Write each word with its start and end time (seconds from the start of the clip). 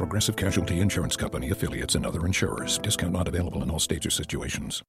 Progressive 0.00 0.34
Casualty 0.34 0.80
Insurance 0.80 1.14
Company 1.14 1.50
affiliates 1.50 1.94
and 1.94 2.06
other 2.06 2.24
insurers. 2.24 2.78
Discount 2.78 3.12
not 3.12 3.28
available 3.28 3.62
in 3.62 3.68
all 3.68 3.78
states 3.78 4.06
or 4.06 4.10
situations. 4.10 4.82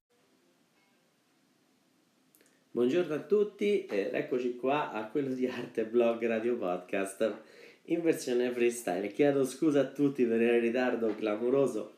Buongiorno 2.71 3.15
a 3.15 3.19
tutti 3.19 3.85
ed 3.87 4.13
eccoci 4.13 4.55
qua 4.55 4.93
a 4.93 5.09
quello 5.09 5.33
di 5.33 5.45
Arte 5.47 5.83
Blog 5.83 6.25
Radio 6.25 6.55
Podcast 6.55 7.39
in 7.87 8.01
versione 8.01 8.51
freestyle. 8.51 9.09
Chiedo 9.09 9.43
scusa 9.43 9.81
a 9.81 9.85
tutti 9.87 10.23
per 10.23 10.39
il 10.39 10.61
ritardo 10.61 11.13
clamoroso, 11.13 11.97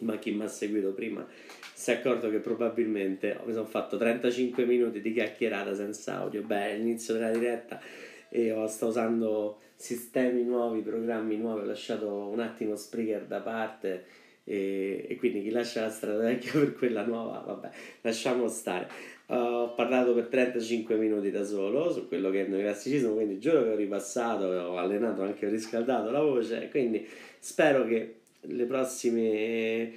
ma 0.00 0.18
chi 0.18 0.32
mi 0.32 0.44
ha 0.44 0.48
seguito 0.48 0.92
prima 0.92 1.26
si 1.72 1.90
è 1.90 1.94
accorto 1.94 2.28
che 2.28 2.40
probabilmente 2.40 3.40
mi 3.46 3.54
sono 3.54 3.64
fatto 3.64 3.96
35 3.96 4.66
minuti 4.66 5.00
di 5.00 5.14
chiacchierata 5.14 5.74
senza 5.74 6.18
audio. 6.18 6.42
Beh, 6.42 6.72
all'inizio 6.72 7.14
della 7.14 7.30
diretta 7.30 7.80
e 8.28 8.52
ho, 8.52 8.66
sto 8.66 8.88
usando 8.88 9.60
sistemi 9.76 10.42
nuovi, 10.42 10.80
programmi 10.80 11.36
nuovi, 11.36 11.60
ho 11.60 11.66
lasciato 11.66 12.08
un 12.08 12.40
attimo 12.40 12.76
Spreaker 12.76 13.26
da 13.26 13.40
parte 13.40 14.04
e, 14.48 15.06
e, 15.08 15.16
quindi 15.16 15.42
chi 15.42 15.50
lascia 15.50 15.82
la 15.82 15.90
strada 15.90 16.22
vecchia 16.24 16.52
per 16.52 16.74
quella 16.74 17.04
nuova, 17.04 17.42
vabbè, 17.44 17.70
lasciamo 18.02 18.48
stare. 18.48 18.88
ho 19.26 19.74
parlato 19.74 20.14
per 20.14 20.28
35 20.28 20.94
minuti 20.94 21.30
da 21.30 21.44
solo 21.44 21.92
su 21.92 22.06
quello 22.06 22.30
che 22.30 22.42
è 22.42 22.44
il 22.44 22.50
neoclassicismo, 22.50 23.12
quindi 23.12 23.38
giuro 23.38 23.64
che 23.64 23.70
ho 23.70 23.76
ripassato, 23.76 24.44
ho 24.44 24.78
allenato, 24.78 25.22
anche 25.22 25.46
ho 25.46 25.50
riscaldato 25.50 26.10
la 26.10 26.20
voce, 26.20 26.68
quindi 26.70 27.06
spero 27.38 27.84
che 27.86 28.14
le 28.40 28.64
prossime, 28.64 29.90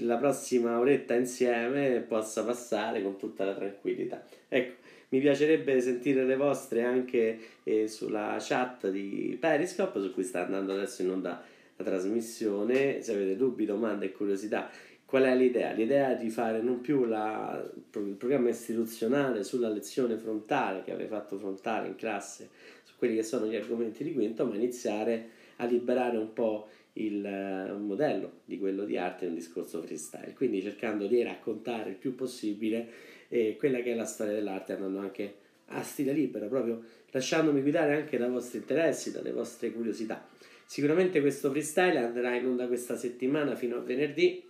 la 0.00 0.16
prossima 0.16 0.78
oretta 0.80 1.14
insieme 1.14 2.04
possa 2.06 2.44
passare 2.44 3.02
con 3.02 3.16
tutta 3.16 3.44
la 3.44 3.54
tranquillità. 3.54 4.24
Ecco, 4.48 4.81
mi 5.12 5.20
piacerebbe 5.20 5.78
sentire 5.80 6.24
le 6.24 6.36
vostre 6.36 6.84
anche 6.84 7.38
eh, 7.64 7.86
sulla 7.86 8.36
chat 8.40 8.88
di 8.90 9.36
Periscope, 9.38 10.00
su 10.00 10.12
cui 10.12 10.24
sta 10.24 10.44
andando 10.44 10.72
adesso 10.72 11.02
in 11.02 11.10
onda 11.10 11.42
la 11.76 11.84
trasmissione. 11.84 13.02
Se 13.02 13.12
avete 13.12 13.36
dubbi, 13.36 13.66
domande 13.66 14.06
e 14.06 14.12
curiosità, 14.12 14.70
qual 15.04 15.24
è 15.24 15.36
l'idea? 15.36 15.72
L'idea 15.72 16.12
è 16.12 16.16
di 16.16 16.30
fare 16.30 16.62
non 16.62 16.80
più 16.80 17.04
la, 17.04 17.62
il 17.74 18.14
programma 18.14 18.48
istituzionale 18.48 19.44
sulla 19.44 19.68
lezione 19.68 20.16
frontale 20.16 20.82
che 20.82 20.92
avete 20.92 21.10
fatto 21.10 21.36
frontale 21.36 21.88
in 21.88 21.96
classe 21.96 22.48
su 22.82 22.94
quelli 22.96 23.16
che 23.16 23.22
sono 23.22 23.46
gli 23.46 23.54
argomenti 23.54 24.04
di 24.04 24.14
quinto, 24.14 24.46
ma 24.46 24.54
iniziare 24.54 25.28
a 25.56 25.66
liberare 25.66 26.16
un 26.16 26.32
po' 26.32 26.68
il 26.94 27.22
uh, 27.22 27.76
modello 27.76 28.40
di 28.46 28.58
quello 28.58 28.84
di 28.84 28.96
arte 28.96 29.24
in 29.24 29.32
un 29.32 29.36
discorso 29.36 29.82
freestyle, 29.82 30.32
quindi 30.32 30.62
cercando 30.62 31.06
di 31.06 31.22
raccontare 31.22 31.90
il 31.90 31.96
più 31.96 32.14
possibile 32.14 33.11
eh, 33.32 33.56
quella 33.58 33.80
che 33.80 33.92
è 33.92 33.94
la 33.94 34.04
storia 34.04 34.34
dell'arte 34.34 34.74
andando 34.74 34.98
anche 34.98 35.34
a 35.68 35.82
stile 35.82 36.12
libero, 36.12 36.48
proprio 36.48 36.82
lasciandomi 37.10 37.62
guidare 37.62 37.96
anche 37.96 38.18
dai 38.18 38.28
vostri 38.28 38.58
interessi, 38.58 39.10
dalle 39.10 39.32
vostre 39.32 39.72
curiosità. 39.72 40.28
Sicuramente 40.66 41.20
questo 41.22 41.50
freestyle 41.50 41.96
andrà 41.98 42.34
in 42.34 42.46
onda 42.46 42.66
questa 42.66 42.94
settimana 42.94 43.54
fino 43.54 43.76
a 43.76 43.80
venerdì 43.80 44.42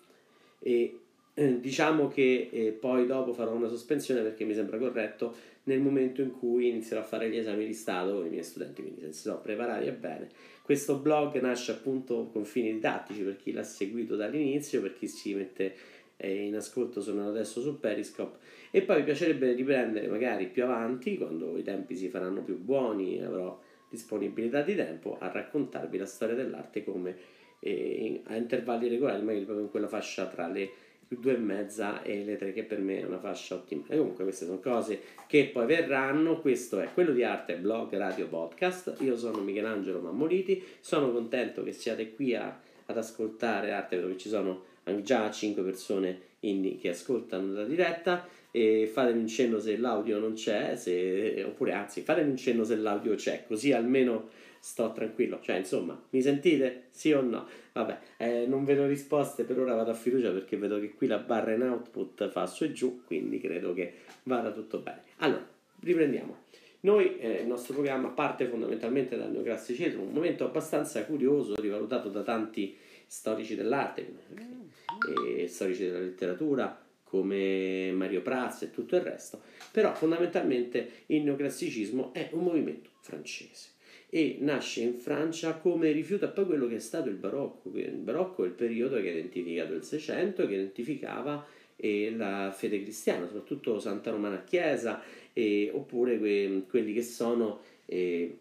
e 0.58 0.98
eh, 1.34 1.60
diciamo 1.60 2.08
che 2.08 2.48
eh, 2.52 2.72
poi 2.72 3.06
dopo 3.06 3.32
farò 3.32 3.52
una 3.52 3.68
sospensione 3.68 4.20
perché 4.20 4.44
mi 4.44 4.54
sembra 4.54 4.78
corretto 4.78 5.34
nel 5.64 5.78
momento 5.78 6.20
in 6.20 6.32
cui 6.32 6.68
inizierò 6.68 7.02
a 7.02 7.04
fare 7.04 7.30
gli 7.30 7.36
esami 7.36 7.64
di 7.64 7.74
Stato 7.74 8.14
con 8.14 8.26
i 8.26 8.30
miei 8.30 8.42
studenti, 8.42 8.82
quindi 8.82 9.00
se 9.02 9.12
si 9.12 9.20
sono 9.20 9.40
preparati 9.40 9.86
è 9.86 9.92
bene. 9.92 10.28
Questo 10.62 10.98
blog 10.98 11.40
nasce 11.40 11.70
appunto 11.70 12.30
con 12.32 12.44
fini 12.44 12.72
didattici 12.72 13.22
per 13.22 13.36
chi 13.36 13.52
l'ha 13.52 13.62
seguito 13.62 14.16
dall'inizio, 14.16 14.80
per 14.80 14.94
chi 14.94 15.06
si 15.06 15.34
mette 15.34 15.74
in 16.28 16.54
ascolto 16.54 17.00
sono 17.00 17.28
adesso 17.28 17.60
su 17.60 17.78
Periscope 17.78 18.38
e 18.70 18.82
poi 18.82 18.98
mi 18.98 19.04
piacerebbe 19.04 19.52
riprendere 19.52 20.06
magari 20.06 20.46
più 20.46 20.64
avanti 20.64 21.16
quando 21.16 21.56
i 21.56 21.62
tempi 21.62 21.96
si 21.96 22.08
faranno 22.08 22.42
più 22.42 22.58
buoni 22.58 23.18
e 23.18 23.24
avrò 23.24 23.60
disponibilità 23.88 24.62
di 24.62 24.74
tempo 24.74 25.18
a 25.18 25.30
raccontarvi 25.30 25.98
la 25.98 26.06
storia 26.06 26.34
dell'arte 26.34 26.84
come 26.84 27.16
eh, 27.58 28.22
a 28.24 28.36
intervalli 28.36 28.88
regolari 28.88 29.22
magari 29.22 29.44
proprio 29.44 29.64
in 29.64 29.70
quella 29.70 29.88
fascia 29.88 30.26
tra 30.26 30.48
le 30.48 30.70
due 31.08 31.34
e 31.34 31.38
mezza 31.38 32.02
e 32.02 32.24
le 32.24 32.36
tre 32.36 32.52
che 32.52 32.64
per 32.64 32.80
me 32.80 33.00
è 33.00 33.04
una 33.04 33.18
fascia 33.18 33.54
ottimale 33.54 33.98
comunque 33.98 34.24
queste 34.24 34.46
sono 34.46 34.60
cose 34.60 35.00
che 35.26 35.50
poi 35.52 35.66
verranno. 35.66 36.40
Questo 36.40 36.80
è 36.80 36.88
quello 36.92 37.12
di 37.12 37.22
arte 37.22 37.56
blog 37.56 37.94
radio 37.96 38.26
podcast. 38.28 38.96
Io 39.00 39.16
sono 39.16 39.40
Michelangelo 39.40 40.00
Mammoliti. 40.00 40.62
Sono 40.80 41.12
contento 41.12 41.62
che 41.62 41.72
siate 41.72 42.12
qui 42.12 42.34
a, 42.34 42.60
ad 42.86 42.96
ascoltare 42.96 43.72
arte 43.72 44.00
che 44.00 44.16
ci 44.16 44.28
sono 44.28 44.64
già 45.02 45.30
5 45.30 45.62
persone 45.62 46.20
indie 46.40 46.76
che 46.76 46.90
ascoltano 46.90 47.52
la 47.52 47.64
diretta 47.64 48.26
e 48.50 48.90
fatemi 48.92 49.20
un 49.20 49.26
cenno 49.28 49.58
se 49.58 49.76
l'audio 49.76 50.18
non 50.18 50.34
c'è 50.34 50.76
se, 50.76 51.42
oppure 51.46 51.72
anzi 51.72 52.02
fatemi 52.02 52.30
un 52.30 52.36
cenno 52.36 52.64
se 52.64 52.76
l'audio 52.76 53.14
c'è 53.14 53.44
così 53.46 53.72
almeno 53.72 54.28
sto 54.58 54.92
tranquillo. 54.92 55.40
Cioè 55.40 55.56
insomma 55.56 56.00
mi 56.10 56.20
sentite? 56.20 56.84
Sì 56.90 57.12
o 57.12 57.20
no? 57.20 57.46
Vabbè 57.72 57.98
eh, 58.18 58.46
non 58.46 58.64
vedo 58.64 58.86
risposte 58.86 59.44
per 59.44 59.58
ora 59.58 59.74
vado 59.74 59.90
a 59.90 59.94
fiducia 59.94 60.30
perché 60.30 60.56
vedo 60.56 60.78
che 60.78 60.94
qui 60.94 61.06
la 61.06 61.18
barra 61.18 61.52
in 61.52 61.62
output 61.62 62.28
fa 62.28 62.46
su 62.46 62.64
e 62.64 62.72
giù 62.72 63.02
quindi 63.04 63.40
credo 63.40 63.72
che 63.72 63.94
vada 64.24 64.50
tutto 64.50 64.78
bene. 64.78 65.02
Allora 65.18 65.46
riprendiamo. 65.80 66.50
Noi, 66.84 67.16
eh, 67.18 67.42
il 67.42 67.46
nostro 67.46 67.74
programma 67.74 68.08
parte 68.08 68.46
fondamentalmente 68.46 69.16
dal 69.16 69.30
neoclassicismo, 69.30 70.02
un 70.02 70.12
momento 70.12 70.44
abbastanza 70.44 71.04
curioso, 71.04 71.54
rivalutato 71.60 72.08
da 72.08 72.22
tanti 72.22 72.76
storici 73.12 73.54
dell'arte 73.54 74.10
e 75.36 75.46
storici 75.46 75.84
della 75.84 75.98
letteratura 75.98 76.82
come 77.04 77.92
Mario 77.92 78.22
Praz 78.22 78.62
e 78.62 78.70
tutto 78.70 78.96
il 78.96 79.02
resto, 79.02 79.42
però 79.70 79.94
fondamentalmente 79.94 81.04
il 81.06 81.22
neoclassicismo 81.22 82.14
è 82.14 82.30
un 82.32 82.44
movimento 82.44 82.88
francese 83.00 83.68
e 84.08 84.38
nasce 84.40 84.80
in 84.80 84.94
Francia 84.94 85.56
come 85.56 85.92
rifiuto 85.92 86.24
a 86.24 86.28
poi 86.28 86.46
quello 86.46 86.66
che 86.66 86.76
è 86.76 86.80
stato 86.80 87.10
il 87.10 87.16
barocco. 87.16 87.70
Il 87.74 87.90
barocco 87.92 88.44
è 88.44 88.46
il 88.46 88.54
periodo 88.54 88.98
che 88.98 89.08
ha 89.08 89.12
identificato 89.12 89.74
il 89.74 89.84
Seicento, 89.84 90.46
che 90.46 90.54
identificava 90.54 91.46
eh, 91.76 92.14
la 92.16 92.50
fede 92.50 92.80
cristiana, 92.80 93.26
soprattutto 93.26 93.78
Santa 93.78 94.10
Romana 94.10 94.42
Chiesa, 94.42 95.02
eh, 95.34 95.70
oppure 95.72 96.18
que- 96.18 96.64
quelli 96.66 96.94
che 96.94 97.02
sono 97.02 97.60
eh, 97.84 98.38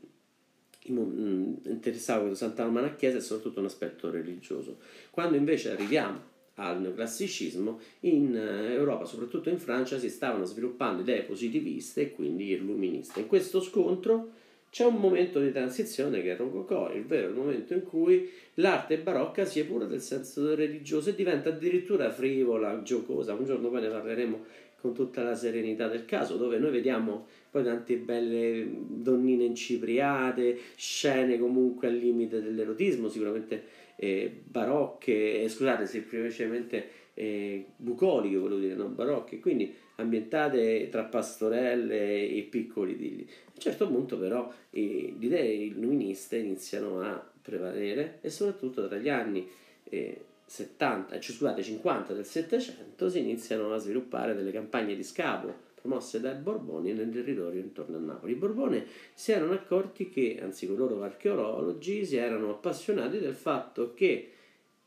interessava 0.86 2.26
questo 2.26 2.46
Santa 2.46 2.64
Romana 2.64 2.96
Chiesa 2.96 3.18
e 3.18 3.22
soprattutto 3.22 3.60
un 3.60 3.66
aspetto 3.66 4.10
religioso. 4.10 4.78
Quando 5.12 5.38
invece 5.38 5.72
arriviamo 5.72 6.30
al 6.56 6.82
neoclassicismo, 6.82 7.80
in 8.02 8.36
eh, 8.36 8.74
Europa, 8.74 9.06
soprattutto 9.06 9.50
in 9.50 9.58
Francia, 9.58 9.98
si 9.98 10.10
stavano 10.10 10.46
sviluppando 10.46 11.02
idee 11.02 11.24
positiviste 11.24 12.02
e 12.02 12.12
quindi 12.12 12.52
illuministe. 12.52 13.22
In 13.22 13.28
questo 13.28 13.62
scontro 13.62 14.40
c'è 14.70 14.86
un 14.86 14.96
momento 14.96 15.40
di 15.40 15.52
transizione 15.52 16.22
che 16.22 16.32
è 16.32 16.38
Rococò, 16.38 16.94
il 16.94 17.06
vero 17.06 17.34
momento 17.34 17.74
in 17.74 17.84
cui 17.84 18.30
l'arte 18.56 18.98
barocca 19.00 19.44
si 19.44 19.60
epura 19.60 19.86
del 19.86 20.02
senso 20.02 20.56
religioso 20.56 21.10
e 21.10 21.16
diventa 21.16 21.50
addirittura 21.50 22.10
frivola, 22.10 22.82
giocosa. 22.82 23.34
Un 23.34 23.46
giorno 23.46 23.70
poi 23.70 23.82
ne 23.82 23.90
parleremo 23.90 24.46
con 24.80 24.94
tutta 24.94 25.24
la 25.24 25.36
serenità 25.36 25.88
del 25.88 26.06
caso, 26.06 26.38
dove 26.38 26.58
noi 26.58 26.72
vediamo 26.72 27.28
poi 27.52 27.64
tante 27.66 27.98
belle 27.98 28.66
donnine 28.72 29.44
incipriate, 29.44 30.58
scene 30.78 31.38
comunque 31.38 31.90
al 31.90 31.96
limite 31.96 32.42
dell'erotismo, 32.42 33.10
sicuramente 33.10 33.64
eh, 33.98 34.32
barocche, 34.44 35.44
eh, 35.44 35.50
scusate, 35.50 35.86
semplicemente 35.86 36.88
eh, 37.14 37.66
bucoliche, 37.76 38.38
volevo 38.38 38.62
dire, 38.62 38.74
non 38.74 38.96
barocche, 38.96 39.40
quindi 39.40 39.76
ambientate 39.96 40.88
tra 40.90 41.04
pastorelle 41.04 42.30
e 42.30 42.42
piccoli 42.50 42.96
digli. 42.96 43.26
A 43.28 43.52
un 43.54 43.60
certo 43.60 43.88
punto 43.88 44.18
però 44.18 44.50
eh, 44.70 45.14
le 45.20 45.26
idee 45.26 45.52
illuministe 45.52 46.38
iniziano 46.38 47.02
a 47.02 47.32
prevalere 47.42 48.20
e 48.22 48.30
soprattutto 48.30 48.88
tra 48.88 48.98
gli 48.98 49.10
anni 49.10 49.46
eh, 49.84 50.22
70, 50.46 51.20
cioè, 51.20 51.36
scusate, 51.36 51.62
50 51.62 52.14
del 52.14 52.26
700 52.26 53.10
si 53.10 53.20
iniziano 53.20 53.74
a 53.74 53.78
sviluppare 53.78 54.34
delle 54.34 54.52
campagne 54.52 54.96
di 54.96 55.04
scavo 55.04 55.70
promosse 55.82 56.20
dai 56.20 56.36
Borboni 56.36 56.94
nel 56.94 57.12
territorio 57.12 57.60
intorno 57.60 57.98
a 57.98 58.00
Napoli. 58.00 58.34
I 58.34 58.36
Borboni 58.36 58.84
si 59.14 59.32
erano 59.32 59.54
accorti 59.54 60.10
che, 60.10 60.40
anzi 60.42 60.68
loro 60.68 61.02
archeologi, 61.02 62.06
si 62.06 62.16
erano 62.16 62.52
appassionati 62.52 63.20
del 63.20 63.34
fatto 63.34 63.94
che 63.94 64.32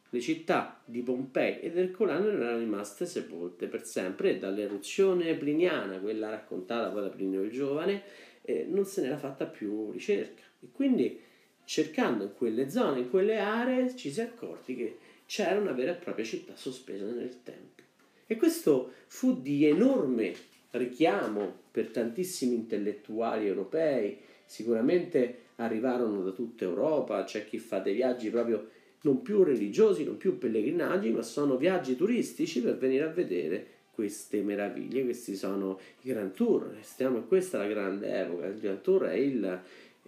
le 0.08 0.20
città 0.20 0.80
di 0.84 1.02
Pompei 1.02 1.60
ed 1.60 1.76
Ercolano 1.76 2.28
erano 2.28 2.58
rimaste 2.58 3.04
sepolte 3.04 3.66
per 3.66 3.84
sempre 3.84 4.30
e 4.30 4.38
dall'eruzione 4.38 5.34
pliniana, 5.34 5.98
quella 5.98 6.30
raccontata 6.30 6.90
poi 6.90 7.02
da 7.02 7.08
Plinio 7.08 7.42
il 7.42 7.50
Giovane, 7.50 8.02
eh, 8.42 8.64
non 8.68 8.84
se 8.84 9.02
n'era 9.02 9.16
fatta 9.16 9.46
più 9.46 9.90
ricerca. 9.90 10.42
E 10.60 10.68
quindi 10.70 11.20
cercando 11.64 12.24
in 12.24 12.34
quelle 12.36 12.70
zone, 12.70 13.00
in 13.00 13.10
quelle 13.10 13.38
aree, 13.38 13.96
ci 13.96 14.12
si 14.12 14.20
è 14.20 14.24
accorti 14.24 14.76
che 14.76 14.98
c'era 15.26 15.58
una 15.58 15.72
vera 15.72 15.92
e 15.92 15.96
propria 15.96 16.24
città 16.24 16.54
sospesa 16.54 17.06
nel 17.06 17.42
tempo. 17.42 17.82
E 18.26 18.36
questo 18.36 18.92
fu 19.06 19.40
di 19.42 19.66
enorme 19.66 20.32
richiamo 20.74 21.52
per 21.70 21.88
tantissimi 21.88 22.54
intellettuali 22.54 23.46
europei, 23.46 24.18
sicuramente 24.44 25.38
arrivarono 25.56 26.22
da 26.22 26.30
tutta 26.30 26.64
Europa, 26.64 27.24
c'è 27.24 27.46
chi 27.46 27.58
fa 27.58 27.78
dei 27.78 27.94
viaggi 27.94 28.30
proprio 28.30 28.68
non 29.02 29.22
più 29.22 29.42
religiosi, 29.42 30.04
non 30.04 30.16
più 30.16 30.38
pellegrinaggi, 30.38 31.10
ma 31.10 31.22
sono 31.22 31.56
viaggi 31.56 31.94
turistici 31.94 32.60
per 32.60 32.76
venire 32.78 33.04
a 33.04 33.08
vedere 33.08 33.66
queste 33.92 34.42
meraviglie. 34.42 35.04
Questi 35.04 35.36
sono 35.36 35.78
i 36.02 36.08
Grand 36.08 36.32
Tour, 36.32 36.76
stiamo 36.80 37.20
questa 37.22 37.58
la 37.58 37.66
grande 37.66 38.20
epoca. 38.20 38.46
Il 38.46 38.58
Grand 38.58 38.80
Tour 38.80 39.04
è 39.04 39.14
il, 39.14 39.60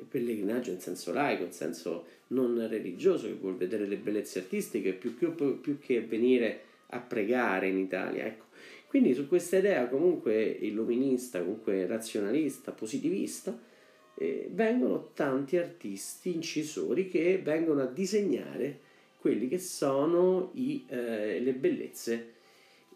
pellegrinaggio 0.08 0.70
in 0.70 0.80
senso 0.80 1.12
laico, 1.12 1.44
in 1.44 1.52
senso 1.52 2.06
non 2.28 2.66
religioso, 2.68 3.26
che 3.26 3.34
vuol 3.34 3.56
vedere 3.56 3.86
le 3.86 3.96
bellezze 3.96 4.40
artistiche 4.40 4.92
più, 4.92 5.14
più, 5.14 5.34
più 5.60 5.78
che 5.78 6.00
venire 6.00 6.60
a 6.88 6.98
pregare 6.98 7.68
in 7.68 7.78
Italia. 7.78 8.24
Ecco. 8.24 8.44
Quindi 8.86 9.14
su 9.14 9.28
questa 9.28 9.58
idea 9.58 9.88
comunque 9.88 10.42
illuminista, 10.42 11.40
comunque 11.40 11.86
razionalista, 11.86 12.72
positivista, 12.72 13.58
eh, 14.18 14.48
vengono 14.52 15.10
tanti 15.12 15.56
artisti, 15.56 16.34
incisori 16.34 17.08
che 17.08 17.40
vengono 17.42 17.82
a 17.82 17.86
disegnare 17.86 18.80
quelli 19.18 19.48
che 19.48 19.58
sono 19.58 20.50
i, 20.54 20.84
eh, 20.88 21.40
le 21.40 21.52
bellezze 21.52 22.34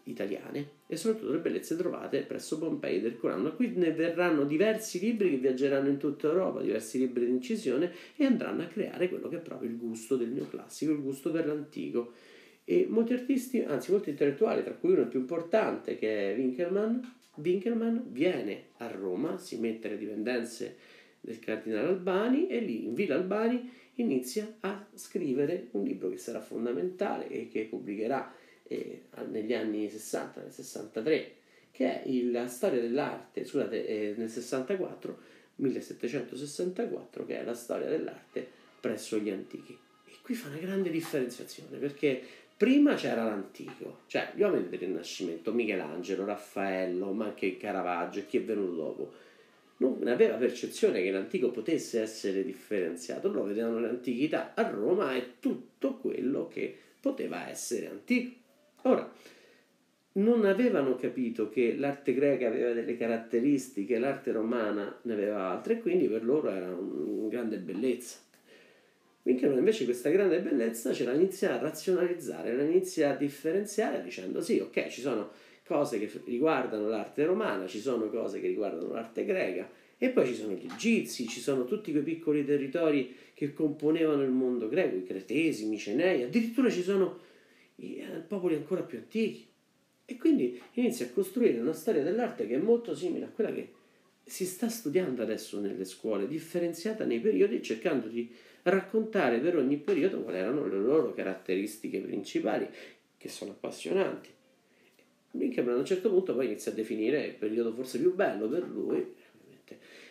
italiane 0.03 0.79
e 0.87 0.95
soprattutto 0.97 1.31
le 1.31 1.39
bellezze 1.39 1.75
trovate 1.75 2.21
presso 2.21 2.57
Pompei 2.57 3.01
del 3.01 3.17
Corano. 3.17 3.53
Qui 3.55 3.73
ne 3.75 3.91
verranno 3.91 4.45
diversi 4.45 4.99
libri 4.99 5.29
che 5.29 5.37
viaggeranno 5.37 5.89
in 5.89 5.97
tutta 5.97 6.27
Europa, 6.27 6.61
diversi 6.61 6.97
libri 6.97 7.25
di 7.25 7.31
incisione 7.31 7.91
e 8.15 8.25
andranno 8.25 8.63
a 8.63 8.67
creare 8.67 9.09
quello 9.09 9.29
che 9.29 9.37
è 9.37 9.41
proprio 9.41 9.69
il 9.69 9.77
gusto 9.77 10.15
del 10.15 10.29
neoclassico, 10.29 10.91
il 10.91 11.01
gusto 11.01 11.31
per 11.31 11.45
l'antico. 11.45 12.13
E 12.71 12.85
molti 12.87 13.11
artisti, 13.11 13.61
anzi 13.61 13.91
molti 13.91 14.11
intellettuali, 14.11 14.63
tra 14.63 14.71
cui 14.71 14.93
uno 14.93 15.01
il 15.01 15.07
più 15.07 15.19
importante 15.19 15.97
che 15.97 16.31
è 16.31 16.37
Winkelmann, 16.37 16.99
Winkelmann 17.35 17.97
viene 18.05 18.67
a 18.77 18.87
Roma, 18.87 19.37
si 19.37 19.57
mette 19.57 19.89
alle 19.89 19.97
dipendenze 19.97 20.77
del 21.19 21.37
cardinale 21.39 21.89
Albani 21.89 22.47
e 22.47 22.59
lì 22.59 22.85
in 22.85 22.93
Villa 22.93 23.15
Albani 23.15 23.69
inizia 23.95 24.55
a 24.61 24.87
scrivere 24.93 25.67
un 25.71 25.83
libro 25.83 26.09
che 26.11 26.15
sarà 26.15 26.39
fondamentale 26.39 27.27
e 27.27 27.49
che 27.49 27.65
pubblicherà 27.65 28.33
eh, 28.63 29.01
negli 29.29 29.53
anni 29.53 29.89
60, 29.89 30.39
nel 30.39 30.53
63, 30.53 31.31
che 31.71 32.03
è 32.03 32.21
la 32.23 32.47
storia 32.47 32.79
dell'arte, 32.79 33.43
scusate, 33.43 33.85
eh, 33.85 34.13
nel 34.15 34.29
64, 34.29 35.19
1764, 35.55 37.25
che 37.25 37.37
è 37.37 37.43
la 37.43 37.53
storia 37.53 37.89
dell'arte 37.89 38.47
presso 38.79 39.17
gli 39.17 39.29
antichi. 39.29 39.77
E 40.05 40.13
qui 40.21 40.35
fa 40.35 40.47
una 40.47 40.57
grande 40.57 40.89
differenziazione 40.89 41.77
perché 41.77 42.21
prima 42.61 42.93
c'era 42.93 43.23
l'antico, 43.23 44.01
cioè 44.05 44.33
gli 44.35 44.43
uomini 44.43 44.69
del 44.69 44.77
Rinascimento, 44.77 45.51
Michelangelo, 45.51 46.25
Raffaello, 46.25 47.11
ma 47.11 47.25
anche 47.25 47.57
Caravaggio 47.57 48.19
e 48.19 48.27
chi 48.27 48.37
è 48.37 48.43
venuto 48.43 48.75
dopo 48.75 49.13
non 49.77 50.07
aveva 50.07 50.35
percezione 50.35 51.01
che 51.01 51.09
l'antico 51.09 51.49
potesse 51.49 52.01
essere 52.01 52.43
differenziato. 52.43 53.29
Loro 53.29 53.45
vedevano 53.45 53.79
l'antichità 53.79 54.53
a 54.53 54.69
Roma 54.69 55.15
e 55.15 55.39
tutto 55.39 55.95
quello 55.95 56.47
che 56.49 56.77
poteva 56.99 57.49
essere 57.49 57.87
antico. 57.87 58.35
Ora, 58.83 59.11
non 60.13 60.45
avevano 60.45 60.95
capito 60.97 61.49
che 61.49 61.75
l'arte 61.75 62.13
greca 62.13 62.45
aveva 62.45 62.73
delle 62.73 62.95
caratteristiche, 62.95 63.97
l'arte 63.97 64.31
romana 64.31 64.99
ne 65.01 65.13
aveva 65.13 65.49
altre, 65.49 65.73
e 65.73 65.81
quindi 65.81 66.07
per 66.07 66.23
loro 66.23 66.51
era 66.51 66.69
una 66.69 67.27
grande 67.27 67.57
bellezza. 67.57 68.19
Winkelmann 69.23 69.59
invece 69.59 69.85
questa 69.85 70.09
grande 70.09 70.41
bellezza 70.41 70.93
ce 70.93 71.03
la 71.03 71.13
inizia 71.13 71.53
a 71.53 71.61
razionalizzare, 71.61 72.55
la 72.55 72.63
inizia 72.63 73.11
a 73.11 73.15
differenziare 73.15 74.01
dicendo 74.01 74.41
sì, 74.41 74.59
ok, 74.59 74.87
ci 74.87 75.01
sono 75.01 75.31
cose 75.63 75.99
che 75.99 76.09
riguardano 76.25 76.87
l'arte 76.87 77.25
romana, 77.25 77.67
ci 77.67 77.79
sono 77.79 78.09
cose 78.09 78.39
che 78.41 78.47
riguardano 78.47 78.93
l'arte 78.93 79.23
greca 79.23 79.69
e 79.97 80.09
poi 80.09 80.25
ci 80.25 80.33
sono 80.33 80.53
gli 80.53 80.65
egizi, 80.65 81.27
ci 81.27 81.39
sono 81.39 81.65
tutti 81.65 81.91
quei 81.91 82.03
piccoli 82.03 82.43
territori 82.43 83.15
che 83.35 83.53
componevano 83.53 84.23
il 84.23 84.31
mondo 84.31 84.67
greco, 84.67 84.95
i 84.95 85.03
cretesi, 85.03 85.65
i 85.65 85.67
micenei, 85.67 86.23
addirittura 86.23 86.71
ci 86.71 86.81
sono 86.81 87.19
i 87.75 87.97
eh, 87.97 88.05
popoli 88.27 88.55
ancora 88.55 88.81
più 88.81 88.97
antichi. 88.97 89.47
E 90.05 90.17
quindi 90.17 90.59
inizia 90.73 91.05
a 91.05 91.09
costruire 91.09 91.59
una 91.59 91.73
storia 91.73 92.01
dell'arte 92.01 92.47
che 92.47 92.55
è 92.55 92.57
molto 92.57 92.95
simile 92.95 93.25
a 93.25 93.29
quella 93.29 93.53
che 93.53 93.69
si 94.23 94.45
sta 94.45 94.69
studiando 94.69 95.21
adesso 95.21 95.59
nelle 95.59 95.85
scuole, 95.85 96.27
differenziata 96.27 97.05
nei 97.05 97.19
periodi, 97.19 97.61
cercando 97.61 98.07
di 98.07 98.29
raccontare 98.63 99.39
per 99.39 99.57
ogni 99.57 99.77
periodo 99.77 100.21
quali 100.21 100.37
erano 100.37 100.67
le 100.67 100.77
loro 100.77 101.13
caratteristiche 101.13 101.99
principali, 101.99 102.67
che 103.17 103.29
sono 103.29 103.51
appassionanti. 103.51 104.29
Winkelmann 105.31 105.75
a 105.75 105.79
un 105.79 105.85
certo 105.85 106.09
punto 106.09 106.35
poi 106.35 106.47
inizia 106.47 106.71
a 106.71 106.75
definire 106.75 107.25
il 107.25 107.35
periodo 107.35 107.73
forse 107.73 107.99
più 107.99 108.13
bello 108.13 108.47
per 108.47 108.67
lui, 108.67 109.13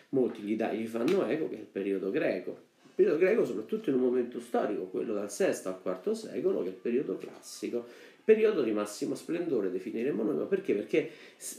molti 0.09 0.41
gli, 0.41 0.55
dà, 0.55 0.71
gli 0.73 0.87
fanno 0.87 1.25
eco, 1.25 1.47
che 1.49 1.55
è 1.55 1.59
il 1.59 1.65
periodo 1.65 2.09
greco. 2.09 2.69
Il 2.83 2.91
periodo 2.95 3.17
greco 3.17 3.45
soprattutto 3.45 3.89
in 3.89 3.95
un 3.95 4.01
momento 4.01 4.39
storico, 4.39 4.83
quello 4.85 5.13
dal 5.13 5.29
VI 5.29 5.43
al 5.43 5.79
IV 5.83 6.11
secolo, 6.11 6.61
che 6.61 6.69
è 6.69 6.71
il 6.71 6.77
periodo 6.77 7.17
classico, 7.17 7.85
periodo 8.23 8.61
di 8.61 8.71
massimo 8.71 9.15
splendore, 9.15 9.71
definiremo 9.71 10.23
noi, 10.23 10.35
ma 10.35 10.45
perché? 10.45 10.73
Perché 10.73 11.09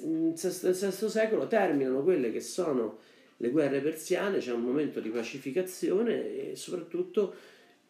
nel 0.04 0.32
VI 0.34 1.08
secolo 1.08 1.46
terminano 1.46 2.02
quelle 2.02 2.30
che 2.30 2.40
sono 2.40 2.98
le 3.42 3.50
guerre 3.50 3.80
persiane, 3.80 4.38
c'è 4.38 4.52
un 4.52 4.62
momento 4.62 5.00
di 5.00 5.08
pacificazione 5.08 6.50
e 6.50 6.56
soprattutto 6.56 7.34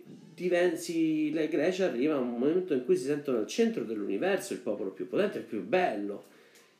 diventi, 0.02 1.30
la 1.30 1.44
Grecia 1.44 1.84
arriva 1.84 2.14
a 2.14 2.20
un 2.20 2.30
momento 2.30 2.72
in 2.72 2.86
cui 2.86 2.96
si 2.96 3.04
sentono 3.04 3.36
al 3.36 3.46
centro 3.46 3.84
dell'universo, 3.84 4.54
il 4.54 4.60
popolo 4.60 4.92
più 4.92 5.06
potente, 5.06 5.38
il 5.38 5.44
più 5.44 5.62
bello. 5.62 6.24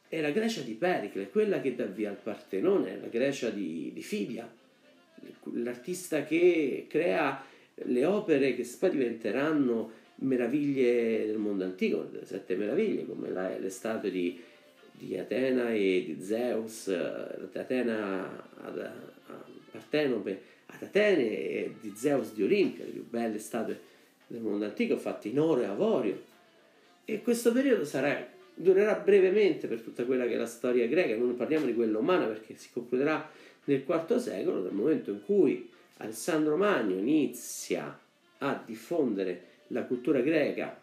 È 0.09 0.23
la 0.23 0.31
Grecia 0.31 0.63
di 0.63 0.73
Pericle, 0.73 1.29
quella 1.29 1.61
che 1.61 1.75
dà 1.75 1.85
via 1.85 2.09
al 2.09 2.17
Partenone, 2.17 2.99
la 2.99 3.09
Grecia 3.09 3.51
di, 3.51 3.91
di 3.93 4.03
Fidia, 4.03 4.51
l'artista 5.53 6.25
che 6.25 6.87
crea 6.89 7.45
le 7.75 8.05
opere 8.07 8.55
che 8.55 8.67
poi 8.79 8.91
diventeranno 8.91 10.01
meraviglie 10.17 11.27
del 11.27 11.37
mondo 11.37 11.65
antico, 11.65 12.09
le 12.11 12.25
sette 12.25 12.57
meraviglie, 12.57 13.05
come 13.05 13.29
la, 13.29 13.55
le 13.59 13.69
statue 13.69 14.11
di, 14.11 14.41
di, 15.07 15.19
Atena 15.19 15.73
e 15.73 16.05
di 16.07 16.23
Zeus, 16.23 16.89
Atena 16.89 18.47
ad, 18.63 18.79
a 18.79 19.45
Partenope, 19.71 20.41
ad 20.67 20.83
Atene 20.83 21.23
e 21.23 21.75
di 21.81 21.93
Zeus 21.97 22.33
di 22.33 22.43
Olimpia, 22.43 22.85
le 22.85 22.91
più 22.93 23.09
belle 23.09 23.39
statue 23.39 23.91
del 24.29 24.41
mondo 24.41 24.65
antico 24.65 24.97
fatte 24.97 25.29
in 25.29 25.41
oro 25.41 25.63
e 25.63 25.67
avorio. 25.67 26.23
E 27.05 27.21
questo 27.21 27.53
periodo 27.53 27.85
sarà, 27.85 28.27
durerà 28.55 28.95
brevemente 28.95 29.67
per 29.67 29.81
tutta 29.81 30.05
quella 30.05 30.25
che 30.27 30.35
è 30.35 30.37
la 30.37 30.47
storia 30.47 30.87
greca, 30.87 31.17
non 31.17 31.35
parliamo 31.35 31.67
di 31.67 31.75
quella 31.75 31.99
umana 31.99 32.27
perché 32.27 32.57
si 32.57 32.69
concluderà 32.73 33.29
nel 33.65 33.85
IV 33.87 34.17
secolo, 34.17 34.63
dal 34.63 34.73
momento 34.73 35.11
in 35.11 35.23
cui 35.25 35.69
Alessandro 35.99 36.57
Magno 36.57 36.97
inizia 36.97 37.99
a 38.39 38.63
diffondere 38.65 39.51
la 39.69 39.85
cultura 39.85 40.21
greca 40.21 40.82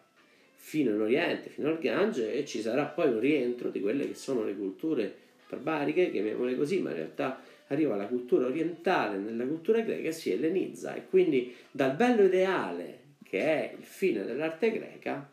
fino 0.62 0.94
in 0.94 1.00
Oriente, 1.00 1.48
fino 1.48 1.68
al 1.68 1.78
Gange, 1.78 2.32
e 2.32 2.44
ci 2.44 2.60
sarà 2.60 2.84
poi 2.84 3.08
un 3.08 3.18
rientro 3.18 3.70
di 3.70 3.80
quelle 3.80 4.06
che 4.06 4.14
sono 4.14 4.44
le 4.44 4.54
culture 4.54 5.12
barbariche, 5.48 6.10
chiamiamole 6.10 6.54
così, 6.54 6.78
ma 6.78 6.90
in 6.90 6.96
realtà 6.96 7.42
arriva 7.68 7.96
la 7.96 8.06
cultura 8.06 8.46
orientale 8.46 9.16
nella 9.16 9.46
cultura 9.46 9.80
greca 9.80 10.10
si 10.10 10.32
ellenizza 10.32 10.94
e 10.94 11.06
quindi 11.08 11.54
dal 11.70 11.94
bello 11.94 12.24
ideale 12.24 12.98
che 13.22 13.40
è 13.40 13.74
il 13.78 13.84
fine 13.84 14.24
dell'arte 14.24 14.72
greca 14.72 15.30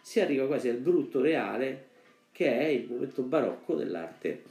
si 0.00 0.20
arriva 0.20 0.46
quasi 0.46 0.70
al 0.70 0.78
brutto 0.78 1.20
reale 1.20 1.88
che 2.32 2.58
è 2.58 2.64
il 2.64 2.86
momento 2.88 3.22
barocco 3.22 3.74
dell'arte 3.74 4.42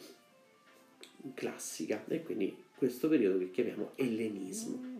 classica 1.33 2.03
e 2.07 2.21
quindi 2.21 2.55
questo 2.75 3.07
periodo 3.07 3.39
che 3.39 3.51
chiamiamo 3.51 3.91
ellenismo. 3.95 4.92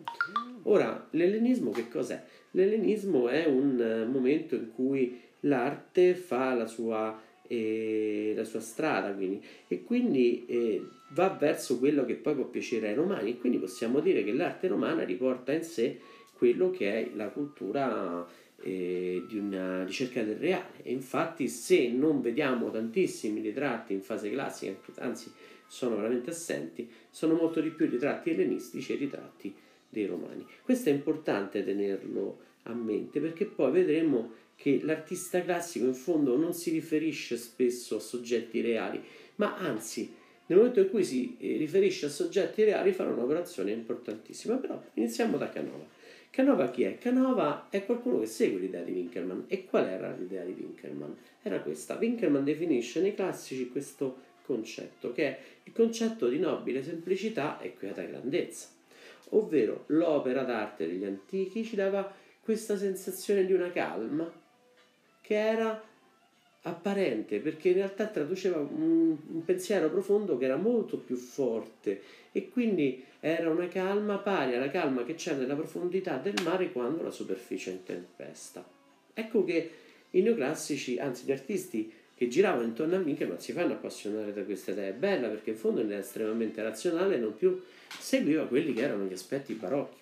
Ora, 0.63 1.07
l'ellenismo 1.11 1.71
che 1.71 1.87
cos'è? 1.87 2.23
L'ellenismo 2.51 3.27
è 3.27 3.45
un 3.45 4.07
momento 4.11 4.55
in 4.55 4.71
cui 4.73 5.19
l'arte 5.41 6.15
fa 6.15 6.53
la 6.53 6.67
sua 6.67 7.19
eh, 7.47 8.33
la 8.35 8.43
sua 8.43 8.61
strada 8.61 9.13
quindi, 9.13 9.43
e 9.67 9.83
quindi 9.83 10.45
eh, 10.47 10.81
va 11.09 11.29
verso 11.29 11.77
quello 11.77 12.05
che 12.05 12.15
poi 12.15 12.35
può 12.35 12.45
piacere 12.45 12.89
ai 12.89 12.95
romani. 12.95 13.31
E 13.31 13.37
quindi 13.37 13.57
possiamo 13.57 13.99
dire 13.99 14.23
che 14.23 14.33
l'arte 14.33 14.67
romana 14.67 15.03
riporta 15.03 15.51
in 15.51 15.63
sé 15.63 15.99
quello 16.33 16.71
che 16.71 16.91
è 16.91 17.09
la 17.15 17.29
cultura 17.29 18.25
eh, 18.61 19.23
di 19.27 19.37
una 19.37 19.83
ricerca 19.83 20.23
del 20.23 20.37
reale. 20.37 20.83
E 20.83 20.91
infatti 20.91 21.47
se 21.47 21.89
non 21.89 22.21
vediamo 22.21 22.71
tantissimi 22.71 23.41
ritratti 23.41 23.93
in 23.93 24.01
fase 24.01 24.31
classica 24.31 24.75
anzi 24.99 25.31
sono 25.65 25.95
veramente 25.95 26.29
assenti 26.29 26.87
sono 27.09 27.33
molto 27.33 27.59
di 27.59 27.69
più 27.69 27.89
ritratti 27.89 28.29
ellenistici 28.29 28.93
e 28.93 28.95
ritratti 28.95 29.55
dei 29.93 30.05
romani 30.05 30.45
questo 30.63 30.89
è 30.89 30.91
importante 30.91 31.63
tenerlo 31.63 32.39
a 32.63 32.73
mente 32.73 33.19
perché 33.21 33.45
poi 33.45 33.71
vedremo 33.71 34.41
che 34.55 34.79
l'artista 34.83 35.41
classico 35.41 35.85
in 35.85 35.93
fondo 35.93 36.37
non 36.37 36.53
si 36.53 36.71
riferisce 36.71 37.37
spesso 37.37 37.97
a 37.97 37.99
soggetti 37.99 38.61
reali, 38.61 39.01
ma 39.35 39.57
anzi 39.57 40.13
nel 40.45 40.57
momento 40.57 40.81
in 40.81 40.89
cui 40.89 41.03
si 41.03 41.35
eh, 41.39 41.57
riferisce 41.57 42.05
a 42.05 42.09
soggetti 42.09 42.63
reali 42.63 42.91
farà 42.91 43.09
un'operazione 43.09 43.71
importantissima. 43.71 44.55
Però 44.55 44.81
iniziamo 44.93 45.37
da 45.37 45.49
Canova. 45.49 45.85
Canova 46.29 46.69
chi 46.69 46.83
è? 46.83 46.97
Canova 46.97 47.67
è 47.69 47.85
qualcuno 47.85 48.19
che 48.19 48.25
segue 48.25 48.59
l'idea 48.59 48.83
di 48.83 48.91
Winkelmann. 48.91 49.41
E 49.47 49.65
qual 49.65 49.87
era 49.87 50.15
l'idea 50.15 50.43
di 50.43 50.55
Winkelmann? 50.57 51.11
Era 51.41 51.59
questa. 51.59 51.97
Winkelmann 51.99 52.43
definisce 52.43 53.01
nei 53.01 53.13
classici 53.13 53.69
questo 53.69 54.31
concetto, 54.45 55.11
che 55.13 55.25
è 55.25 55.39
il 55.63 55.71
concetto 55.71 56.27
di 56.27 56.39
nobile 56.39 56.83
semplicità 56.83 57.59
e 57.59 57.73
quieta 57.73 58.03
grandezza. 58.03 58.67
Ovvero 59.29 59.85
l'opera 59.87 60.43
d'arte 60.43 60.87
degli 60.87 61.05
antichi 61.05 61.63
ci 61.63 61.75
dava 61.75 62.11
questa 62.41 62.77
sensazione 62.77 63.45
di 63.45 63.53
una 63.53 63.71
calma 63.71 64.31
che 65.21 65.35
era 65.35 65.81
apparente 66.65 67.39
perché 67.39 67.69
in 67.69 67.75
realtà 67.75 68.07
traduceva 68.07 68.57
un, 68.57 69.17
un, 69.27 69.43
pensiero 69.43 69.89
profondo 69.89 70.37
che 70.37 70.45
era 70.45 70.55
molto 70.55 70.97
più 70.97 71.15
forte 71.15 72.01
e 72.31 72.49
quindi 72.49 73.03
era 73.19 73.49
una 73.49 73.67
calma 73.67 74.17
pari 74.17 74.55
alla 74.55 74.69
calma 74.69 75.03
che 75.03 75.15
c'è 75.15 75.33
nella 75.33 75.55
profondità 75.55 76.17
del 76.17 76.41
mare 76.43 76.71
quando 76.71 77.03
la 77.03 77.11
superficie 77.11 77.71
è 77.71 77.73
in 77.73 77.83
tempesta. 77.83 78.65
Ecco 79.13 79.43
che 79.43 79.71
i 80.11 80.21
neoclassici, 80.21 80.99
anzi 80.99 81.25
gli 81.25 81.31
artisti 81.31 81.91
che 82.23 82.29
giravano 82.29 82.63
intorno 82.63 82.95
a 82.95 82.99
Winkelmann 82.99 83.37
si 83.37 83.51
fanno 83.51 83.73
appassionare 83.73 84.31
da 84.31 84.43
questa 84.43 84.71
idea. 84.71 84.87
È 84.87 84.93
bella 84.93 85.27
perché 85.27 85.51
in 85.51 85.57
fondo 85.57 85.81
era 85.81 85.97
estremamente 85.97 86.61
razionale 86.63 87.17
non 87.17 87.35
più 87.35 87.61
seguiva 87.99 88.45
quelli 88.47 88.73
che 88.73 88.81
erano 88.81 89.03
gli 89.03 89.13
aspetti 89.13 89.53
barocchi, 89.53 89.99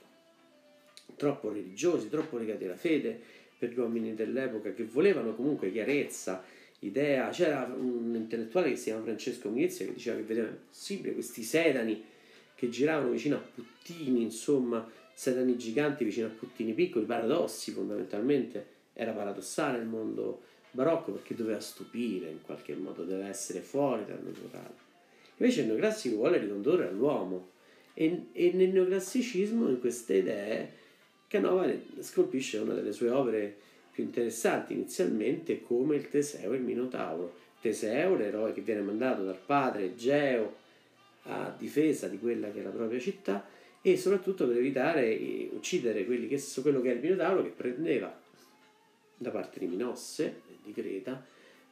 troppo 1.16 1.52
religiosi, 1.52 2.10
troppo 2.10 2.38
legati 2.38 2.66
alla 2.66 2.76
fede, 2.76 3.20
per 3.58 3.72
gli 3.72 3.80
uomini 3.80 4.14
dell'epoca 4.14 4.72
che 4.74 4.84
volevano 4.84 5.34
comunque 5.34 5.72
chiarezza, 5.72 6.44
idea. 6.80 7.30
C'era 7.30 7.74
un 7.76 8.14
intellettuale 8.16 8.70
che 8.70 8.76
si 8.76 8.86
chiama 8.86 9.04
Francesco 9.04 9.50
Milizia 9.50 9.86
che 9.86 9.94
diceva 9.94 10.18
che 10.18 10.24
vedeva 10.24 10.48
impossibile 10.48 11.14
questi 11.14 11.42
sedani 11.42 12.04
che 12.54 12.70
giravano 12.70 13.10
vicino 13.10 13.38
a 13.38 13.40
puttini, 13.40 14.22
insomma, 14.22 14.88
sedani 15.14 15.58
giganti 15.58 16.04
vicino 16.04 16.28
a 16.28 16.32
puttini 16.32 16.74
piccoli, 16.74 17.06
paradossi 17.06 17.72
fondamentalmente. 17.72 18.80
Era 18.94 19.12
paradossale 19.12 19.80
il 19.80 19.86
mondo 19.86 20.50
barocco 20.72 21.12
perché 21.12 21.36
doveva 21.36 21.60
stupire 21.60 22.30
in 22.30 22.42
qualche 22.42 22.74
modo, 22.76 23.04
doveva 23.04 23.28
essere 23.28 23.60
fuori 23.60 24.06
dal 24.06 24.22
naturale. 24.24 24.90
Invece 25.38 25.62
il 25.62 25.68
neoclassico 25.68 26.16
vuole 26.16 26.38
ricondurre 26.38 26.88
all'uomo 26.88 27.50
e, 27.94 28.28
e 28.32 28.52
nel 28.54 28.70
neoclassicismo, 28.70 29.70
in 29.70 29.80
queste 29.80 30.16
idee, 30.16 30.80
Canova 31.28 31.70
scolpisce 32.00 32.58
una 32.58 32.74
delle 32.74 32.92
sue 32.92 33.10
opere 33.10 33.56
più 33.92 34.04
interessanti 34.04 34.74
inizialmente 34.74 35.62
come 35.62 35.96
il 35.96 36.10
Teseo 36.10 36.52
e 36.54 36.58
il 36.58 36.62
Minotauro. 36.62 37.40
Teseo, 37.62 38.16
l'eroe 38.16 38.54
che 38.54 38.62
viene 38.62 38.82
mandato 38.82 39.24
dal 39.24 39.38
padre 39.38 39.96
Geo 39.96 40.56
a 41.24 41.54
difesa 41.58 42.08
di 42.08 42.20
quella 42.20 42.52
che 42.52 42.60
è 42.60 42.64
la 42.64 42.70
propria 42.70 43.00
città 43.00 43.46
e 43.82 43.98
soprattutto 43.98 44.48
per 44.48 44.58
evitare 44.58 45.50
uccidere 45.54 46.06
che, 46.06 46.44
quello 46.62 46.82
che 46.82 46.92
è 46.92 46.96
il 46.96 47.02
Minotauro 47.02 47.44
che 47.44 47.50
prendeva 47.50 48.20
da 49.18 49.30
parte 49.30 49.60
di 49.60 49.68
Minosse, 49.68 50.42
di 50.64 50.72
Creta, 50.74 51.24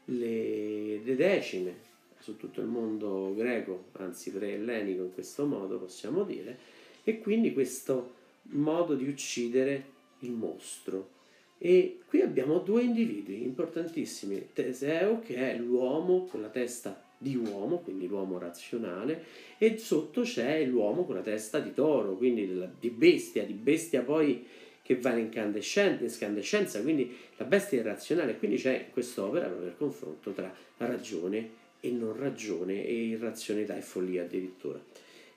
le, 0.05 1.00
le 1.03 1.15
decime 1.15 1.88
su 2.19 2.38
tutto 2.38 2.60
il 2.62 2.67
mondo 2.67 3.34
greco, 3.36 3.86
anzi 3.93 4.31
pre-ellenico 4.31 5.03
in 5.03 5.13
questo 5.13 5.46
modo 5.46 5.79
possiamo 5.79 6.24
dire, 6.24 6.58
e 7.03 7.19
quindi 7.19 7.53
questo 7.53 8.13
modo 8.43 8.96
di 8.96 9.08
uccidere 9.08 9.98
il 10.19 10.31
mostro. 10.31 11.17
E 11.58 12.00
qui 12.08 12.22
abbiamo 12.22 12.60
due 12.60 12.84
individui 12.84 13.43
importantissimi, 13.43 14.50
Teseo 14.53 15.19
che 15.19 15.36
è 15.36 15.58
l'uomo 15.58 16.25
con 16.25 16.41
la 16.41 16.50
testa 16.50 17.03
di 17.17 17.36
uomo, 17.36 17.79
quindi 17.79 18.08
l'uomo 18.08 18.38
razionale, 18.38 19.24
e 19.58 19.77
sotto 19.77 20.22
c'è 20.22 20.63
l'uomo 20.63 21.03
con 21.03 21.15
la 21.15 21.22
testa 21.22 21.60
di 21.60 21.74
toro, 21.74 22.15
quindi 22.15 22.50
di 22.79 22.89
bestia, 22.89 23.43
di 23.43 23.53
bestia 23.53 24.01
poi 24.01 24.46
che 24.89 24.96
va 24.96 25.12
in 25.12 25.29
incandescenza, 25.31 26.81
quindi 26.81 27.15
la 27.38 27.46
bestia 27.46 27.79
è 27.79 27.84
razionale, 27.84 28.39
quindi 28.39 28.58
c'è 28.58 28.88
quest'opera 28.91 29.46
proprio 29.46 29.67
il 29.67 29.77
confronto 29.77 30.31
tra 30.31 30.51
ragione 30.77 31.50
e 31.79 31.91
non 31.91 32.17
ragione 32.17 32.84
e 32.84 32.91
irrazionalità 32.91 33.77
e 33.77 33.81
follia 33.81 34.24
addirittura. 34.24 34.81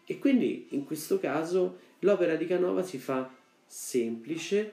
E 0.06 0.18
quindi 0.18 0.68
in 0.70 0.86
questo 0.86 1.20
caso 1.20 1.80
l'opera 1.98 2.34
di 2.36 2.46
Canova 2.46 2.82
si 2.82 2.96
fa 2.96 3.30
semplice, 3.66 4.72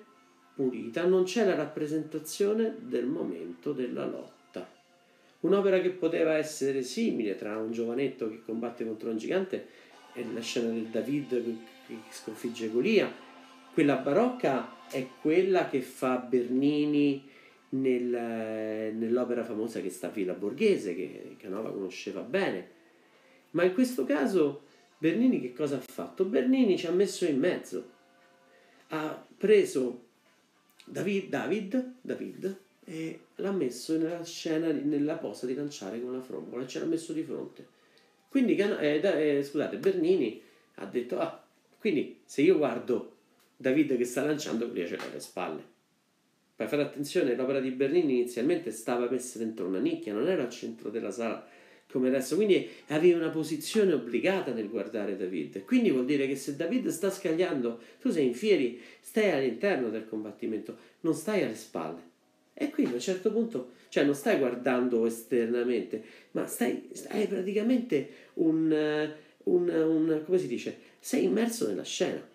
pulita, 0.55 1.03
non 1.03 1.25
c'è 1.25 1.43
la 1.43 1.55
rappresentazione 1.55 2.77
del 2.79 3.05
momento 3.05 3.73
della 3.73 4.05
lotta. 4.05 4.65
Un'opera 5.41 5.81
che 5.81 5.89
poteva 5.89 6.37
essere 6.37 6.83
simile 6.83 7.35
tra 7.35 7.57
un 7.57 7.73
giovanetto 7.73 8.29
che 8.29 8.41
combatte 8.45 8.85
contro 8.85 9.09
un 9.09 9.17
gigante 9.17 9.67
e 10.13 10.25
la 10.33 10.39
scena 10.39 10.69
del 10.69 10.85
David 10.85 11.27
che 11.85 11.95
sconfigge 12.11 12.69
Golia. 12.69 13.27
Quella 13.73 13.95
barocca 13.95 14.87
è 14.89 15.07
quella 15.21 15.69
che 15.69 15.81
fa 15.81 16.17
Bernini 16.17 17.27
nel, 17.69 18.93
nell'opera 18.95 19.43
famosa 19.43 19.81
che 19.81 19.89
sta 19.89 20.07
a 20.07 20.11
Villa 20.11 20.33
Borghese, 20.33 20.95
che 20.95 21.35
Canova 21.37 21.71
conosceva 21.71 22.21
bene. 22.21 22.77
Ma 23.51 23.63
in 23.63 23.73
questo 23.73 24.05
caso 24.05 24.63
Bernini 24.97 25.39
che 25.39 25.53
cosa 25.53 25.77
ha 25.77 25.81
fatto? 25.81 26.25
Bernini 26.25 26.77
ci 26.77 26.87
ha 26.87 26.91
messo 26.91 27.25
in 27.25 27.39
mezzo, 27.39 27.89
ha 28.89 29.25
preso 29.37 30.07
David, 30.85 31.29
David, 31.29 31.93
David 32.01 32.57
e 32.83 33.19
l'ha 33.35 33.51
messo 33.51 33.97
nella 33.97 34.25
scena, 34.25 34.71
nella 34.71 35.15
posa 35.15 35.45
di 35.45 35.53
lanciare 35.53 36.01
con 36.01 36.11
la 36.11 36.21
frongola, 36.21 36.67
ce 36.67 36.79
l'ha 36.79 36.85
messo 36.85 37.13
di 37.13 37.23
fronte. 37.23 37.67
Quindi, 38.27 38.55
eh, 38.55 38.99
eh, 39.01 39.43
scusate, 39.43 39.77
Bernini 39.77 40.41
ha 40.75 40.85
detto, 40.85 41.19
ah, 41.19 41.43
quindi 41.79 42.19
se 42.25 42.41
io 42.41 42.57
guardo 42.57 43.08
David 43.61 43.97
che 43.97 44.05
sta 44.05 44.23
lanciando, 44.23 44.67
lui 44.67 44.87
ce 44.87 44.95
l'ha 44.95 45.03
alle 45.03 45.19
spalle. 45.19 45.61
Poi 46.55 46.65
fate 46.65 46.81
attenzione, 46.81 47.35
l'opera 47.35 47.59
di 47.59 47.71
Bernini 47.71 48.19
inizialmente 48.19 48.71
stava 48.71 49.09
messa 49.09 49.37
dentro 49.37 49.67
una 49.67 49.79
nicchia, 49.79 50.13
non 50.13 50.29
era 50.29 50.43
al 50.43 50.49
centro 50.49 50.89
della 50.89 51.11
sala 51.11 51.45
come 51.91 52.07
adesso, 52.07 52.35
quindi 52.35 52.69
avevi 52.87 53.11
una 53.11 53.27
posizione 53.27 53.91
obbligata 53.91 54.53
nel 54.53 54.69
guardare 54.69 55.17
David. 55.17 55.65
Quindi 55.65 55.89
vuol 55.89 56.05
dire 56.05 56.25
che 56.25 56.37
se 56.37 56.55
David 56.55 56.87
sta 56.87 57.11
scagliando, 57.11 57.81
tu 57.99 58.11
sei 58.11 58.27
in 58.27 58.33
fieri, 58.33 58.79
stai 59.01 59.31
all'interno 59.31 59.89
del 59.89 60.07
combattimento, 60.07 60.77
non 61.01 61.13
stai 61.13 61.43
alle 61.43 61.55
spalle. 61.55 62.01
E 62.53 62.69
quindi 62.69 62.93
a 62.93 62.95
un 62.95 63.01
certo 63.01 63.29
punto, 63.29 63.71
cioè 63.89 64.05
non 64.05 64.15
stai 64.15 64.37
guardando 64.37 65.05
esternamente, 65.05 66.01
ma 66.31 66.45
stai, 66.45 66.91
stai 66.93 67.27
praticamente 67.27 68.09
un, 68.35 69.11
un, 69.43 69.69
un, 69.69 70.21
come 70.23 70.37
si 70.37 70.47
dice, 70.47 70.77
sei 70.99 71.25
immerso 71.25 71.67
nella 71.67 71.83
scena. 71.83 72.25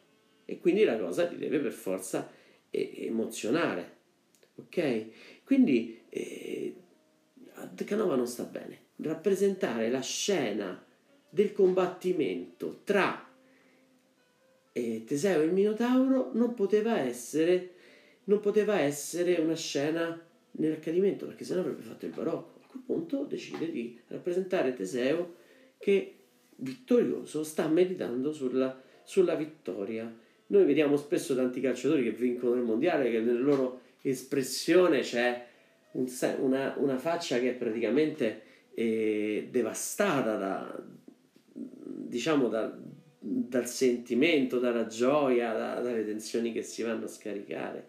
E 0.45 0.59
quindi 0.59 0.85
la 0.85 0.99
cosa 0.99 1.27
ti 1.27 1.37
deve 1.37 1.59
per 1.59 1.73
forza 1.73 2.31
emozionare. 2.71 3.93
Ok? 4.57 5.43
Quindi 5.45 6.03
eh, 6.09 6.75
Canova 7.85 8.17
non 8.17 8.27
sta 8.27 8.45
bene 8.45 8.83
rappresentare 8.97 9.91
la 9.91 10.01
scena 10.01 10.85
del 11.29 11.53
combattimento 11.53 12.81
tra 12.85 13.29
eh, 14.73 15.05
Teseo 15.05 15.41
e 15.41 15.45
il 15.45 15.53
Minotauro 15.53 16.31
non 16.35 16.55
poteva 16.55 16.99
essere 16.99 17.73
non 18.25 18.41
poteva 18.41 18.79
essere 18.79 19.35
una 19.37 19.57
scena 19.57 20.19
nell'accadimento 20.53 21.27
perché 21.27 21.45
sennò 21.45 21.61
avrebbe 21.61 21.83
fatto 21.83 22.07
il 22.07 22.13
barocco 22.13 22.61
a 22.63 22.67
quel 22.69 22.83
punto 22.85 23.25
decide 23.25 23.71
di 23.71 24.01
rappresentare 24.07 24.75
Teseo 24.75 25.35
che 25.79 26.15
vittorioso 26.57 27.43
sta 27.43 27.67
meditando 27.67 28.33
sulla, 28.33 28.81
sulla 29.03 29.35
vittoria 29.35 30.13
noi 30.55 30.65
vediamo 30.65 30.97
spesso 30.97 31.35
tanti 31.35 31.61
calciatori 31.61 32.05
che 32.05 32.13
vincono 32.13 32.55
il 32.55 32.63
mondiale 32.63 33.11
che 33.11 33.21
nella 33.21 33.41
loro 33.41 33.81
espressione 34.03 35.01
c'è 35.01 35.47
un, 35.93 36.07
una, 36.39 36.75
una 36.79 36.99
faccia 36.99 37.41
che 37.41 37.51
è 37.51 37.55
praticamente 37.55 38.43
eh, 38.75 39.49
devastata 39.51 40.37
da, 40.37 40.83
diciamo 41.53 42.49
da, 42.49 42.73
dal 43.19 43.67
sentimento, 43.67 44.61
dalla 44.61 44.87
gioia, 44.87 45.53
da, 45.53 45.81
dalle 45.81 46.05
tensioni 46.05 46.53
che 46.53 46.63
si 46.63 46.83
vanno 46.83 47.07
a 47.07 47.09
scaricare. 47.09 47.89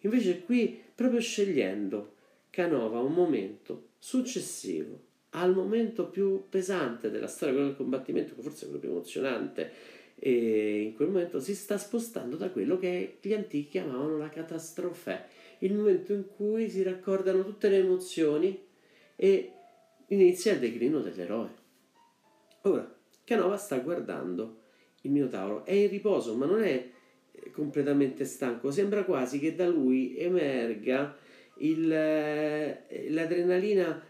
Invece 0.00 0.42
qui, 0.42 0.78
proprio 0.94 1.20
scegliendo 1.20 2.14
Canova 2.50 3.00
un 3.00 3.12
momento 3.12 3.88
successivo 3.98 5.04
al 5.30 5.54
momento 5.54 6.08
più 6.08 6.44
pesante 6.48 7.10
della 7.10 7.26
storia, 7.26 7.54
quello 7.54 7.68
del 7.68 7.76
combattimento, 7.76 8.34
forse 8.40 8.64
quello 8.64 8.80
più 8.80 8.88
emozionante, 8.90 9.70
e 10.18 10.80
in 10.80 10.94
quel 10.94 11.08
momento 11.08 11.40
si 11.40 11.54
sta 11.54 11.76
spostando 11.76 12.36
da 12.36 12.50
quello 12.50 12.78
che 12.78 13.18
gli 13.20 13.34
antichi 13.34 13.68
chiamavano 13.68 14.16
la 14.16 14.30
catastrofe, 14.30 15.26
il 15.58 15.74
momento 15.74 16.12
in 16.12 16.26
cui 16.34 16.70
si 16.70 16.82
raccordano 16.82 17.44
tutte 17.44 17.68
le 17.68 17.78
emozioni 17.78 18.64
e 19.14 19.52
inizia 20.08 20.52
il 20.52 20.58
declino 20.58 21.00
dell'eroe. 21.00 21.64
Ora, 22.62 22.94
Canova 23.24 23.56
sta 23.56 23.78
guardando 23.78 24.62
il 25.02 25.10
Minotauro, 25.10 25.64
è 25.64 25.72
in 25.72 25.88
riposo, 25.88 26.34
ma 26.34 26.46
non 26.46 26.62
è 26.62 26.90
eh, 27.32 27.50
completamente 27.50 28.24
stanco, 28.24 28.70
sembra 28.70 29.04
quasi 29.04 29.38
che 29.38 29.54
da 29.54 29.68
lui 29.68 30.16
emerga 30.18 31.16
il, 31.58 31.92
eh, 31.92 33.06
l'adrenalina, 33.10 34.04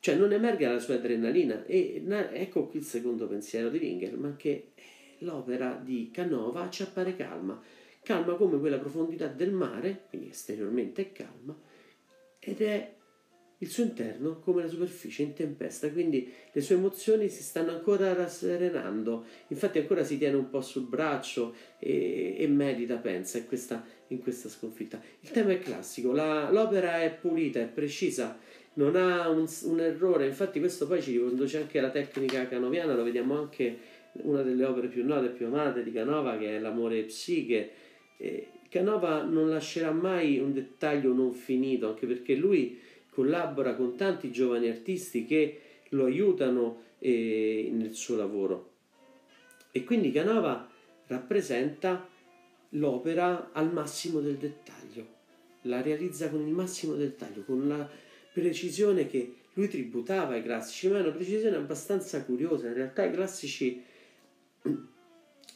cioè 0.00 0.14
non 0.16 0.32
emerga 0.32 0.72
la 0.72 0.78
sua 0.78 0.94
adrenalina. 0.94 1.64
E 1.66 2.02
ecco 2.32 2.66
qui 2.66 2.80
il 2.80 2.84
secondo 2.84 3.26
pensiero 3.26 3.68
di 3.68 3.78
Winger, 3.78 4.16
ma 4.16 4.36
che 4.36 4.72
l'opera 5.18 5.80
di 5.82 6.10
Canova 6.12 6.68
ci 6.70 6.82
appare 6.82 7.16
calma. 7.16 7.60
calma 8.02 8.34
come 8.34 8.58
quella 8.58 8.78
profondità 8.78 9.26
del 9.26 9.52
mare, 9.52 10.04
quindi 10.08 10.30
esteriormente 10.30 11.02
è 11.02 11.12
calma, 11.12 11.56
ed 12.38 12.62
è 12.62 12.96
il 13.60 13.68
suo 13.68 13.82
interno 13.82 14.38
come 14.38 14.62
la 14.62 14.68
superficie 14.68 15.22
in 15.22 15.34
tempesta, 15.34 15.90
quindi 15.90 16.32
le 16.52 16.60
sue 16.60 16.76
emozioni 16.76 17.28
si 17.28 17.42
stanno 17.42 17.72
ancora 17.72 18.12
rasserenando, 18.12 19.24
infatti 19.48 19.78
ancora 19.78 20.04
si 20.04 20.16
tiene 20.16 20.36
un 20.36 20.48
po' 20.48 20.60
sul 20.60 20.84
braccio 20.84 21.54
e, 21.78 22.36
e 22.38 22.46
medita, 22.46 22.96
pensa 22.96 23.38
in 23.38 23.46
questa, 23.46 23.84
in 24.08 24.20
questa, 24.20 24.48
sconfitta. 24.48 25.00
Il 25.20 25.30
tema 25.30 25.50
è 25.50 25.58
classico, 25.58 26.12
la, 26.12 26.50
l'opera 26.52 27.02
è 27.02 27.12
pulita, 27.12 27.58
è 27.58 27.66
precisa, 27.66 28.38
non 28.74 28.94
ha 28.94 29.28
un, 29.28 29.48
un, 29.64 29.80
errore, 29.80 30.26
infatti 30.26 30.60
questo 30.60 30.86
poi 30.86 31.02
ci 31.02 31.12
riconduce 31.12 31.58
anche 31.58 31.80
alla 31.80 31.90
tecnica 31.90 32.46
canoviana, 32.46 32.94
lo 32.94 33.02
vediamo 33.02 33.36
anche 33.36 33.76
una 34.22 34.42
delle 34.42 34.64
opere 34.64 34.88
più 34.88 35.04
note 35.04 35.26
e 35.26 35.30
più 35.30 35.46
amate 35.46 35.82
di 35.82 35.92
Canova 35.92 36.36
che 36.36 36.56
è 36.56 36.58
L'amore 36.58 36.98
e 36.98 37.04
psiche. 37.04 37.70
Canova 38.68 39.22
non 39.22 39.48
lascerà 39.48 39.92
mai 39.92 40.38
un 40.38 40.52
dettaglio 40.52 41.12
non 41.14 41.32
finito, 41.32 41.88
anche 41.88 42.06
perché 42.06 42.34
lui 42.34 42.78
collabora 43.10 43.74
con 43.74 43.96
tanti 43.96 44.30
giovani 44.30 44.68
artisti 44.68 45.24
che 45.24 45.60
lo 45.90 46.04
aiutano 46.04 46.82
eh, 46.98 47.70
nel 47.72 47.94
suo 47.94 48.16
lavoro. 48.16 48.72
E 49.72 49.84
quindi 49.84 50.12
Canova 50.12 50.68
rappresenta 51.06 52.06
l'opera 52.70 53.50
al 53.52 53.72
massimo 53.72 54.20
del 54.20 54.36
dettaglio, 54.36 55.06
la 55.62 55.80
realizza 55.80 56.28
con 56.28 56.46
il 56.46 56.52
massimo 56.52 56.94
dettaglio, 56.94 57.42
con 57.44 57.66
la 57.66 57.88
precisione 58.32 59.06
che 59.06 59.34
lui 59.54 59.68
tributava 59.68 60.34
ai 60.34 60.42
classici, 60.42 60.88
ma 60.88 60.98
è 60.98 61.00
una 61.00 61.10
precisione 61.10 61.56
abbastanza 61.56 62.22
curiosa. 62.24 62.68
In 62.68 62.74
realtà 62.74 63.04
i 63.04 63.12
classici 63.12 63.82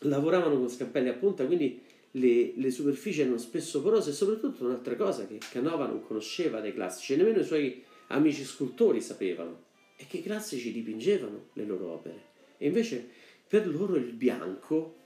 lavoravano 0.00 0.58
con 0.58 0.68
scappelli 0.68 1.08
a 1.08 1.14
punta, 1.14 1.46
quindi 1.46 1.80
le, 2.12 2.52
le, 2.56 2.70
superfici 2.70 3.22
erano 3.22 3.38
spesso 3.38 3.80
porose 3.80 4.10
e 4.10 4.12
soprattutto 4.12 4.64
un'altra 4.64 4.96
cosa 4.96 5.26
che 5.26 5.38
Canova 5.50 5.86
non 5.86 6.02
conosceva 6.02 6.60
dei 6.60 6.74
classici 6.74 7.16
nemmeno 7.16 7.40
i 7.40 7.44
suoi 7.44 7.82
amici 8.08 8.44
scultori 8.44 9.00
sapevano 9.00 9.70
è 9.96 10.06
che 10.06 10.18
i 10.18 10.22
classici 10.22 10.72
dipingevano 10.72 11.48
le 11.54 11.64
loro 11.64 11.92
opere. 11.92 12.30
E 12.58 12.66
invece 12.66 13.08
per 13.46 13.66
loro 13.66 13.96
il 13.96 14.12
bianco 14.12 14.96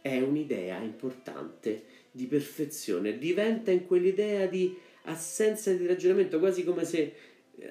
è 0.00 0.20
un'idea 0.20 0.78
importante 0.80 1.84
di 2.10 2.26
perfezione, 2.26 3.18
diventa 3.18 3.70
in 3.70 3.86
quell'idea 3.86 4.46
di 4.46 4.76
assenza 5.04 5.72
di 5.72 5.86
ragionamento, 5.86 6.38
quasi 6.38 6.64
come 6.64 6.84
se 6.84 7.14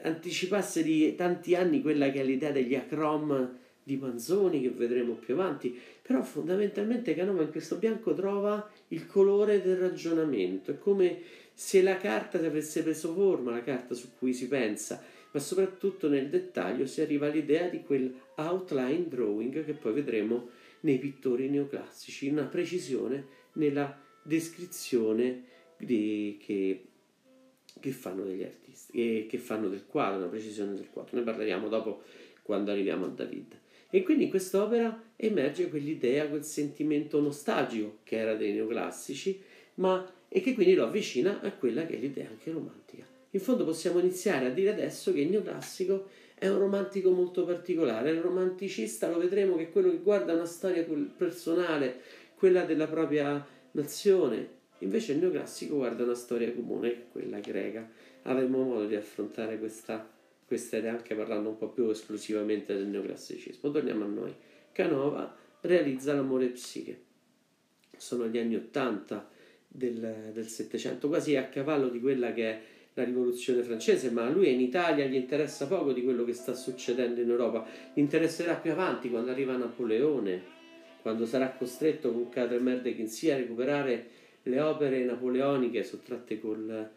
anticipasse 0.04 0.84
di 0.84 1.16
tanti 1.16 1.56
anni 1.56 1.82
quella 1.82 2.10
che 2.12 2.22
è 2.22 2.24
l'idea 2.24 2.52
degli 2.52 2.76
acrom 2.76 3.60
di 3.92 3.98
Manzoni 3.98 4.62
che 4.62 4.70
vedremo 4.70 5.16
più 5.16 5.34
avanti, 5.34 5.78
però 6.02 6.24
fondamentalmente 6.24 7.14
Canova 7.14 7.42
in 7.42 7.52
questo 7.52 7.76
bianco 7.76 8.14
trova 8.14 8.72
il 8.90 9.06
colore 9.06 9.62
del 9.62 9.76
ragionamento, 9.76 10.72
è 10.72 10.78
come 10.78 11.20
se 11.54 11.82
la 11.82 11.98
carta 11.98 12.40
si 12.40 12.46
avesse 12.46 12.84
preso 12.84 13.14
forma, 13.14 13.52
la 13.52 13.64
carta 13.64 13.94
su 13.94 14.12
cui 14.18 14.34
si 14.34 14.48
pensa, 14.48 15.04
ma 15.32 15.40
soprattutto 15.42 16.08
nel 16.08 16.30
dettaglio 16.30 16.86
si 16.86 17.02
arriva 17.02 17.28
all'idea 17.28 17.68
di 17.68 17.84
quel 17.84 18.14
outline 18.36 19.08
drawing 19.10 19.66
che 19.66 19.74
poi 19.74 19.94
vedremo 19.94 20.50
nei 20.82 20.98
pittori 20.98 21.50
neoclassici, 21.50 22.30
una 22.30 22.46
precisione 22.46 23.26
nella 23.54 24.00
descrizione 24.24 25.44
di, 25.78 26.40
che, 26.42 26.86
che 27.78 27.92
fanno 27.92 28.24
degli 28.24 28.44
artisti, 28.44 28.92
e 28.94 29.26
che 29.28 29.38
fanno 29.38 29.68
del 29.68 29.86
quadro, 29.86 30.20
una 30.20 30.28
precisione 30.28 30.76
del 30.76 30.90
quadro. 30.90 31.18
Ne 31.18 31.24
parleremo 31.24 31.68
dopo 31.68 32.04
quando 32.42 32.72
arriviamo 32.72 33.06
a 33.06 33.10
David. 33.10 33.61
E 33.94 34.04
quindi 34.04 34.24
in 34.24 34.30
quest'opera 34.30 35.04
emerge 35.18 35.70
quell'idea, 35.70 36.28
quel 36.28 36.46
sentimento 36.46 37.20
nostalgico 37.20 38.00
che 38.04 38.18
era 38.18 38.36
dei 38.36 38.54
neoclassici, 38.54 39.40
ma 39.76 40.10
e 40.30 40.40
che 40.40 40.54
quindi 40.54 40.76
lo 40.76 40.86
avvicina 40.86 41.42
a 41.42 41.52
quella 41.52 41.86
che 41.86 41.96
è 41.96 42.00
l'idea 42.00 42.30
anche 42.30 42.52
romantica. 42.52 43.06
In 43.32 43.40
fondo 43.42 43.66
possiamo 43.66 44.00
iniziare 44.00 44.46
a 44.46 44.50
dire 44.50 44.70
adesso 44.70 45.12
che 45.12 45.20
il 45.20 45.30
neoclassico 45.30 46.08
è 46.36 46.48
un 46.48 46.58
romantico 46.58 47.12
molto 47.12 47.44
particolare, 47.44 48.12
il 48.12 48.22
romanticista 48.22 49.10
lo 49.10 49.20
vedremo 49.20 49.58
che 49.58 49.64
è 49.64 49.70
quello 49.70 49.92
che 49.92 50.00
guarda 50.00 50.34
una 50.34 50.46
storia 50.46 50.86
personale, 51.16 52.02
quella 52.36 52.64
della 52.64 52.88
propria 52.88 53.46
nazione, 53.72 54.60
invece 54.80 55.12
il 55.12 55.20
neoclassico 55.20 55.76
guarda 55.76 56.04
una 56.04 56.16
storia 56.16 56.52
comune, 56.54 57.08
quella 57.12 57.40
greca. 57.40 57.90
Avremo 58.24 58.64
modo 58.64 58.86
di 58.86 58.96
affrontare 58.96 59.60
questa 59.60 60.10
questa 60.52 60.76
idea 60.76 60.92
anche 60.92 61.16
parlando 61.16 61.48
un 61.48 61.58
po' 61.58 61.70
più 61.70 61.90
esclusivamente 61.90 62.74
del 62.74 62.88
neoclassicismo. 62.88 63.72
Torniamo 63.72 64.04
a 64.04 64.08
noi. 64.08 64.36
Canova 64.74 65.34
realizza 65.62 66.14
l'amore 66.14 66.48
psiche. 66.48 67.04
Sono 67.96 68.28
gli 68.28 68.38
anni 68.38 68.58
Ottanta 68.58 69.30
del, 69.66 70.44
Settecento, 70.46 71.08
quasi 71.08 71.38
a 71.38 71.46
cavallo 71.46 71.88
di 71.88 72.02
quella 72.02 72.34
che 72.34 72.50
è 72.50 72.62
la 72.96 73.06
rivoluzione 73.06 73.64
francese, 73.64 74.12
ma 74.12 74.26
a 74.26 74.30
lui 74.30 74.52
in 74.52 74.60
Italia 74.60 75.06
gli 75.06 75.16
interessa 75.16 75.68
poco 75.68 75.94
di 75.94 76.04
quello 76.04 76.26
che 76.26 76.34
sta 76.34 76.54
succedendo 76.54 77.22
in 77.22 77.30
Europa, 77.30 77.66
gli 77.94 78.02
interesserà 78.02 78.56
più 78.56 78.72
avanti 78.72 79.10
quando 79.10 79.32
arriva 79.32 79.56
Napoleone, 79.56 80.44
quando 81.02 81.26
sarà 81.26 81.50
costretto 81.52 82.12
con 82.12 82.28
Cadremer 82.28 82.82
de 82.82 82.94
Quincy 82.94 83.30
a 83.30 83.38
recuperare 83.38 84.06
le 84.44 84.60
opere 84.60 85.06
napoleoniche 85.06 85.86
sottratte 85.86 86.42
col, 86.42 86.90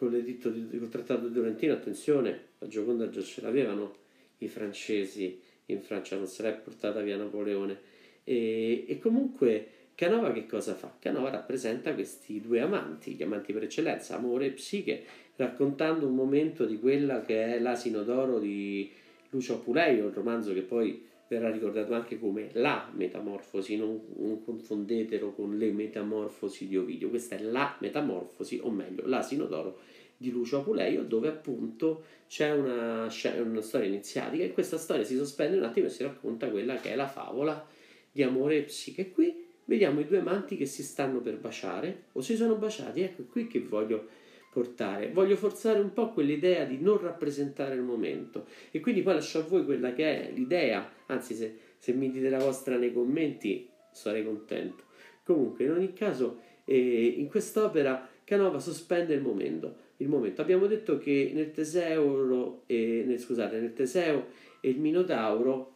con 0.00 0.12
l'editto 0.12 0.48
di, 0.48 0.78
col 0.78 0.88
trattato 0.88 1.28
di 1.28 1.34
Torrentino, 1.34 1.74
attenzione, 1.74 2.44
la 2.56 2.68
Gioconda 2.68 3.10
già 3.10 3.20
ce 3.20 3.42
l'avevano 3.42 3.96
i 4.38 4.48
francesi 4.48 5.38
in 5.66 5.82
Francia, 5.82 6.16
non 6.16 6.26
sarà 6.26 6.52
portata 6.52 7.02
via 7.02 7.18
Napoleone. 7.18 7.78
E, 8.24 8.86
e, 8.88 8.98
comunque 8.98 9.66
Canova 9.94 10.32
che 10.32 10.46
cosa 10.46 10.74
fa? 10.74 10.96
Canova 10.98 11.28
rappresenta 11.28 11.92
questi 11.92 12.40
due 12.40 12.62
amanti, 12.62 13.12
gli 13.12 13.22
amanti 13.22 13.52
per 13.52 13.64
eccellenza, 13.64 14.16
amore 14.16 14.46
e 14.46 14.50
psiche, 14.52 15.04
raccontando 15.36 16.06
un 16.06 16.14
momento 16.14 16.64
di 16.64 16.78
quella 16.78 17.20
che 17.20 17.56
è 17.56 17.58
l'asino 17.58 18.02
d'oro 18.02 18.38
di 18.38 18.90
Lucio 19.28 19.56
Apuleio, 19.56 20.06
il 20.06 20.14
romanzo 20.14 20.54
che 20.54 20.62
poi 20.62 21.08
verrà 21.30 21.48
ricordato 21.48 21.94
anche 21.94 22.18
come 22.18 22.50
la 22.54 22.90
metamorfosi, 22.92 23.76
non, 23.76 24.42
confondetelo 24.44 25.30
con 25.30 25.56
le 25.56 25.70
metamorfosi 25.70 26.66
di 26.66 26.76
Ovidio, 26.76 27.08
questa 27.08 27.36
è 27.36 27.40
la 27.40 27.76
metamorfosi, 27.78 28.58
o 28.60 28.68
meglio, 28.68 29.06
l'asino 29.06 29.44
d'oro 29.44 29.78
di 30.16 30.32
Lucio 30.32 30.58
Apuleio, 30.58 31.04
dove 31.04 31.28
appunto 31.28 32.02
c'è 32.26 32.50
una, 32.50 33.08
una 33.44 33.60
storia 33.60 33.86
iniziatica 33.86 34.42
e 34.42 34.52
questa 34.52 34.76
storia 34.76 35.04
si 35.04 35.14
sospende 35.14 35.56
un 35.56 35.62
attimo 35.62 35.86
e 35.86 35.90
si 35.90 36.02
racconta 36.02 36.50
quella 36.50 36.74
che 36.76 36.90
è 36.90 36.96
la 36.96 37.06
favola 37.06 37.64
di 38.10 38.24
amore 38.24 38.56
e 38.56 38.62
psiche. 38.62 39.12
Qui 39.12 39.46
vediamo 39.66 40.00
i 40.00 40.06
due 40.06 40.18
amanti 40.18 40.56
che 40.56 40.66
si 40.66 40.82
stanno 40.82 41.20
per 41.20 41.38
baciare 41.38 42.06
o 42.12 42.22
si 42.22 42.34
sono 42.34 42.56
baciati, 42.56 43.02
ecco 43.02 43.22
qui 43.30 43.46
che 43.46 43.60
voglio 43.60 44.08
portare. 44.50 45.10
Voglio 45.12 45.36
forzare 45.36 45.78
un 45.78 45.92
po' 45.92 46.10
quell'idea 46.10 46.64
di 46.64 46.78
non 46.78 46.98
rappresentare 46.98 47.74
il 47.74 47.82
momento 47.82 48.46
e 48.70 48.80
quindi 48.80 49.02
poi 49.02 49.14
lascio 49.14 49.38
a 49.38 49.42
voi 49.42 49.64
quella 49.64 49.92
che 49.92 50.28
è 50.28 50.32
l'idea, 50.32 50.90
anzi 51.06 51.34
se, 51.34 51.56
se 51.78 51.92
mi 51.92 52.10
dite 52.10 52.28
la 52.28 52.38
vostra 52.38 52.76
nei 52.76 52.92
commenti 52.92 53.68
sarei 53.92 54.24
contento. 54.24 54.84
Comunque, 55.24 55.64
in 55.64 55.70
ogni 55.70 55.92
caso, 55.92 56.40
eh, 56.64 57.14
in 57.16 57.28
quest'opera 57.28 58.08
Canova 58.24 58.58
sospende 58.58 59.14
il 59.14 59.22
momento. 59.22 59.88
Il 59.98 60.08
momento. 60.08 60.40
Abbiamo 60.40 60.66
detto 60.66 60.98
che 60.98 61.30
nel 61.34 61.50
Teseo, 61.52 62.62
eh, 62.66 63.04
nel, 63.06 63.18
scusate, 63.18 63.60
nel 63.60 63.72
Teseo 63.72 64.28
e 64.60 64.70
il 64.70 64.80
Minotauro 64.80 65.74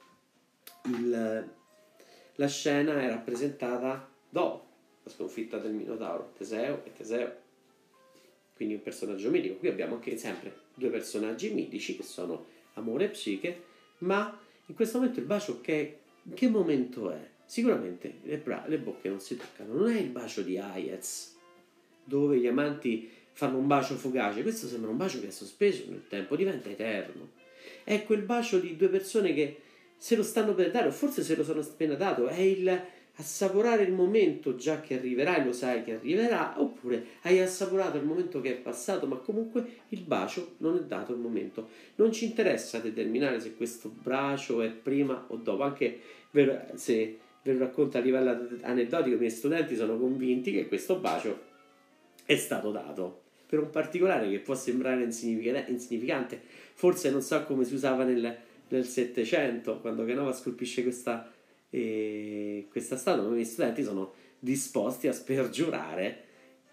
il, 0.86 1.50
la 2.34 2.46
scena 2.46 3.02
è 3.02 3.08
rappresentata 3.08 4.08
dopo 4.28 4.66
la 5.02 5.10
sconfitta 5.10 5.58
del 5.58 5.72
Minotauro, 5.72 6.32
Teseo 6.36 6.82
e 6.84 6.92
Teseo 6.92 7.42
quindi 8.54 8.74
un 8.74 8.82
personaggio 8.82 9.30
mitico. 9.30 9.56
Qui 9.56 9.68
abbiamo 9.68 9.94
anche 9.94 10.16
sempre 10.16 10.62
due 10.74 10.90
personaggi 10.90 11.52
mitici 11.52 11.96
che 11.96 12.02
sono 12.02 12.46
Amore 12.74 13.06
e 13.06 13.08
Psiche, 13.08 13.62
ma 13.98 14.38
in 14.66 14.74
questo 14.74 14.98
momento 14.98 15.20
il 15.20 15.26
bacio 15.26 15.60
che, 15.60 15.98
in 16.22 16.34
che 16.34 16.48
momento 16.48 17.10
è? 17.10 17.32
Sicuramente 17.44 18.20
le, 18.22 18.38
bra- 18.38 18.64
le 18.66 18.78
bocche 18.78 19.08
non 19.08 19.20
si 19.20 19.36
toccano, 19.36 19.74
non 19.74 19.90
è 19.90 19.98
il 19.98 20.08
bacio 20.08 20.42
di 20.42 20.58
Hayez, 20.58 21.36
dove 22.04 22.38
gli 22.38 22.46
amanti 22.46 23.10
fanno 23.32 23.58
un 23.58 23.66
bacio 23.66 23.96
fugace, 23.96 24.42
questo 24.42 24.66
sembra 24.66 24.90
un 24.90 24.96
bacio 24.96 25.20
che 25.20 25.28
è 25.28 25.30
sospeso 25.30 25.84
nel 25.88 26.06
tempo, 26.08 26.36
diventa 26.36 26.70
eterno. 26.70 27.32
È 27.82 28.04
quel 28.04 28.22
bacio 28.22 28.58
di 28.58 28.76
due 28.76 28.88
persone 28.88 29.34
che 29.34 29.60
se 29.96 30.16
lo 30.16 30.22
stanno 30.22 30.54
per 30.54 30.70
dare, 30.70 30.88
o 30.88 30.92
forse 30.92 31.22
se 31.22 31.34
lo 31.34 31.44
sono 31.44 31.60
appena 31.60 31.94
dato, 31.94 32.28
è 32.28 32.40
il 32.40 32.82
assaporare 33.16 33.84
il 33.84 33.92
momento 33.92 34.56
già 34.56 34.80
che 34.80 34.98
arriverà 34.98 35.36
e 35.36 35.44
lo 35.44 35.52
sai 35.52 35.84
che 35.84 35.94
arriverà, 35.94 36.60
oppure 36.60 37.04
hai 37.22 37.40
assaporato 37.40 37.96
il 37.96 38.04
momento 38.04 38.40
che 38.40 38.50
è 38.50 38.56
passato, 38.56 39.06
ma 39.06 39.16
comunque 39.16 39.64
il 39.90 40.00
bacio 40.00 40.54
non 40.58 40.76
è 40.76 40.80
dato 40.80 41.12
il 41.12 41.18
momento. 41.18 41.68
Non 41.96 42.12
ci 42.12 42.24
interessa 42.24 42.78
determinare 42.78 43.40
se 43.40 43.54
questo 43.54 43.88
bacio 43.88 44.62
è 44.62 44.68
prima 44.70 45.26
o 45.28 45.36
dopo, 45.36 45.62
anche 45.62 46.00
se 46.74 47.18
ve 47.42 47.52
lo 47.52 47.58
racconto 47.58 47.98
a 47.98 48.00
livello 48.00 48.48
aneddotico, 48.62 49.14
i 49.14 49.18
miei 49.18 49.30
studenti 49.30 49.76
sono 49.76 49.96
convinti 49.96 50.52
che 50.52 50.66
questo 50.66 50.96
bacio 50.96 51.52
è 52.24 52.36
stato 52.36 52.70
dato 52.70 53.20
per 53.46 53.60
un 53.60 53.70
particolare 53.70 54.28
che 54.28 54.40
può 54.40 54.54
sembrare 54.54 55.04
insignificante, 55.04 56.40
forse 56.74 57.10
non 57.10 57.22
so 57.22 57.44
come 57.44 57.64
si 57.64 57.74
usava 57.74 58.02
nel, 58.02 58.36
nel 58.68 58.84
Settecento, 58.84 59.78
quando 59.78 60.04
Canova 60.04 60.32
scolpisce 60.32 60.82
questa 60.82 61.30
e 61.74 62.68
questa 62.70 62.96
statua, 62.96 63.24
i 63.24 63.30
miei 63.30 63.44
studenti 63.44 63.82
sono 63.82 64.12
disposti 64.38 65.08
a 65.08 65.12
spergiurare 65.12 66.22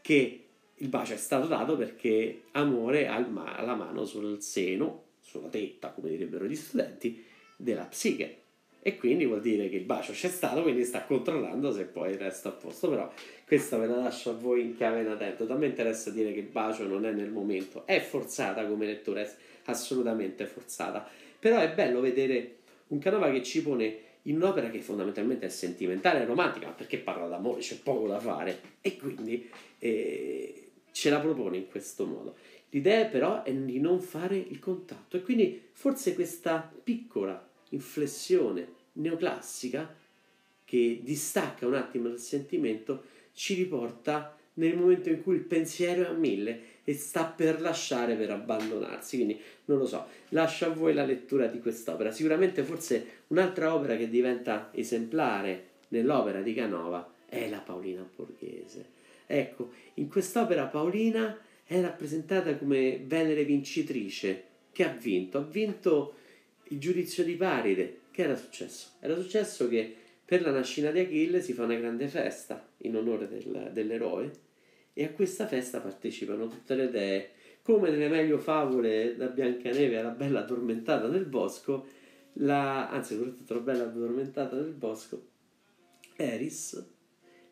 che 0.03 0.45
il 0.75 0.87
bacio 0.89 1.13
è 1.13 1.17
stato 1.17 1.47
dato 1.47 1.75
perché 1.75 2.43
amore 2.51 3.07
ha 3.07 3.17
la 3.17 3.73
mano 3.73 4.05
sul 4.05 4.43
seno, 4.43 5.05
sulla 5.19 5.47
tetta, 5.47 5.89
come 5.89 6.09
direbbero 6.09 6.45
gli 6.45 6.55
studenti, 6.55 7.23
della 7.55 7.85
psiche. 7.85 8.37
E 8.79 8.95
quindi 8.95 9.25
vuol 9.25 9.41
dire 9.41 9.69
che 9.69 9.77
il 9.77 9.85
bacio 9.85 10.11
c'è 10.11 10.27
stato, 10.27 10.61
quindi 10.61 10.83
sta 10.83 11.03
controllando 11.03 11.71
se 11.71 11.85
poi 11.85 12.15
resta 12.15 12.49
a 12.49 12.51
posto. 12.51 12.87
Però 12.89 13.11
questa 13.47 13.79
ve 13.79 13.87
la 13.87 13.97
lascio 13.97 14.29
a 14.29 14.33
voi 14.33 14.61
in 14.61 14.75
chiave 14.75 15.01
in 15.01 15.07
attento. 15.07 15.51
A 15.51 15.55
me 15.55 15.65
interessa 15.65 16.11
dire 16.11 16.31
che 16.31 16.41
il 16.41 16.45
bacio 16.45 16.85
non 16.85 17.07
è 17.07 17.11
nel 17.11 17.31
momento, 17.31 17.87
è 17.87 17.99
forzata 17.99 18.67
come 18.67 18.85
lettura, 18.85 19.21
è 19.21 19.35
assolutamente 19.63 20.45
forzata. 20.45 21.07
Però 21.39 21.57
è 21.57 21.73
bello 21.73 22.01
vedere 22.01 22.57
un 22.89 22.99
Canova 22.99 23.31
che 23.31 23.41
ci 23.41 23.63
pone 23.63 24.09
in 24.23 24.35
un'opera 24.35 24.69
che 24.69 24.79
fondamentalmente 24.79 25.45
è 25.45 25.49
sentimentale 25.49 26.21
e 26.21 26.25
romantica, 26.25 26.69
perché 26.69 26.97
parla 26.97 27.27
d'amore, 27.27 27.61
c'è 27.61 27.79
poco 27.79 28.07
da 28.07 28.19
fare. 28.19 28.61
E 28.81 28.97
quindi 28.97 29.49
eh, 29.79 30.69
ce 30.91 31.09
la 31.09 31.19
propone 31.19 31.57
in 31.57 31.67
questo 31.67 32.05
modo. 32.05 32.35
L'idea 32.69 33.05
però 33.05 33.43
è 33.43 33.53
di 33.53 33.79
non 33.79 33.99
fare 33.99 34.37
il 34.37 34.59
contatto 34.59 35.17
e 35.17 35.21
quindi 35.21 35.61
forse 35.73 36.13
questa 36.13 36.71
piccola 36.83 37.49
inflessione 37.69 38.79
neoclassica 38.93 39.93
che 40.63 41.01
distacca 41.03 41.67
un 41.67 41.75
attimo 41.75 42.07
dal 42.07 42.19
sentimento 42.19 43.03
ci 43.33 43.55
riporta 43.55 44.37
nel 44.53 44.77
momento 44.77 45.09
in 45.09 45.21
cui 45.21 45.35
il 45.35 45.41
pensiero 45.41 46.03
è 46.03 46.05
a 46.07 46.13
mille 46.13 46.79
e 46.83 46.93
sta 46.93 47.25
per 47.25 47.59
lasciare 47.59 48.15
per 48.15 48.31
abbandonarsi. 48.31 49.17
Quindi 49.17 49.39
non 49.65 49.77
lo 49.77 49.85
so, 49.85 50.05
lascio 50.29 50.65
a 50.65 50.69
voi 50.69 50.93
la 50.93 51.05
lettura 51.05 51.47
di 51.47 51.59
quest'opera. 51.59 52.11
Sicuramente 52.11 52.63
forse 52.63 53.20
un'altra 53.31 53.73
opera 53.73 53.95
che 53.95 54.09
diventa 54.09 54.69
esemplare 54.73 55.69
nell'opera 55.89 56.41
di 56.41 56.53
Canova 56.53 57.11
è 57.25 57.49
la 57.49 57.59
Paolina 57.59 58.07
Borghese. 58.15 58.99
Ecco, 59.25 59.71
in 59.95 60.09
quest'opera 60.09 60.65
Paolina 60.65 61.37
è 61.63 61.79
rappresentata 61.81 62.55
come 62.57 63.01
Venere 63.05 63.45
vincitrice 63.45 64.43
che 64.71 64.83
ha 64.83 64.93
vinto, 64.93 65.37
ha 65.37 65.41
vinto 65.41 66.15
il 66.65 66.79
giudizio 66.79 67.23
di 67.23 67.35
Paride. 67.35 67.99
Che 68.11 68.23
era 68.23 68.35
successo? 68.35 68.89
Era 68.99 69.15
successo 69.15 69.69
che 69.69 69.95
per 70.25 70.41
la 70.41 70.51
nascita 70.51 70.91
di 70.91 70.99
Achille 70.99 71.41
si 71.41 71.53
fa 71.53 71.63
una 71.63 71.75
grande 71.75 72.07
festa 72.07 72.65
in 72.79 72.97
onore 72.97 73.29
del, 73.29 73.69
dell'eroe 73.71 74.31
e 74.93 75.05
a 75.05 75.09
questa 75.11 75.47
festa 75.47 75.79
partecipano 75.79 76.47
tutte 76.47 76.75
le 76.75 76.89
dee. 76.89 77.29
Come 77.61 77.89
nelle 77.89 78.09
meglio 78.09 78.37
favole 78.37 79.15
da 79.15 79.27
Biancaneve 79.27 79.97
alla 79.97 80.09
bella 80.09 80.39
addormentata 80.41 81.07
nel 81.07 81.25
bosco, 81.25 81.85
la, 82.33 82.89
anzi 82.89 83.15
soprattutto 83.15 83.53
la 83.53 83.59
bella 83.59 83.83
addormentata 83.83 84.55
nel 84.55 84.73
bosco, 84.73 85.29
Eris, 86.15 86.83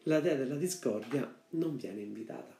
la 0.03 0.19
dea 0.19 0.35
della 0.35 0.55
discordia, 0.55 1.31
non 1.51 1.75
viene 1.75 2.01
invitata. 2.01 2.57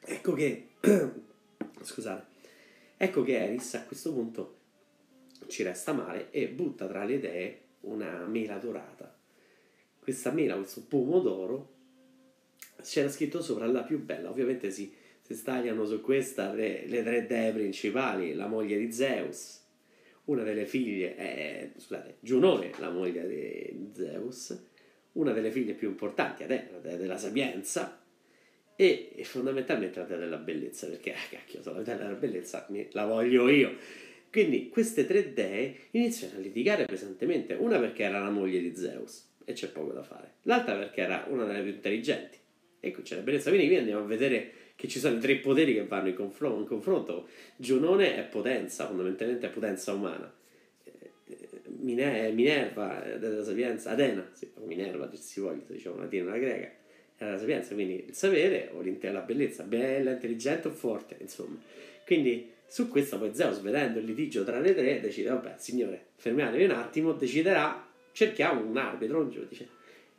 Ecco 0.00 0.32
che, 0.32 0.70
scusate, 1.82 2.26
ecco 2.96 3.22
che 3.22 3.44
Eris 3.44 3.74
a 3.74 3.84
questo 3.84 4.12
punto 4.12 4.56
ci 5.48 5.62
resta 5.62 5.92
male 5.92 6.30
e 6.30 6.48
butta 6.48 6.86
tra 6.86 7.04
le 7.04 7.20
dee 7.20 7.60
una 7.80 8.26
mela 8.26 8.58
dorata. 8.58 9.16
Questa 9.98 10.30
mela, 10.30 10.56
questo 10.56 10.84
pomodoro, 10.86 11.76
c'era 12.82 13.08
scritto 13.08 13.42
sopra 13.42 13.66
la 13.66 13.82
più 13.82 14.02
bella, 14.02 14.30
ovviamente 14.30 14.70
si, 14.70 14.92
si 15.20 15.34
stagliano 15.34 15.84
su 15.84 16.00
questa 16.00 16.52
le, 16.52 16.86
le, 16.86 17.02
tre 17.02 17.26
dee 17.26 17.52
principali, 17.52 18.34
la 18.34 18.46
moglie 18.46 18.78
di 18.78 18.92
Zeus, 18.92 19.66
una 20.28 20.42
delle 20.42 20.66
figlie, 20.66 21.16
eh, 21.16 21.70
scusate, 21.76 22.16
Giunone, 22.20 22.70
la 22.78 22.90
moglie 22.90 23.26
di 23.26 23.90
Zeus, 23.94 24.56
una 25.12 25.32
delle 25.32 25.50
figlie 25.50 25.72
più 25.72 25.88
importanti, 25.88 26.42
Atena, 26.42 26.78
dea 26.80 26.96
della 26.96 27.16
sapienza, 27.16 28.02
e, 28.76 29.10
fondamentalmente 29.22 29.98
la 29.98 30.04
dea 30.04 30.18
della 30.18 30.36
bellezza, 30.36 30.86
perché, 30.86 31.12
ah, 31.12 31.28
cacchio, 31.30 31.60
la 31.64 31.82
dea 31.82 31.96
della 31.96 32.12
bellezza 32.12 32.66
la 32.92 33.06
voglio 33.06 33.48
io. 33.48 33.76
Quindi 34.30 34.68
queste 34.68 35.06
tre 35.06 35.32
dee 35.32 35.74
iniziano 35.92 36.36
a 36.36 36.40
litigare 36.40 36.84
pesantemente, 36.84 37.54
una 37.54 37.78
perché 37.78 38.02
era 38.02 38.20
la 38.20 38.30
moglie 38.30 38.60
di 38.60 38.76
Zeus, 38.76 39.36
e 39.44 39.54
c'è 39.54 39.70
poco 39.70 39.92
da 39.92 40.02
fare, 40.02 40.34
l'altra 40.42 40.76
perché 40.76 41.00
era 41.00 41.26
una 41.30 41.44
delle 41.44 41.62
più 41.62 41.72
intelligenti, 41.72 42.36
e 42.80 42.90
qui 42.90 43.02
c'è 43.02 43.16
la 43.16 43.22
bellezza. 43.22 43.48
Quindi 43.48 43.66
qui 43.66 43.78
andiamo 43.78 44.04
a 44.04 44.06
vedere 44.06 44.52
che 44.78 44.86
ci 44.86 45.00
sono 45.00 45.16
i 45.16 45.18
tre 45.18 45.34
poteri 45.38 45.74
che 45.74 45.84
vanno 45.84 46.06
in, 46.06 46.14
confron- 46.14 46.60
in 46.60 46.64
confronto. 46.64 47.26
Giunone 47.56 48.16
è 48.16 48.22
potenza, 48.22 48.86
fondamentalmente 48.86 49.48
è 49.48 49.50
potenza 49.50 49.92
umana. 49.92 50.32
Minerva 51.80 53.02
della 53.18 53.42
sapienza, 53.42 53.90
Atena, 53.90 54.30
sì, 54.34 54.48
Minerva 54.64 55.10
si 55.12 55.40
voglia, 55.40 55.64
diciamo 55.66 55.98
latina, 55.98 56.30
la 56.30 56.38
greca, 56.38 56.70
era 57.16 57.32
la 57.32 57.38
sapienza, 57.38 57.74
quindi 57.74 58.04
il 58.06 58.14
sapere 58.14 58.70
o 58.72 58.80
la 59.10 59.20
bellezza, 59.20 59.64
bella, 59.64 60.12
intelligente 60.12 60.68
o 60.68 60.70
forte, 60.70 61.16
insomma. 61.18 61.60
Quindi 62.06 62.48
su 62.64 62.86
questo 62.86 63.18
poi 63.18 63.34
Zeus, 63.34 63.60
vedendo 63.60 63.98
il 63.98 64.04
litigio 64.04 64.44
tra 64.44 64.60
le 64.60 64.76
tre, 64.76 65.00
decide, 65.00 65.30
vabbè, 65.30 65.54
signore, 65.58 66.10
fermiatevi 66.14 66.62
un 66.62 66.70
attimo, 66.70 67.14
deciderà, 67.14 67.84
cerchiamo 68.12 68.64
un 68.64 68.76
arbitro, 68.76 69.22
un 69.22 69.30
giudice, 69.30 69.68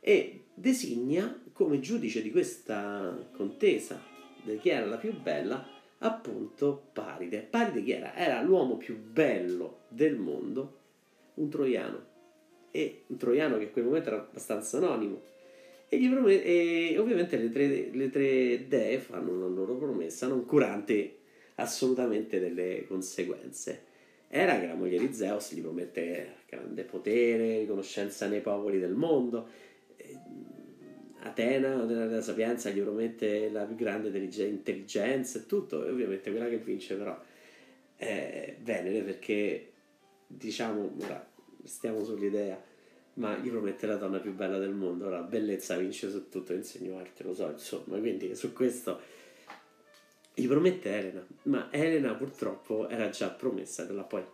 e 0.00 0.42
designa 0.52 1.42
come 1.54 1.80
giudice 1.80 2.20
di 2.20 2.30
questa 2.30 3.26
contesa 3.32 4.09
chi 4.60 4.68
era 4.68 4.86
la 4.86 4.96
più 4.96 5.12
bella 5.20 5.66
appunto 5.98 6.88
Paride. 6.92 7.46
Paride 7.48 7.82
chi 7.82 7.92
era? 7.92 8.14
Era 8.14 8.42
l'uomo 8.42 8.76
più 8.76 8.98
bello 8.98 9.80
del 9.88 10.16
mondo, 10.16 10.78
un 11.34 11.48
troiano. 11.48 12.08
E 12.70 13.02
un 13.08 13.16
troiano 13.16 13.58
che 13.58 13.64
in 13.64 13.72
quel 13.72 13.84
momento 13.84 14.08
era 14.08 14.18
abbastanza 14.18 14.76
anonimo. 14.76 15.22
E, 15.88 15.98
gli 15.98 16.08
promet- 16.08 16.44
e 16.44 16.96
ovviamente 16.98 17.36
le 17.36 17.50
tre, 17.50 17.90
le 17.92 18.10
tre 18.10 18.68
dee 18.68 18.98
fanno 18.98 19.32
una 19.32 19.46
loro 19.46 19.74
promessa 19.74 20.28
non 20.28 20.44
curante 20.44 21.16
assolutamente 21.56 22.38
delle 22.38 22.84
conseguenze. 22.86 23.88
Era 24.28 24.60
che 24.60 24.66
la 24.66 24.74
moglie 24.74 24.98
di 24.98 25.12
Zeus 25.12 25.52
gli 25.52 25.60
promette 25.60 26.36
grande 26.48 26.84
potere, 26.84 27.58
riconoscenza 27.58 28.28
nei 28.28 28.40
popoli 28.40 28.78
del 28.78 28.94
mondo 28.94 29.48
Atena 31.22 31.84
della 31.84 32.22
Sapienza 32.22 32.70
gli 32.70 32.80
promette 32.80 33.50
la 33.50 33.64
più 33.64 33.76
grande 33.76 34.08
intelligenza 34.08 35.38
e 35.38 35.46
tutto, 35.46 35.84
e 35.84 35.90
ovviamente 35.90 36.30
quella 36.30 36.48
che 36.48 36.58
vince 36.58 36.96
però 36.96 37.18
è 37.96 38.56
Venere 38.60 39.02
perché 39.02 39.72
diciamo, 40.26 40.96
ora 41.00 41.28
stiamo 41.64 42.02
sull'idea, 42.02 42.62
ma 43.14 43.36
gli 43.36 43.50
promette 43.50 43.86
la 43.86 43.96
donna 43.96 44.18
più 44.18 44.32
bella 44.32 44.58
del 44.58 44.72
mondo, 44.72 45.06
ora 45.06 45.20
bellezza 45.20 45.76
vince 45.76 46.10
su 46.10 46.28
tutto, 46.28 46.54
insegno 46.54 46.96
arte, 46.96 47.22
lo 47.22 47.34
so, 47.34 47.50
insomma, 47.50 47.98
quindi 47.98 48.34
su 48.34 48.52
questo 48.52 49.00
gli 50.32 50.46
promette 50.46 50.96
Elena, 50.96 51.26
ma 51.44 51.68
Elena 51.70 52.14
purtroppo 52.14 52.88
era 52.88 53.10
già 53.10 53.28
promessa 53.28 53.84
della 53.84 54.04
poi 54.04 54.24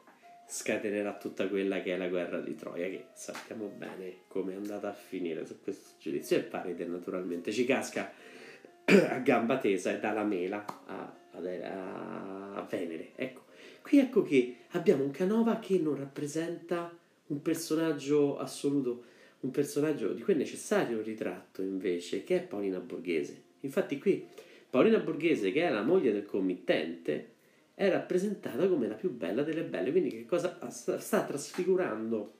scatenerà 0.46 1.14
tutta 1.14 1.48
quella 1.48 1.82
che 1.82 1.94
è 1.94 1.96
la 1.96 2.09
guerra 2.09 2.40
di 2.40 2.54
Troia, 2.54 2.88
che 2.88 3.06
sappiamo 3.14 3.66
bene 3.66 4.18
come 4.28 4.52
è 4.52 4.56
andata 4.56 4.88
a 4.88 4.92
finire 4.92 5.44
su 5.44 5.61
questo 5.61 5.90
giudizio. 5.98 6.37
E 6.37 6.42
Paride 6.42 6.85
naturalmente 6.87 7.52
ci 7.52 7.64
casca 7.64 8.12
a 8.85 9.18
gamba 9.18 9.59
tesa 9.59 9.92
e 9.92 9.98
dà 9.98 10.12
la 10.12 10.24
mela 10.24 10.64
a, 10.87 11.14
a, 11.32 12.54
a 12.54 12.66
Venere. 12.68 13.11
Ecco, 13.16 13.44
qui 13.82 13.98
ecco 13.98 14.22
che 14.22 14.56
abbiamo 14.70 15.04
un 15.04 15.11
Canova 15.11 15.59
che 15.59 15.78
non 15.78 15.96
rappresenta 15.96 16.96
un 17.26 17.42
personaggio 17.42 18.38
assoluto, 18.38 19.02
un 19.40 19.50
personaggio 19.50 20.12
di 20.12 20.22
cui 20.22 20.35
è 20.35 20.37
necessario 20.37 20.98
un 20.98 21.04
ritratto 21.04 21.62
invece, 21.62 22.22
che 22.22 22.37
è 22.37 22.42
Paolina 22.42 22.78
Borghese. 22.78 23.42
Infatti 23.61 23.98
qui 23.98 24.26
Paolina 24.70 24.98
Borghese, 24.98 25.50
che 25.52 25.66
è 25.66 25.70
la 25.70 25.82
moglie 25.82 26.12
del 26.12 26.26
committente, 26.26 27.35
è 27.78 27.90
rappresentata 27.90 28.66
come 28.68 28.88
la 28.88 28.94
più 28.94 29.10
bella 29.10 29.42
delle 29.42 29.62
belle. 29.62 29.90
Quindi 29.90 30.08
che 30.08 30.24
cosa 30.24 30.58
sta 30.70 31.24
trasfigurando 31.24 32.38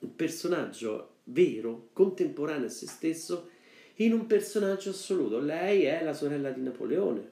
un 0.00 0.16
personaggio 0.16 1.18
vero, 1.24 1.90
contemporaneo 1.92 2.66
a 2.66 2.70
se 2.70 2.88
stesso, 2.88 3.50
in 3.98 4.12
un 4.12 4.26
personaggio 4.26 4.90
assoluto. 4.90 5.38
Lei 5.38 5.84
è 5.84 6.02
la 6.02 6.12
sorella 6.12 6.50
di 6.50 6.60
Napoleone, 6.60 7.30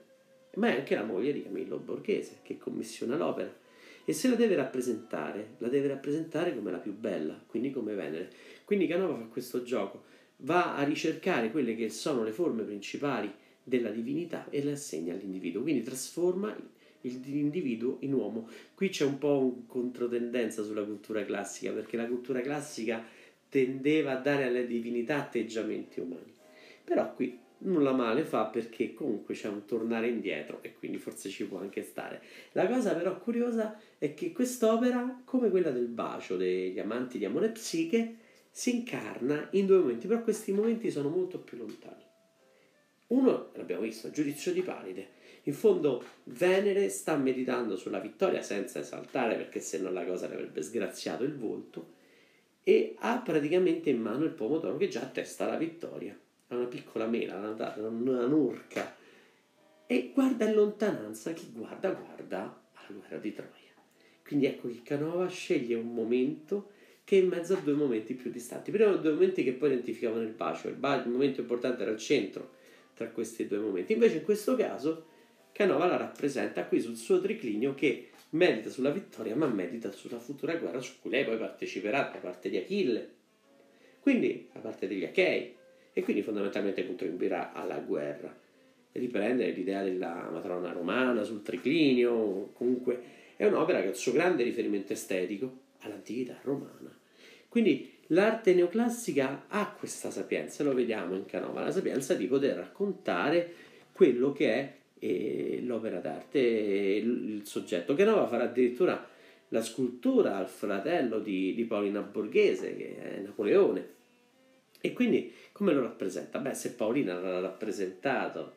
ma 0.55 0.69
è 0.69 0.77
anche 0.77 0.95
la 0.95 1.03
moglie 1.03 1.33
di 1.33 1.43
Camillo 1.43 1.79
Borghese, 1.79 2.39
che 2.43 2.59
commissiona 2.59 3.17
l'opera. 3.17 3.53
E 4.05 4.13
se 4.13 4.29
la 4.29 4.37
deve 4.37 4.55
rappresentare, 4.55 5.57
la 5.59 5.69
deve 5.69 5.89
rappresentare 5.89 6.55
come 6.55 6.71
la 6.71 6.79
più 6.79 6.95
bella, 6.95 7.37
quindi 7.45 7.73
come 7.73 7.95
Venere. 7.95 8.31
Quindi 8.65 8.87
Canova 8.87 9.17
fa 9.17 9.25
questo 9.25 9.65
gioco, 9.65 10.05
va 10.39 10.77
a 10.77 10.85
ricercare 10.85 11.51
quelle 11.51 11.75
che 11.75 11.89
sono 11.89 12.23
le 12.23 12.31
forme 12.31 12.63
principali 12.63 13.33
della 13.65 13.91
divinità 13.91 14.47
e 14.49 14.63
le 14.63 14.73
assegna 14.73 15.13
all'individuo. 15.13 15.63
Quindi 15.63 15.83
trasforma 15.83 16.57
l'individuo 17.03 17.99
in 18.01 18.15
uomo. 18.15 18.49
Qui 18.75 18.89
c'è 18.89 19.05
un 19.05 19.19
po' 19.19 19.39
un 19.39 19.67
controtendenza 19.67 20.63
sulla 20.63 20.85
cultura 20.85 21.25
classica, 21.25 21.73
perché 21.73 21.97
la 21.97 22.07
cultura 22.07 22.41
classica 22.41 23.05
tendeva 23.49 24.13
a 24.13 24.21
dare 24.21 24.45
alle 24.45 24.67
divinità 24.67 25.17
atteggiamenti 25.17 26.01
umani. 26.01 26.33
Però 26.85 27.15
qui 27.15 27.39
nulla 27.65 27.93
male 27.93 28.25
fa 28.25 28.47
perché 28.47 28.93
comunque 28.95 29.35
c'è 29.35 29.49
un 29.49 29.65
tornare 29.65 30.09
indietro 30.09 30.59
e 30.63 30.75
quindi 30.75 30.99
forse 30.99 31.29
ci 31.29 31.45
può 31.45 31.59
anche 31.59 31.83
stare. 31.83 32.23
La 32.53 32.67
cosa 32.67 32.95
però 32.95 33.19
curiosa 33.19 33.79
è 33.99 34.15
che 34.15 34.33
quest'opera, 34.33 35.23
come 35.25 35.51
quella 35.51 35.71
del 35.71 35.87
bacio 35.87 36.37
degli 36.37 36.79
amanti 36.79 37.19
di 37.19 37.25
Amore 37.25 37.51
Psiche, 37.51 38.17
si 38.51 38.77
incarna 38.77 39.49
in 39.53 39.67
due 39.67 39.79
momenti, 39.79 40.07
però 40.07 40.23
questi 40.23 40.53
momenti 40.53 40.91
sono 40.91 41.09
molto 41.09 41.39
più 41.39 41.57
lontani. 41.59 42.03
Uno, 43.09 43.51
l'abbiamo 43.55 43.83
visto, 43.83 44.09
il 44.09 44.13
giudizio 44.13 44.53
di 44.53 44.63
Palide. 44.63 45.21
In 45.45 45.55
fondo 45.55 46.05
Venere 46.25 46.89
sta 46.89 47.17
meditando 47.17 47.77
sulla 47.77 47.99
vittoria 47.99 48.43
senza 48.43 48.79
esaltare 48.79 49.35
perché 49.35 49.59
se 49.59 49.79
no 49.79 49.91
la 49.91 50.05
cosa 50.05 50.29
le 50.29 50.35
avrebbe 50.35 50.63
sgraziato 50.63 51.25
il 51.25 51.37
volto 51.37 52.01
e 52.63 52.95
ha 52.99 53.19
praticamente 53.19 53.91
in 53.91 54.01
mano 54.01 54.25
il 54.25 54.31
pomodoro 54.31 54.77
che 54.77 54.87
già 54.87 55.01
attesta 55.01 55.47
la 55.47 55.57
vittoria. 55.57 56.17
Ha 56.49 56.55
una 56.55 56.67
piccola 56.67 57.07
mela, 57.07 57.37
una, 57.39 57.75
una 57.77 58.27
nurca 58.27 58.95
e 59.87 60.13
guarda 60.15 60.49
in 60.49 60.55
lontananza, 60.55 61.33
chi 61.33 61.51
guarda 61.53 61.91
guarda 61.91 62.63
alla 62.75 62.99
guerra 62.99 63.17
di 63.17 63.33
Troia. 63.33 63.51
Quindi 64.25 64.47
ecco 64.47 64.69
che 64.69 64.83
Canova 64.85 65.27
sceglie 65.27 65.75
un 65.75 65.93
momento 65.93 66.71
che 67.03 67.19
è 67.19 67.21
in 67.21 67.29
mezzo 67.29 67.55
a 67.55 67.61
due 67.61 67.73
momenti 67.73 68.15
più 68.15 68.31
distanti. 68.31 68.71
Prima 68.71 68.93
due 68.93 69.13
momenti 69.13 69.43
che 69.43 69.53
poi 69.55 69.73
identificavano 69.73 70.23
il 70.23 70.29
bacio, 70.29 70.69
il, 70.69 70.77
bacio, 70.77 71.09
il 71.09 71.13
momento 71.13 71.41
importante 71.41 71.83
era 71.83 71.91
il 71.91 71.99
centro 71.99 72.53
tra 72.95 73.09
questi 73.09 73.49
due 73.49 73.59
momenti. 73.59 73.93
Invece 73.93 74.19
in 74.19 74.23
questo 74.23 74.55
caso 74.55 75.11
Canova 75.63 75.87
la 75.87 75.97
rappresenta 75.97 76.65
qui 76.65 76.81
sul 76.81 76.97
suo 76.97 77.21
triclinio 77.21 77.73
che 77.75 78.11
medita 78.31 78.69
sulla 78.69 78.91
vittoria, 78.91 79.37
ma 79.37 79.47
medita 79.47 79.93
sulla 79.93 80.19
futura 80.19 80.57
guerra 80.57 80.81
su 80.81 80.95
cui 81.01 81.11
lei 81.11 81.25
poi 81.25 81.37
parteciperà 81.37 82.11
da 82.13 82.19
parte 82.19 82.51
di 82.51 82.57
Achille, 82.57 83.11
quindi 84.01 84.49
da 84.53 84.59
parte 84.59 84.89
degli 84.89 85.05
Achei, 85.05 85.55
e 85.93 86.03
quindi 86.03 86.23
fondamentalmente 86.23 86.85
contribuirà 86.85 87.53
alla 87.53 87.79
guerra. 87.79 88.37
Riprende 88.91 89.51
l'idea 89.51 89.85
della 89.85 90.29
matrona 90.33 90.73
romana 90.73 91.23
sul 91.23 91.43
triclinio, 91.43 92.51
comunque 92.55 93.01
è 93.37 93.47
un'opera 93.47 93.81
che 93.83 93.87
ha 93.87 93.91
il 93.91 93.97
suo 93.97 94.11
grande 94.11 94.43
riferimento 94.43 94.93
estetico 94.93 95.59
all'antichità 95.83 96.41
romana. 96.43 96.99
Quindi 97.49 97.99
l'arte 98.09 98.53
neoclassica 98.53 99.45
ha 99.47 99.73
questa 99.79 100.11
sapienza, 100.11 100.65
lo 100.65 100.75
vediamo 100.75 101.15
in 101.15 101.25
Canova, 101.25 101.63
la 101.63 101.71
sapienza 101.71 102.15
di 102.15 102.27
poter 102.27 102.57
raccontare 102.57 103.53
quello 103.93 104.33
che 104.33 104.53
è 104.53 104.81
l'opera 105.63 105.99
d'arte, 105.99 106.39
il 106.39 107.43
soggetto. 107.45 107.95
Canova 107.95 108.27
farà 108.27 108.45
addirittura 108.45 109.09
la 109.49 109.63
scultura 109.63 110.37
al 110.37 110.49
fratello 110.49 111.19
di, 111.19 111.55
di 111.55 111.65
Paolina 111.65 112.01
Borghese, 112.01 112.77
che 112.77 112.97
è 112.99 113.21
Napoleone. 113.21 114.01
E 114.81 114.93
quindi 114.93 115.33
come 115.53 115.73
lo 115.73 115.83
rappresenta? 115.83 116.39
Beh, 116.39 116.55
se 116.55 116.73
Paolina 116.73 117.21
l'ha 117.21 117.41
rappresentato 117.41 118.57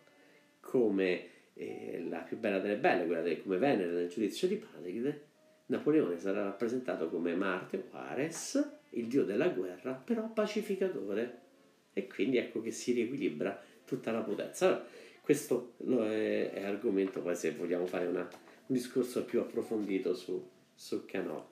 come 0.59 1.27
eh, 1.53 2.03
la 2.09 2.19
più 2.19 2.37
bella 2.37 2.59
delle 2.59 2.77
belle, 2.77 3.05
quella 3.05 3.21
de, 3.21 3.41
come 3.41 3.57
Venere 3.57 3.91
nel 3.91 4.09
giudizio 4.09 4.47
di 4.47 4.55
Patride, 4.55 5.21
Napoleone 5.67 6.17
sarà 6.17 6.43
rappresentato 6.43 7.09
come 7.09 7.35
Marte 7.35 7.77
o 7.91 7.97
Ares, 7.97 8.77
il 8.91 9.07
dio 9.07 9.23
della 9.23 9.49
guerra, 9.49 9.93
però 9.93 10.31
pacificatore. 10.31 11.41
E 11.93 12.07
quindi 12.07 12.37
ecco 12.37 12.61
che 12.61 12.71
si 12.71 12.91
riequilibra 12.91 13.61
tutta 13.85 14.11
la 14.11 14.21
potenza. 14.21 14.65
Allora, 14.67 14.85
questo 15.25 15.73
è, 15.87 16.51
è, 16.53 16.63
argomento, 16.63 17.19
poi 17.19 17.35
se 17.35 17.51
vogliamo 17.53 17.87
fare 17.87 18.05
una, 18.05 18.21
un 18.21 18.75
discorso 18.75 19.25
più 19.25 19.39
approfondito 19.39 20.13
su, 20.13 20.39
su 20.75 21.03
Canova. 21.05 21.43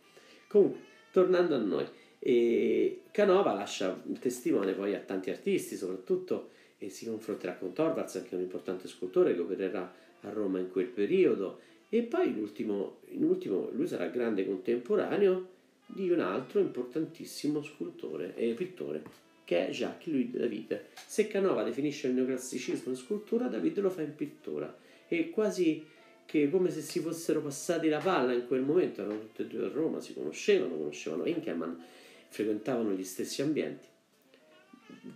Comunque, 0.47 0.79
tornando 1.11 1.55
a 1.55 1.57
noi, 1.57 1.85
eh, 2.19 3.01
Canova 3.09 3.51
lascia 3.51 3.99
un 4.05 4.19
testimone 4.19 4.73
poi 4.73 4.93
a 4.93 4.99
tanti 4.99 5.31
artisti, 5.31 5.75
soprattutto 5.75 6.51
e 6.77 6.89
si 6.89 7.07
confronterà 7.07 7.55
con 7.55 7.73
Torvalds, 7.73 8.15
anche 8.17 8.35
un 8.35 8.41
importante 8.41 8.87
scultore 8.87 9.33
che 9.33 9.41
opererà 9.41 9.91
a 10.21 10.29
Roma 10.29 10.59
in 10.59 10.69
quel 10.69 10.87
periodo, 10.87 11.59
e 11.89 12.03
poi 12.03 12.27
in 12.27 13.23
ultimo 13.23 13.69
lui 13.71 13.87
sarà 13.87 14.05
grande 14.05 14.45
contemporaneo 14.45 15.49
di 15.87 16.11
un 16.11 16.19
altro 16.19 16.59
importantissimo 16.59 17.63
scultore 17.63 18.35
e 18.35 18.53
pittore 18.53 19.01
che 19.53 19.67
è 19.67 19.69
Jacques-Louis 19.69 20.31
David. 20.31 20.85
Se 21.05 21.27
Canova 21.27 21.61
definisce 21.61 22.07
il 22.07 22.13
neoclassicismo 22.13 22.91
in 22.91 22.97
scultura, 22.97 23.47
David 23.47 23.79
lo 23.79 23.91
fa 23.91 24.01
in 24.01 24.15
pittura 24.15 24.75
e 25.07 25.29
quasi 25.29 25.85
che 26.25 26.49
come 26.49 26.71
se 26.71 26.81
si 26.81 26.99
fossero 26.99 27.41
passati 27.41 27.87
la 27.87 27.99
palla 27.99 28.33
in 28.33 28.47
quel 28.47 28.61
momento, 28.61 29.01
erano 29.01 29.19
tutti 29.19 29.43
e 29.43 29.45
due 29.45 29.65
a 29.65 29.69
Roma, 29.69 29.99
si 29.99 30.15
conoscevano, 30.15 30.75
conoscevano 30.75 31.25
Inkerman, 31.25 31.83
frequentavano 32.29 32.93
gli 32.93 33.03
stessi 33.03 33.43
ambienti. 33.43 33.87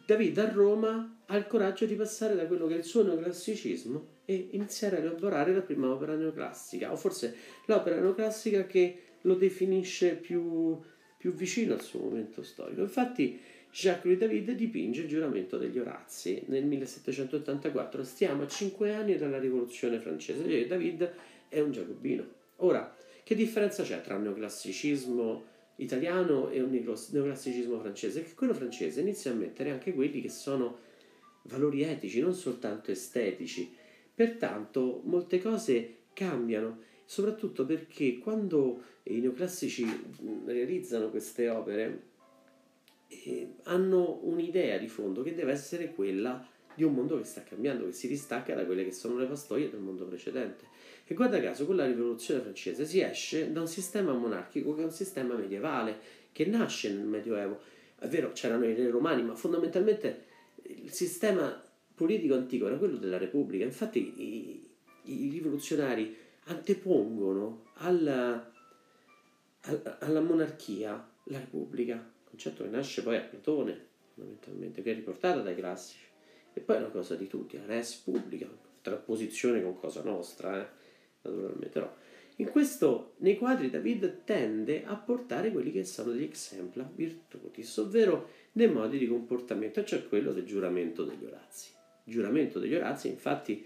David 0.06 0.38
a 0.38 0.52
Roma 0.52 1.21
ha 1.26 1.36
il 1.36 1.47
coraggio 1.47 1.86
di 1.86 1.95
passare 1.95 2.36
da 2.36 2.45
quello 2.45 2.67
che 2.67 2.76
è 2.76 2.78
il 2.78 2.84
suo 2.84 3.04
neoclassicismo 3.04 4.08
e 4.26 4.50
iniziare 4.52 4.97
a 4.97 5.00
elaborare 5.00 5.54
la 5.54 5.62
prima 5.62 5.89
opera 5.89 6.15
neoclassica, 6.15 6.91
o 6.91 6.95
forse 6.95 7.36
l'opera 7.65 8.00
neoclassica 8.00 8.67
che 8.67 9.02
lo 9.21 9.34
definisce 9.34 10.15
più, 10.15 10.80
più 11.17 11.34
vicino 11.34 11.73
al 11.73 11.82
suo 11.82 12.02
momento 12.02 12.43
storico. 12.43 12.82
Infatti, 12.82 13.56
Jacques-Louis 13.80 14.18
David 14.18 14.54
dipinge 14.54 15.02
il 15.02 15.08
giuramento 15.08 15.56
degli 15.60 15.78
Orazzi 15.78 16.42
nel 16.48 16.66
1784. 16.66 18.04
Stiamo 18.04 18.42
a 18.42 18.48
cinque 18.48 18.96
anni 18.96 19.18
dalla 19.18 19.38
rivoluzione 19.38 20.00
francese. 20.00 20.66
David 20.66 21.13
è 21.48 21.60
un 21.60 21.72
giacobino. 21.72 22.28
Ora, 22.56 22.92
che 23.24 23.36
differenza 23.36 23.84
c'è 23.84 24.02
tra 24.02 24.16
un 24.16 24.24
neoclassicismo 24.24 25.44
italiano 25.76 26.50
e 26.50 26.60
un 26.60 26.72
neoclassicismo 26.72 27.80
francese? 27.80 28.24
Che 28.24 28.34
quello 28.34 28.56
francese 28.56 29.02
inizia 29.02 29.30
a 29.30 29.36
mettere 29.36 29.70
anche 29.70 29.94
quelli 29.94 30.22
che 30.22 30.30
sono 30.30 30.80
valori 31.44 31.84
etici, 31.84 32.20
non 32.20 32.34
soltanto 32.34 32.90
estetici. 32.90 33.72
Pertanto 34.12 35.02
molte 35.04 35.40
cose 35.40 35.98
cambiano, 36.13 36.80
soprattutto 37.06 37.63
perché 37.63 38.18
quando 38.18 38.82
i 39.04 39.20
neoclassici 39.20 39.86
realizzano 40.46 41.12
queste 41.12 41.48
opere 41.48 42.07
eh, 43.08 43.56
hanno 43.63 44.20
un'idea 44.24 44.78
di 44.78 44.88
fondo 44.88 45.24
che 45.24 45.34
deve 45.34 45.52
essere 45.52 45.93
quella 45.93 46.46
di 46.74 46.84
un 46.84 46.93
mondo 46.93 47.17
che 47.17 47.24
sta 47.24 47.41
cambiando, 47.41 47.86
che 47.86 47.91
si 47.91 48.08
distacca 48.08 48.54
da 48.54 48.63
quelle 48.65 48.84
che 48.84 48.91
sono 48.91 49.17
le 49.17 49.26
pastoie 49.26 49.70
del 49.70 49.80
mondo 49.80 50.06
precedente. 50.06 50.65
E 51.06 51.15
guarda 51.15 51.41
caso, 51.41 51.65
con 51.65 51.76
la 51.76 51.86
rivoluzione 51.86 52.41
francese 52.41 52.86
si 52.86 53.02
esce 53.02 53.52
da 53.52 53.62
un 53.62 53.67
sistema 53.67 54.13
monarchico 54.13 54.76
che 54.76 54.82
è 54.82 54.84
un 54.84 54.91
sistema 54.91 55.36
medievale, 55.36 55.98
che 56.32 56.46
nasce 56.46 56.93
nel 56.93 57.06
Medioevo. 57.06 57.60
È 57.98 58.08
vero, 58.08 58.32
c'erano 58.34 58.65
i 58.65 58.76
re 58.76 58.89
romani, 58.89 59.24
ma 59.24 59.34
fondamentalmente 59.34 60.26
il 60.63 60.91
sistema 60.91 61.63
politico 61.96 62.36
antico 62.36 62.67
era 62.67 62.78
quello 62.78 62.98
della 62.98 63.17
Repubblica. 63.17 63.63
Infatti 63.63 64.13
i, 64.22 64.70
i 65.06 65.30
rivoluzionari 65.30 66.15
antepongono 66.43 67.63
alla, 67.78 68.52
alla 70.00 70.22
monarchia 70.22 71.10
la 71.24 71.39
Repubblica, 71.39 72.15
concetto 72.38 72.63
che 72.63 72.69
nasce 72.69 73.02
poi 73.02 73.17
a 73.17 73.21
Platone, 73.21 73.86
fondamentalmente, 74.13 74.84
che 74.84 74.91
è 74.91 74.93
riportato 74.93 75.41
dai 75.41 75.56
classici. 75.56 76.06
E 76.54 76.60
poi 76.60 76.76
è 76.76 76.80
una 76.80 76.89
cosa 76.89 77.15
di 77.15 77.28
tutti, 77.28 77.58
la 77.58 77.65
res 77.65 77.95
pubblica, 77.95 78.47
trasposizione 78.82 79.62
con 79.62 79.76
cosa 79.76 80.04
nostra, 80.04 80.62
eh, 80.62 80.69
naturalmente. 81.23 81.69
Però 81.69 81.91
in 82.36 82.50
questo, 82.50 83.15
nei 83.17 83.38
quadri 83.38 83.71
David 83.71 84.23
tende 84.23 84.84
a 84.86 84.95
portare 84.95 85.52
quelli 85.52 85.71
che 85.71 85.84
sono 85.84 86.12
degli 86.12 86.23
exempla 86.23 86.88
virtutis, 86.93 87.76
ovvero 87.78 88.30
dei 88.52 88.69
modi 88.69 89.00
di 89.00 89.08
comportamento, 89.08 89.84
cioè 89.84 90.08
quello 90.08 90.32
del 90.32 90.45
giuramento 90.45 91.04
degli 91.04 91.26
Orazzi. 91.26 91.71
Il 92.04 92.13
giuramento 92.13 92.60
degli 92.60 92.76
Orazzi, 92.76 93.08
infatti, 93.08 93.65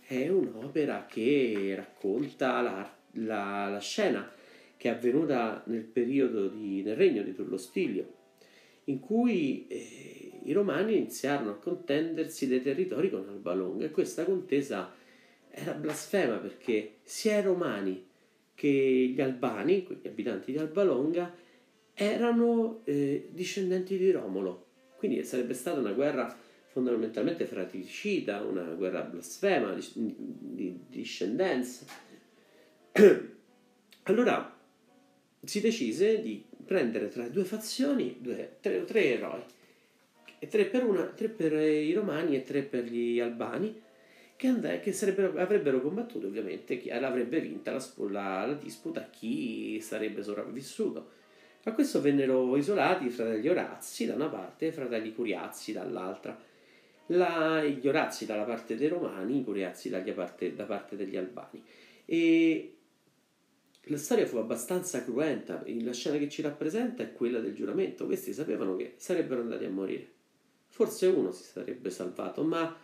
è 0.00 0.28
un'opera 0.28 1.04
che 1.06 1.74
racconta 1.76 2.62
la, 2.62 2.96
la, 3.12 3.68
la 3.68 3.80
scena 3.80 4.32
che 4.76 4.88
è 4.88 4.92
avvenuta 4.92 5.62
nel 5.66 5.84
periodo 5.84 6.48
di, 6.48 6.82
nel 6.82 6.96
regno 6.96 7.22
di 7.22 7.34
Tullo 7.34 7.56
Stilio, 7.56 8.14
in 8.84 9.00
cui 9.00 9.66
eh, 9.68 10.40
i 10.44 10.52
romani 10.52 10.96
iniziarono 10.96 11.50
a 11.50 11.56
contendersi 11.56 12.46
dei 12.46 12.62
territori 12.62 13.10
con 13.10 13.26
Alba 13.28 13.54
Longa 13.54 13.86
e 13.86 13.90
questa 13.90 14.24
contesa 14.24 14.92
era 15.50 15.72
blasfema 15.72 16.36
perché 16.36 16.96
sia 17.02 17.38
i 17.38 17.42
romani 17.42 18.06
che 18.54 19.12
gli 19.14 19.20
albani, 19.20 19.86
gli 20.02 20.06
abitanti 20.06 20.52
di 20.52 20.58
Alba 20.58 20.84
Longa, 20.84 21.34
erano 21.94 22.82
eh, 22.84 23.28
discendenti 23.32 23.96
di 23.96 24.10
Romolo. 24.10 24.64
Quindi 24.96 25.24
sarebbe 25.24 25.54
stata 25.54 25.78
una 25.78 25.92
guerra 25.92 26.34
fondamentalmente 26.68 27.46
fratricida, 27.46 28.42
una 28.42 28.64
guerra 28.74 29.02
blasfema 29.02 29.72
di, 29.72 30.14
di 30.18 30.80
discendenza. 30.88 31.86
Allora 34.04 34.55
si 35.46 35.60
decise 35.60 36.20
di 36.20 36.44
prendere 36.64 37.08
tra 37.08 37.22
le 37.22 37.30
due 37.30 37.44
fazioni 37.44 38.16
due, 38.20 38.56
tre, 38.60 38.84
tre 38.84 39.04
eroi, 39.04 39.40
tre 40.48 40.64
per, 40.66 40.84
una, 40.84 41.04
tre 41.04 41.28
per 41.28 41.52
i 41.52 41.92
romani 41.92 42.36
e 42.36 42.42
tre 42.42 42.62
per 42.62 42.84
gli 42.84 43.20
albani, 43.20 43.80
che, 44.36 44.48
and- 44.48 44.80
che 44.80 44.94
avrebbero 45.36 45.80
combattuto 45.80 46.26
ovviamente 46.26 46.76
chi 46.78 46.88
l'avrebbe 46.88 47.40
vinta 47.40 47.72
la, 47.72 47.84
la, 48.10 48.46
la 48.46 48.52
disputa 48.54 49.08
chi 49.10 49.80
sarebbe 49.80 50.22
sopravvissuto. 50.22 51.14
A 51.64 51.72
questo 51.72 52.00
vennero 52.00 52.56
isolati 52.56 53.06
i 53.06 53.10
fratelli 53.10 53.48
Orazzi 53.48 54.06
da 54.06 54.14
una 54.14 54.28
parte 54.28 54.66
e 54.66 54.68
i 54.68 54.72
fratelli 54.72 55.12
Curiazzi 55.12 55.72
dall'altra. 55.72 56.38
La, 57.06 57.64
gli 57.64 57.86
Orazzi 57.88 58.24
dalla 58.24 58.44
parte 58.44 58.76
dei 58.76 58.86
Romani, 58.86 59.40
i 59.40 59.44
Curiazzi 59.44 59.90
parte, 60.14 60.54
da 60.54 60.64
parte 60.64 60.94
degli 60.94 61.16
Albani. 61.16 61.62
E 62.04 62.75
la 63.88 63.98
storia 63.98 64.26
fu 64.26 64.36
abbastanza 64.38 65.04
cruenta, 65.04 65.62
la 65.64 65.92
scena 65.92 66.18
che 66.18 66.28
ci 66.28 66.42
rappresenta 66.42 67.04
è 67.04 67.12
quella 67.12 67.38
del 67.38 67.54
giuramento, 67.54 68.06
questi 68.06 68.32
sapevano 68.32 68.74
che 68.74 68.94
sarebbero 68.96 69.42
andati 69.42 69.64
a 69.64 69.70
morire. 69.70 70.12
Forse 70.68 71.06
uno 71.06 71.30
si 71.30 71.44
sarebbe 71.44 71.90
salvato, 71.90 72.42
ma 72.42 72.76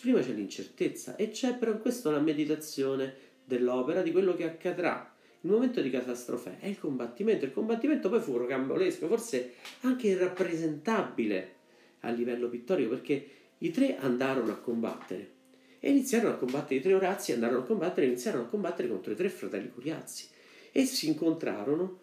prima 0.00 0.20
c'è 0.20 0.32
l'incertezza 0.32 1.14
e 1.14 1.30
c'è 1.30 1.56
però 1.56 1.70
in 1.70 1.78
questo 1.78 2.10
la 2.10 2.18
meditazione 2.18 3.14
dell'opera 3.44 4.02
di 4.02 4.10
quello 4.10 4.34
che 4.34 4.44
accadrà. 4.44 5.14
Il 5.42 5.50
momento 5.50 5.80
di 5.80 5.90
catastrofe 5.90 6.58
è 6.58 6.66
il 6.66 6.78
combattimento, 6.80 7.44
il 7.44 7.52
combattimento 7.52 8.08
poi 8.08 8.20
fu 8.20 8.36
rocambolesco, 8.36 9.06
forse 9.06 9.54
anche 9.82 10.08
irrappresentabile 10.08 11.54
a 12.00 12.10
livello 12.10 12.48
pittorico, 12.48 12.90
perché 12.90 13.28
i 13.58 13.70
tre 13.70 13.96
andarono 13.96 14.50
a 14.50 14.56
combattere. 14.56 15.36
E 15.78 15.90
iniziarono 15.90 16.34
a 16.34 16.36
combattere, 16.36 16.80
i 16.80 16.82
tre 16.82 16.94
Orazzi 16.94 17.30
andarono 17.30 17.60
a 17.60 17.64
combattere 17.64 18.06
e 18.06 18.08
iniziarono 18.08 18.44
a 18.44 18.48
combattere 18.48 18.88
contro 18.88 19.12
i 19.12 19.16
tre 19.16 19.28
fratelli 19.28 19.70
Curiazzi 19.70 20.36
e 20.78 20.84
si 20.84 21.08
incontrarono. 21.08 21.98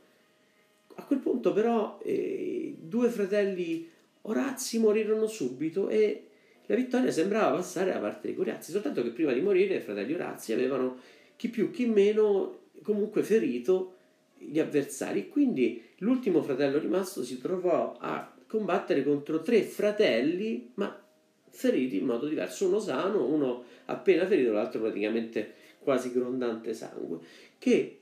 A 0.96 1.04
quel 1.04 1.20
punto 1.20 1.54
però 1.54 1.98
eh, 2.04 2.76
due 2.78 3.10
fratelli 3.10 3.90
Orazzi 4.24 4.80
morirono 4.80 5.28
subito 5.28 5.88
e 5.88 6.28
la 6.66 6.76
vittoria 6.76 7.10
sembrava 7.10 7.56
passare 7.56 7.94
da 7.94 8.00
parte 8.00 8.28
dei 8.28 8.36
Curiazzi, 8.36 8.72
soltanto 8.72 9.02
che 9.02 9.12
prima 9.12 9.32
di 9.32 9.40
morire 9.40 9.76
i 9.76 9.80
fratelli 9.80 10.14
Orazzi 10.14 10.52
avevano 10.52 10.98
chi 11.38 11.48
più 11.48 11.72
chi 11.72 11.86
meno 11.86 12.64
comunque 12.82 13.24
ferito 13.24 13.94
gli 14.38 14.60
avversari. 14.60 15.30
Quindi 15.30 15.82
l'ultimo 16.00 16.42
fratello 16.42 16.78
rimasto 16.78 17.24
si 17.24 17.40
trovò 17.40 17.96
a 17.98 18.30
combattere 18.46 19.06
contro 19.06 19.42
tre 19.42 19.62
fratelli, 19.62 20.72
ma 20.74 21.02
feriti 21.50 21.98
in 22.00 22.06
modo 22.06 22.28
diverso, 22.28 22.68
uno 22.68 22.80
sano, 22.80 23.26
uno 23.26 23.64
appena 23.86 24.26
ferito, 24.26 24.52
l'altro 24.52 24.82
praticamente 24.82 25.54
quasi 25.80 26.12
grondante 26.12 26.74
sangue, 26.74 27.20
che 27.58 28.00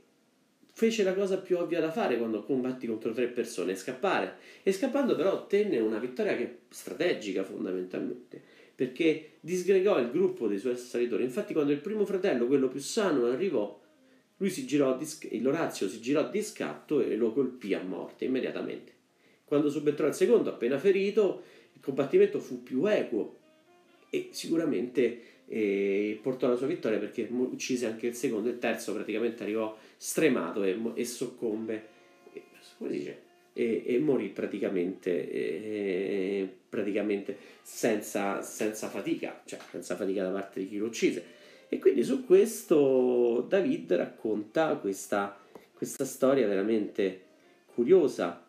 fece 0.75 1.03
la 1.03 1.13
cosa 1.13 1.37
più 1.37 1.57
ovvia 1.57 1.79
da 1.79 1.91
fare 1.91 2.17
quando 2.17 2.43
combatti 2.43 2.87
contro 2.87 3.13
tre 3.13 3.27
persone, 3.27 3.75
scappare. 3.75 4.37
E 4.63 4.71
scappando 4.71 5.15
però 5.15 5.33
ottenne 5.33 5.79
una 5.79 5.99
vittoria 5.99 6.35
che 6.35 6.61
strategica 6.69 7.43
fondamentalmente, 7.43 8.41
perché 8.75 9.33
disgregò 9.39 9.99
il 9.99 10.09
gruppo 10.09 10.47
dei 10.47 10.57
suoi 10.57 10.73
assalitori. 10.73 11.23
Infatti 11.23 11.53
quando 11.53 11.71
il 11.71 11.79
primo 11.79 12.05
fratello, 12.05 12.47
quello 12.47 12.67
più 12.67 12.79
sano, 12.79 13.25
arrivò, 13.25 13.79
lui 14.37 14.49
si 14.49 14.65
girò, 14.65 14.97
l'Orazio 15.39 15.87
si 15.87 16.01
girò 16.01 16.27
di 16.29 16.41
scatto 16.41 17.01
e 17.01 17.15
lo 17.15 17.31
colpì 17.31 17.75
a 17.75 17.83
morte 17.83 18.25
immediatamente. 18.25 18.91
Quando 19.45 19.69
subentrò 19.69 20.07
il 20.07 20.15
secondo, 20.15 20.49
appena 20.49 20.79
ferito, 20.79 21.43
il 21.73 21.81
combattimento 21.81 22.39
fu 22.39 22.63
più 22.63 22.85
equo 22.87 23.37
e 24.09 24.29
sicuramente 24.31 25.21
eh, 25.47 26.19
portò 26.21 26.47
la 26.47 26.55
sua 26.55 26.67
vittoria 26.67 26.97
perché 26.97 27.27
uccise 27.29 27.85
anche 27.85 28.07
il 28.07 28.15
secondo 28.15 28.49
e 28.49 28.53
il 28.53 28.59
terzo 28.59 28.93
praticamente 28.93 29.43
arrivò 29.43 29.77
stremato 30.03 30.63
e, 30.63 30.77
e 30.95 31.05
soccombe. 31.05 31.87
E, 32.33 32.43
dice, 32.89 33.21
e, 33.53 33.83
e 33.85 33.99
morì 33.99 34.27
praticamente, 34.29 35.31
eh, 35.31 36.49
praticamente 36.67 37.37
senza, 37.61 38.41
senza 38.41 38.89
fatica, 38.89 39.41
cioè 39.45 39.59
senza 39.69 39.95
fatica 39.95 40.23
da 40.23 40.31
parte 40.31 40.59
di 40.59 40.67
chi 40.67 40.77
lo 40.77 40.87
uccise. 40.87 41.41
E 41.69 41.79
quindi 41.79 42.03
su 42.03 42.25
questo 42.25 43.45
David 43.47 43.93
racconta 43.93 44.75
questa, 44.75 45.39
questa 45.73 46.03
storia 46.03 46.47
veramente 46.47 47.21
curiosa 47.73 48.45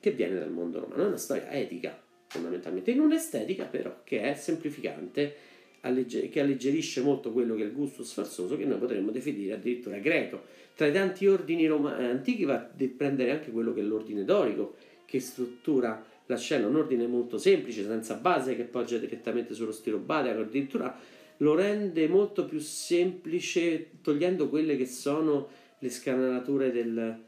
che 0.00 0.10
viene 0.10 0.36
dal 0.36 0.50
mondo 0.50 0.80
romano, 0.80 1.04
è 1.04 1.06
una 1.06 1.16
storia 1.16 1.48
etica 1.50 1.96
fondamentalmente, 2.26 2.90
in 2.90 3.00
un'estetica 3.00 3.66
però 3.66 4.00
che 4.02 4.22
è 4.22 4.34
semplificante, 4.34 5.34
che 5.80 6.40
alleggerisce 6.40 7.00
molto 7.00 7.32
quello 7.32 7.54
che 7.54 7.62
è 7.62 7.64
il 7.64 7.72
gusto 7.72 8.04
sfarzoso 8.04 8.56
che 8.56 8.64
noi 8.64 8.78
potremmo 8.78 9.10
definire 9.10 9.54
addirittura 9.54 9.98
greco. 9.98 10.42
Tra 10.74 10.86
i 10.86 10.92
tanti 10.92 11.26
ordini 11.26 11.66
rom- 11.66 11.86
antichi 11.86 12.44
va 12.44 12.54
a 12.54 12.70
prendere 12.96 13.30
anche 13.32 13.50
quello 13.50 13.72
che 13.72 13.80
è 13.80 13.84
l'ordine 13.84 14.24
dorico, 14.24 14.76
che 15.04 15.20
struttura 15.20 16.04
la 16.26 16.36
scena, 16.36 16.66
un 16.66 16.76
ordine 16.76 17.06
molto 17.06 17.38
semplice, 17.38 17.84
senza 17.84 18.14
base, 18.14 18.54
che 18.54 18.62
poggia 18.62 18.98
direttamente 18.98 19.54
sullo 19.54 19.72
stilo 19.72 19.98
badiaco, 19.98 20.40
addirittura 20.42 20.96
lo 21.38 21.54
rende 21.54 22.06
molto 22.06 22.44
più 22.44 22.60
semplice 22.60 23.88
togliendo 24.02 24.48
quelle 24.48 24.76
che 24.76 24.86
sono 24.86 25.48
le 25.78 25.90
scanalature 25.90 26.70
del, 26.70 27.18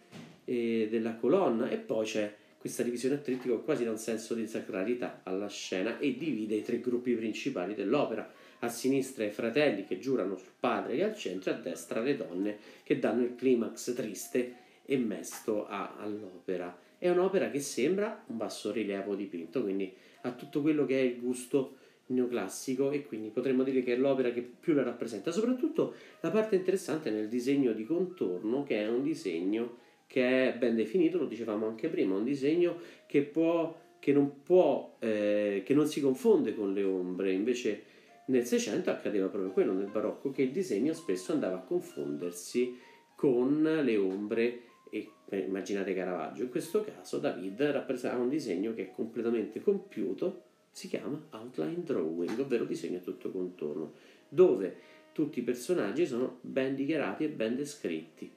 eh, 0.45 0.88
della 0.91 1.15
colonna 1.15 1.71
e 1.71 1.79
poi 1.79 2.05
c'è 2.05 2.35
questa 2.59 2.83
divisione 2.83 3.17
a 3.17 3.19
trittico 3.19 3.61
quasi 3.62 3.85
dà 3.85 3.91
un 3.91 3.99
senso 3.99 4.35
di 4.35 4.47
sacralità 4.47 5.23
alla 5.25 5.49
scena 5.49 5.99
e 5.99 6.17
divide 6.17 6.55
i 6.55 6.62
tre 6.62 6.81
gruppi 6.81 7.12
principali 7.15 7.75
dell'opera. 7.75 8.31
A 8.64 8.68
sinistra 8.68 9.25
i 9.25 9.31
fratelli 9.31 9.85
che 9.85 9.98
giurano 9.98 10.37
sul 10.37 10.53
padre 10.59 10.94
e 10.94 11.03
al 11.03 11.16
centro, 11.16 11.51
e 11.51 11.55
a 11.55 11.57
destra 11.57 12.01
le 12.01 12.14
donne 12.14 12.59
che 12.85 13.01
danno 13.01 13.25
il 13.25 13.35
climax 13.35 13.92
triste 13.92 14.55
e 14.85 14.96
mesto 14.98 15.66
a, 15.66 15.96
all'opera. 15.98 16.79
È 16.96 17.09
un'opera 17.09 17.51
che 17.51 17.59
sembra 17.59 18.22
un 18.29 18.37
basso 18.37 18.70
rilievo 18.70 19.16
dipinto, 19.16 19.62
quindi 19.62 19.92
ha 20.20 20.31
tutto 20.31 20.61
quello 20.61 20.87
che 20.87 20.96
è 20.96 21.03
il 21.03 21.18
gusto 21.18 21.79
neoclassico 22.07 22.92
e 22.92 23.05
quindi 23.05 23.31
potremmo 23.31 23.64
dire 23.64 23.83
che 23.83 23.94
è 23.94 23.96
l'opera 23.96 24.31
che 24.31 24.42
più 24.42 24.75
la 24.75 24.85
rappresenta. 24.85 25.33
Soprattutto 25.33 25.94
la 26.20 26.31
parte 26.31 26.55
interessante 26.55 27.11
nel 27.11 27.29
disegno 27.29 27.72
di 27.72 27.85
contorno, 27.85 28.62
che 28.62 28.81
è 28.81 28.88
un 28.88 29.03
disegno 29.03 29.79
che 30.07 30.53
è 30.53 30.57
ben 30.57 30.77
definito, 30.77 31.18
lo 31.18 31.27
dicevamo 31.27 31.66
anche 31.66 31.88
prima, 31.88 32.14
un 32.14 32.22
disegno 32.22 32.79
che, 33.07 33.22
può, 33.22 33.77
che, 33.98 34.12
non, 34.12 34.42
può, 34.44 34.98
eh, 35.01 35.62
che 35.64 35.75
non 35.75 35.88
si 35.88 36.01
confonde 36.01 36.55
con 36.55 36.72
le 36.72 36.85
ombre, 36.85 37.33
invece 37.33 37.90
nel 38.27 38.45
Seicento 38.45 38.91
accadeva 38.91 39.29
proprio 39.29 39.53
quello, 39.53 39.73
nel 39.73 39.91
barocco, 39.91 40.31
che 40.31 40.43
il 40.43 40.53
disegno 40.53 40.93
spesso 40.93 41.33
andava 41.33 41.57
a 41.57 41.63
confondersi 41.63 42.79
con 43.17 43.63
le 43.63 43.97
ombre 43.97 44.61
e 44.91 45.09
eh, 45.29 45.39
immaginate 45.39 45.95
Caravaggio. 45.95 46.43
In 46.43 46.51
questo 46.51 46.85
caso 46.85 47.19
David 47.19 47.61
rappresenta 47.63 48.19
un 48.19 48.29
disegno 48.29 48.75
che 48.75 48.83
è 48.83 48.91
completamente 48.91 49.61
compiuto, 49.61 50.43
si 50.71 50.89
chiama 50.89 51.27
outline 51.31 51.83
drawing, 51.83 52.39
ovvero 52.39 52.65
disegno 52.65 52.99
a 52.99 53.01
tutto 53.01 53.31
contorno, 53.31 53.93
dove 54.29 54.91
tutti 55.13 55.41
i 55.41 55.43
personaggi 55.43 56.07
sono 56.07 56.39
ben 56.41 56.75
dichiarati 56.75 57.25
e 57.25 57.29
ben 57.29 57.57
descritti. 57.57 58.31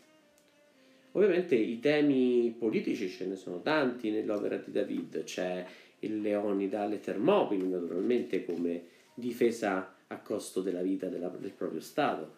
Ovviamente 1.12 1.56
i 1.56 1.80
temi 1.80 2.54
politici 2.58 3.10
ce 3.10 3.26
ne 3.26 3.36
sono 3.36 3.62
tanti 3.62 4.12
nell'opera 4.12 4.58
di 4.58 4.72
David, 4.72 5.24
c'è 5.24 5.66
il 6.00 6.20
Leonida 6.20 6.82
alle 6.82 7.00
Termopili, 7.00 7.68
naturalmente 7.68 8.44
come 8.44 8.84
difesa 9.16 9.96
a 10.08 10.20
costo 10.20 10.62
della 10.62 10.82
vita 10.82 11.08
della, 11.08 11.30
del 11.30 11.52
proprio 11.52 11.80
Stato. 11.80 12.36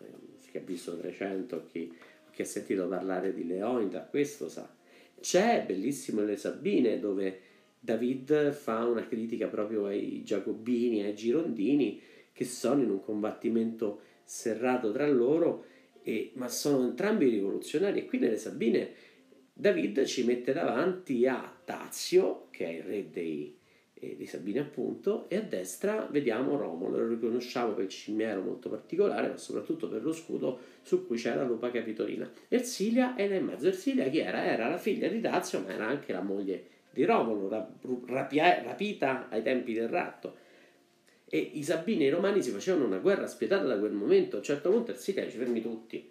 Chi 0.49 0.57
ha 0.57 0.61
visto 0.61 0.97
300, 0.97 1.65
chi, 1.71 1.93
chi 2.31 2.41
ha 2.41 2.45
sentito 2.45 2.87
parlare 2.87 3.33
di 3.33 3.45
Leonida, 3.45 4.01
questo 4.01 4.47
sa. 4.47 4.73
C'è 5.19 5.65
bellissimo 5.65 6.21
Le 6.21 6.37
Sabine, 6.37 6.99
dove 6.99 7.39
David 7.79 8.51
fa 8.53 8.85
una 8.85 9.05
critica 9.05 9.47
proprio 9.47 9.87
ai 9.87 10.23
giacobini, 10.23 11.03
ai 11.03 11.15
girondini, 11.15 12.01
che 12.31 12.45
sono 12.45 12.81
in 12.81 12.89
un 12.89 13.01
combattimento 13.01 14.01
serrato 14.23 14.91
tra 14.91 15.07
loro 15.07 15.65
e, 16.03 16.31
ma 16.35 16.47
sono 16.47 16.83
entrambi 16.83 17.27
rivoluzionari 17.29 17.99
e 17.99 18.05
qui 18.05 18.19
nelle 18.19 18.37
Sabine 18.37 18.93
David 19.59 20.03
ci 20.05 20.23
mette 20.23 20.53
davanti 20.53 21.25
a 21.25 21.51
Tazio, 21.65 22.47
che 22.51 22.65
è 22.65 22.69
il 22.73 22.83
re 22.83 23.09
dei, 23.09 23.56
eh, 23.99 24.15
dei 24.15 24.25
Sabine 24.25 24.59
appunto, 24.59 25.29
e 25.29 25.37
a 25.37 25.41
destra 25.41 26.07
vediamo 26.09 26.57
Romolo, 26.57 26.97
lo 26.97 27.07
riconosciamo 27.07 27.73
per 27.73 27.85
il 27.85 27.89
cimiero 27.89 28.41
molto 28.41 28.69
particolare, 28.69 29.29
ma 29.29 29.37
soprattutto 29.37 29.87
per 29.87 30.03
lo 30.03 30.13
scudo 30.13 30.59
su 30.81 31.05
cui 31.05 31.17
c'è 31.17 31.35
la 31.35 31.43
lupa 31.43 31.71
capitolina. 31.71 32.29
Ersilia 32.47 33.15
è 33.15 33.27
nel 33.27 33.43
mezzo, 33.43 33.67
Ersilia 33.67 34.07
chi 34.09 34.19
era? 34.19 34.43
Era 34.43 34.67
la 34.67 34.77
figlia 34.77 35.07
di 35.07 35.21
Tazio, 35.21 35.59
ma 35.61 35.73
era 35.73 35.87
anche 35.87 36.13
la 36.13 36.21
moglie 36.21 36.65
di 36.91 37.05
Romolo, 37.05 37.49
rapia, 38.05 38.63
rapita 38.63 39.29
ai 39.29 39.41
tempi 39.43 39.73
del 39.73 39.87
ratto 39.87 40.45
e 41.29 41.37
i 41.37 41.63
Sabini 41.63 42.05
e 42.05 42.07
i 42.07 42.09
Romani 42.09 42.41
si 42.41 42.51
facevano 42.51 42.85
una 42.85 42.99
guerra 42.99 43.27
spietata 43.27 43.65
da 43.65 43.77
quel 43.77 43.91
momento. 43.91 44.37
A 44.37 44.39
un 44.39 44.45
certo 44.45 44.69
punto 44.69 44.91
Ersilia 44.91 45.25
dice 45.25 45.37
fermi 45.37 45.61
tutti. 45.61 46.09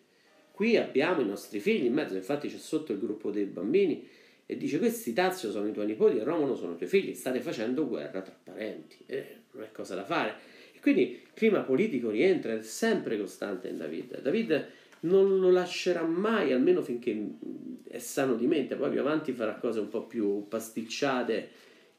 Qui 0.51 0.77
abbiamo 0.77 1.20
i 1.20 1.27
nostri 1.27 1.59
figli 1.59 1.85
in 1.85 1.94
mezzo, 1.94 2.14
infatti 2.14 2.49
c'è 2.49 2.57
sotto 2.57 2.92
il 2.92 2.99
gruppo 2.99 3.31
dei 3.31 3.44
bambini 3.44 4.07
e 4.46 4.56
dice 4.56 4.78
questi 4.78 5.12
Tazio 5.12 5.50
sono 5.50 5.66
i 5.66 5.72
tuoi 5.72 5.87
nipoti 5.87 6.18
e 6.18 6.22
Romolo 6.22 6.54
sono 6.54 6.74
i 6.74 6.76
tuoi 6.76 6.88
figli, 6.88 7.14
state 7.14 7.40
facendo 7.40 7.87
guerra 7.87 8.22
tra 8.22 8.35
parenti, 8.44 8.96
eh, 9.06 9.37
non 9.50 9.64
è 9.64 9.72
cosa 9.72 9.96
da 9.96 10.04
fare. 10.04 10.35
E 10.72 10.78
quindi 10.80 11.11
il 11.11 11.33
clima 11.35 11.62
politico 11.62 12.10
rientra, 12.10 12.54
è 12.54 12.62
sempre 12.62 13.18
costante 13.18 13.68
in 13.68 13.77
David. 13.77 14.21
David 14.21 14.66
non 15.00 15.40
lo 15.40 15.50
lascerà 15.50 16.02
mai, 16.02 16.52
almeno 16.52 16.81
finché 16.81 17.29
è 17.88 17.98
sano 17.98 18.37
di 18.37 18.46
mente, 18.46 18.77
poi 18.77 18.90
più 18.90 19.00
avanti 19.00 19.33
farà 19.33 19.54
cose 19.56 19.81
un 19.81 19.88
po' 19.88 20.04
più 20.04 20.46
pasticciate 20.46 21.48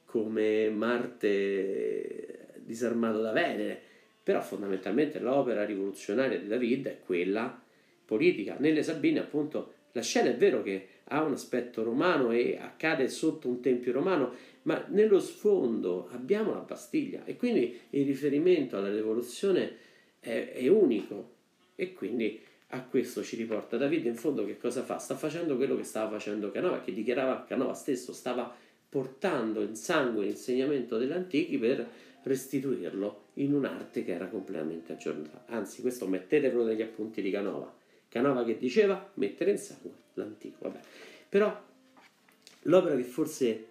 come 0.05 0.69
Marte 0.69 2.55
disarmato 2.63 3.21
da 3.21 3.33
Venere, 3.33 3.79
però 4.23 4.41
fondamentalmente 4.41 5.19
l'opera 5.19 5.65
rivoluzionaria 5.65 6.39
di 6.39 6.47
David 6.47 6.87
è 6.87 6.99
quella 7.05 7.61
politica. 8.05 8.55
Nelle 8.59 8.83
Sabine, 8.83 9.19
appunto, 9.19 9.73
la 9.91 10.01
scena 10.01 10.29
è 10.29 10.35
vero 10.35 10.63
che 10.63 10.87
ha 11.09 11.21
un 11.23 11.33
aspetto 11.33 11.83
romano 11.83 12.31
e 12.31 12.57
accade 12.59 13.07
sotto 13.07 13.47
un 13.47 13.61
tempio 13.61 13.91
romano, 13.91 14.33
ma 14.63 14.85
nello 14.89 15.19
sfondo 15.19 16.09
abbiamo 16.11 16.53
la 16.53 16.59
Bastiglia 16.59 17.23
e 17.25 17.35
quindi 17.37 17.79
il 17.91 18.05
riferimento 18.05 18.77
alla 18.77 18.91
rivoluzione 18.91 19.75
è, 20.19 20.51
è 20.53 20.67
unico 20.67 21.35
e 21.75 21.93
quindi 21.93 22.41
a 22.71 22.83
questo 22.83 23.23
ci 23.23 23.37
riporta 23.37 23.77
David 23.77 24.05
in 24.05 24.15
fondo 24.15 24.45
che 24.45 24.57
cosa 24.57 24.83
fa? 24.83 24.97
Sta 24.97 25.15
facendo 25.15 25.55
quello 25.55 25.77
che 25.77 25.83
stava 25.83 26.11
facendo 26.11 26.51
Canova, 26.51 26.81
che 26.81 26.93
dichiarava 26.93 27.45
Canova 27.47 27.73
stesso, 27.73 28.11
stava 28.11 28.53
portando 28.89 29.61
in 29.61 29.75
sangue 29.75 30.25
l'insegnamento 30.25 30.97
degli 30.97 31.11
antichi 31.11 31.57
per 31.57 31.87
restituirlo 32.23 33.27
in 33.35 33.53
un'arte 33.53 34.03
che 34.03 34.11
era 34.11 34.27
completamente 34.27 34.93
aggiornata. 34.93 35.45
Anzi, 35.47 35.81
questo 35.81 36.07
mettetelo 36.07 36.65
negli 36.65 36.81
appunti 36.81 37.21
di 37.21 37.31
Canova. 37.31 37.73
Canova 38.09 38.43
che 38.43 38.57
diceva 38.57 39.11
mettere 39.13 39.51
in 39.51 39.57
sangue 39.57 40.05
l'antico. 40.19 40.57
Vabbè. 40.61 40.79
Però 41.29 41.63
l'opera 42.63 42.95
che 42.95 43.03
forse 43.03 43.67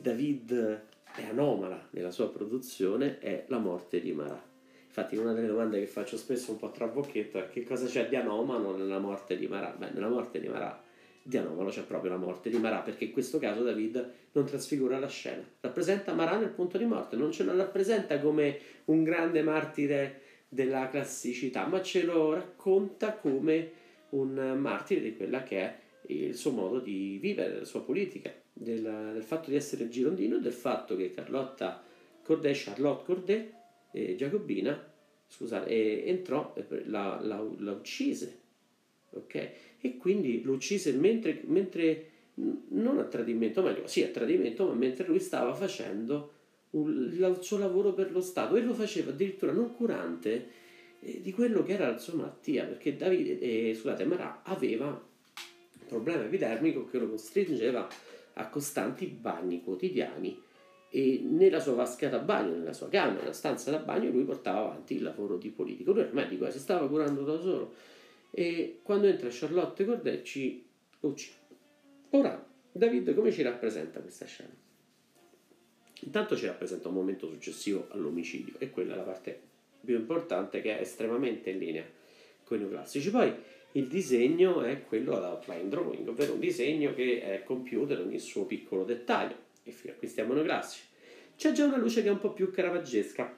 David 0.00 0.82
è 1.14 1.24
anomala 1.24 1.88
nella 1.90 2.10
sua 2.10 2.30
produzione 2.30 3.18
è 3.18 3.44
La 3.48 3.58
morte 3.58 4.00
di 4.00 4.12
Marà. 4.12 4.42
Infatti 4.86 5.16
una 5.16 5.32
delle 5.32 5.46
domande 5.46 5.78
che 5.78 5.86
faccio 5.86 6.16
spesso 6.16 6.52
un 6.52 6.58
po' 6.58 6.70
tra 6.70 6.86
bocchetto 6.86 7.38
è 7.38 7.48
che 7.48 7.62
cosa 7.62 7.86
c'è 7.86 8.08
di 8.08 8.16
anomalo 8.16 8.76
nella 8.76 8.98
morte 8.98 9.36
di 9.36 9.46
Marà? 9.46 9.70
Beh, 9.70 9.90
nella 9.90 10.08
morte 10.08 10.40
di 10.40 10.48
Marà 10.48 10.82
di 11.28 11.36
anomalo 11.36 11.68
c'è 11.68 11.82
proprio 11.82 12.10
la 12.10 12.16
morte 12.16 12.48
di 12.48 12.56
Marà, 12.56 12.78
perché 12.78 13.04
in 13.04 13.12
questo 13.12 13.38
caso 13.38 13.62
David 13.62 14.12
non 14.32 14.46
trasfigura 14.46 14.98
la 14.98 15.08
scena, 15.08 15.44
rappresenta 15.60 16.14
Marà 16.14 16.38
nel 16.38 16.48
punto 16.48 16.78
di 16.78 16.86
morte, 16.86 17.16
non 17.16 17.32
ce 17.32 17.44
lo 17.44 17.54
rappresenta 17.54 18.18
come 18.18 18.58
un 18.86 19.04
grande 19.04 19.42
martire 19.42 20.22
della 20.48 20.88
classicità, 20.88 21.66
ma 21.66 21.82
ce 21.82 22.04
lo 22.04 22.32
racconta 22.32 23.12
come 23.12 23.70
un 24.10 24.56
martire 24.58 25.00
di 25.00 25.16
quella 25.16 25.42
che 25.42 25.58
è 25.60 25.78
il 26.08 26.34
suo 26.34 26.50
modo 26.50 26.80
di 26.80 27.18
vivere, 27.20 27.58
la 27.58 27.64
sua 27.64 27.82
politica, 27.82 28.32
del, 28.52 29.10
del 29.12 29.22
fatto 29.22 29.50
di 29.50 29.56
essere 29.56 29.88
girondino 29.88 30.38
del 30.38 30.52
fatto 30.52 30.96
che 30.96 31.12
Carlotta 31.12 31.82
Corday, 32.22 32.52
Charlotte 32.54 33.04
Corday, 33.04 33.52
eh, 33.92 34.14
Giacobina, 34.16 34.92
scusate, 35.26 35.68
eh, 35.68 36.04
entrò, 36.06 36.54
la, 36.86 37.20
la, 37.22 37.46
la 37.58 37.72
uccise, 37.72 38.38
ok? 39.10 39.50
E 39.80 39.96
quindi 39.96 40.42
lo 40.42 40.52
uccise 40.52 40.92
mentre, 40.92 41.40
mentre, 41.44 42.10
non 42.34 42.98
a 42.98 43.04
tradimento, 43.04 43.62
meglio, 43.62 43.86
sì 43.86 44.02
a 44.02 44.08
tradimento, 44.08 44.66
ma 44.66 44.74
mentre 44.74 45.06
lui 45.06 45.20
stava 45.20 45.54
facendo 45.54 46.32
un, 46.70 47.10
il 47.12 47.38
suo 47.40 47.58
lavoro 47.58 47.92
per 47.92 48.10
lo 48.12 48.20
Stato 48.20 48.56
e 48.56 48.60
lo 48.60 48.74
faceva 48.74 49.10
addirittura 49.10 49.52
non 49.52 49.74
curante 49.74 50.66
di 51.00 51.32
quello 51.32 51.62
che 51.62 51.74
era 51.74 51.90
la 51.90 51.98
sua 51.98 52.14
malattia, 52.14 52.64
perché 52.64 52.96
Davide, 52.96 53.38
eh, 53.38 53.74
scusate, 53.74 54.04
Marà 54.04 54.42
aveva 54.42 54.86
un 54.86 55.86
problema 55.86 56.24
epidermico 56.24 56.86
che 56.86 56.98
lo 56.98 57.08
costringeva 57.08 57.88
a 58.34 58.48
costanti 58.48 59.06
bagni 59.06 59.62
quotidiani 59.62 60.40
e 60.90 61.20
nella 61.22 61.60
sua 61.60 61.74
vasca 61.74 62.08
da 62.08 62.18
bagno, 62.18 62.56
nella 62.56 62.72
sua 62.72 62.88
camera, 62.88 63.20
nella 63.20 63.32
stanza 63.32 63.70
da 63.70 63.78
bagno, 63.78 64.10
lui 64.10 64.24
portava 64.24 64.60
avanti 64.60 64.94
il 64.94 65.02
lavoro 65.02 65.36
di 65.36 65.50
politico. 65.50 65.92
Lui 65.92 66.02
era 66.02 66.12
medico, 66.12 66.46
eh, 66.46 66.50
si 66.50 66.58
stava 66.58 66.88
curando 66.88 67.24
da 67.24 67.38
solo. 67.40 67.74
E 68.30 68.80
quando 68.82 69.06
entra 69.06 69.28
Charlotte 69.30 69.84
Cordecci, 69.84 70.66
uccide. 71.00 71.36
Ora, 72.10 72.46
David 72.72 73.14
come 73.14 73.32
ci 73.32 73.42
rappresenta 73.42 74.00
questa 74.00 74.24
scena? 74.24 74.54
Intanto 76.02 76.36
ci 76.36 76.46
rappresenta 76.46 76.88
un 76.88 76.94
momento 76.94 77.28
successivo 77.28 77.88
all'omicidio, 77.90 78.54
e 78.58 78.70
quella 78.70 78.94
è 78.94 78.96
la 78.96 79.02
parte 79.02 79.47
più 79.84 79.96
importante 79.96 80.60
che 80.60 80.78
è 80.78 80.80
estremamente 80.80 81.50
in 81.50 81.58
linea 81.58 81.84
con 82.44 82.56
i 82.56 82.60
neoclassici. 82.60 83.10
Poi 83.10 83.32
il 83.72 83.86
disegno 83.86 84.62
è 84.62 84.82
quello 84.84 85.16
ad 85.16 85.24
outline 85.24 85.68
drawing, 85.68 86.08
ovvero 86.08 86.32
un 86.32 86.40
disegno 86.40 86.94
che 86.94 87.20
è 87.20 87.42
compiuto 87.44 87.92
in 87.92 88.00
ogni 88.00 88.18
suo 88.18 88.44
piccolo 88.44 88.84
dettaglio, 88.84 89.36
e 89.62 89.70
fino 89.70 89.92
a 89.92 89.96
qui 89.96 90.08
stiamo 90.08 90.32
neoclassici. 90.32 90.84
C'è 91.36 91.52
già 91.52 91.66
una 91.66 91.76
luce 91.76 92.02
che 92.02 92.08
è 92.08 92.10
un 92.10 92.18
po' 92.18 92.32
più 92.32 92.50
caravaggesca, 92.50 93.36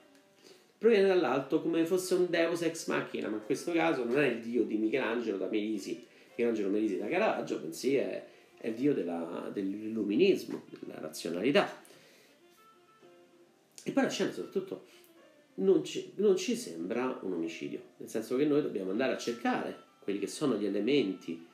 proviene 0.79 1.09
dall'alto 1.09 1.61
come 1.61 1.85
fosse 1.85 2.15
un 2.15 2.31
deus 2.31 2.63
ex 2.63 2.87
machina, 2.87 3.29
ma 3.29 3.37
in 3.37 3.45
questo 3.45 3.73
caso 3.73 4.05
non 4.05 4.19
è 4.19 4.29
il 4.29 4.41
dio 4.41 4.63
di 4.63 4.77
Michelangelo 4.77 5.37
da 5.37 5.47
Merisi, 5.47 6.07
Michelangelo 6.31 6.71
Merisi 6.71 6.97
da 6.97 7.09
Caravaggio, 7.09 7.59
bensì 7.59 7.97
è, 7.97 8.25
è 8.57 8.69
il 8.69 8.75
dio 8.75 8.95
della, 8.95 9.51
dell'illuminismo, 9.53 10.63
della 10.79 10.99
razionalità. 11.01 11.83
E 13.83 13.93
poi 13.93 14.03
la 14.03 14.09
scena 14.09 14.33
soprattutto 14.33 14.85
non 15.61 15.85
ci, 15.85 16.13
non 16.17 16.37
ci 16.37 16.57
sembra 16.57 17.19
un 17.23 17.33
omicidio, 17.33 17.81
nel 17.99 18.09
senso 18.09 18.37
che 18.37 18.45
noi 18.45 18.63
dobbiamo 18.63 18.91
andare 18.91 19.13
a 19.13 19.19
cercare 19.19 19.89
quelli 20.01 20.19
che 20.19 20.27
sono 20.27 20.57
gli 20.57 20.67
elementi 20.67 21.47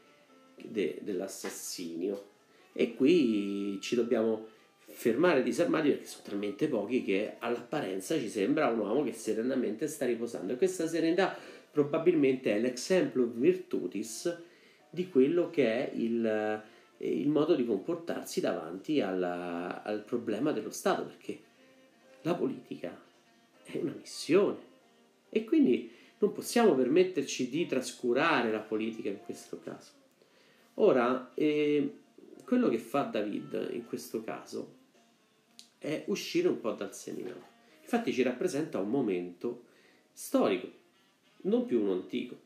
de, 0.62 0.98
dell'assassinio. 1.02 2.34
E 2.72 2.94
qui 2.94 3.78
ci 3.80 3.94
dobbiamo 3.94 4.48
fermare 4.78 5.42
disarmati 5.42 5.90
perché 5.90 6.06
sono 6.06 6.24
talmente 6.24 6.68
pochi 6.68 7.02
che 7.02 7.34
all'apparenza 7.38 8.18
ci 8.18 8.28
sembra 8.28 8.68
un 8.68 8.78
uomo 8.78 9.02
che 9.02 9.12
serenamente 9.12 9.88
sta 9.88 10.06
riposando. 10.06 10.52
E 10.52 10.56
questa 10.56 10.86
serenità 10.86 11.36
probabilmente 11.70 12.54
è 12.54 12.58
l'exemplo 12.58 13.26
virtutis 13.26 14.42
di 14.88 15.08
quello 15.08 15.50
che 15.50 15.64
è 15.64 15.90
il, 15.94 16.62
il 16.98 17.28
modo 17.28 17.54
di 17.54 17.66
comportarsi 17.66 18.40
davanti 18.40 19.00
alla, 19.00 19.82
al 19.82 20.04
problema 20.04 20.52
dello 20.52 20.70
Stato 20.70 21.04
perché 21.04 21.38
la 22.22 22.34
politica 22.34 23.05
è 23.72 23.78
una 23.78 23.94
missione 23.98 24.58
e 25.28 25.44
quindi 25.44 25.90
non 26.18 26.32
possiamo 26.32 26.74
permetterci 26.74 27.48
di 27.48 27.66
trascurare 27.66 28.50
la 28.50 28.60
politica 28.60 29.08
in 29.08 29.20
questo 29.20 29.60
caso. 29.60 29.90
Ora, 30.74 31.32
eh, 31.34 31.98
quello 32.44 32.68
che 32.68 32.78
fa 32.78 33.02
David 33.02 33.70
in 33.72 33.84
questo 33.86 34.22
caso 34.22 34.74
è 35.78 36.04
uscire 36.06 36.48
un 36.48 36.60
po' 36.60 36.72
dal 36.72 36.94
seminato. 36.94 37.54
Infatti 37.82 38.12
ci 38.12 38.22
rappresenta 38.22 38.78
un 38.78 38.88
momento 38.88 39.64
storico, 40.12 40.68
non 41.42 41.66
più 41.66 41.80
uno 41.80 41.92
antico, 41.92 42.44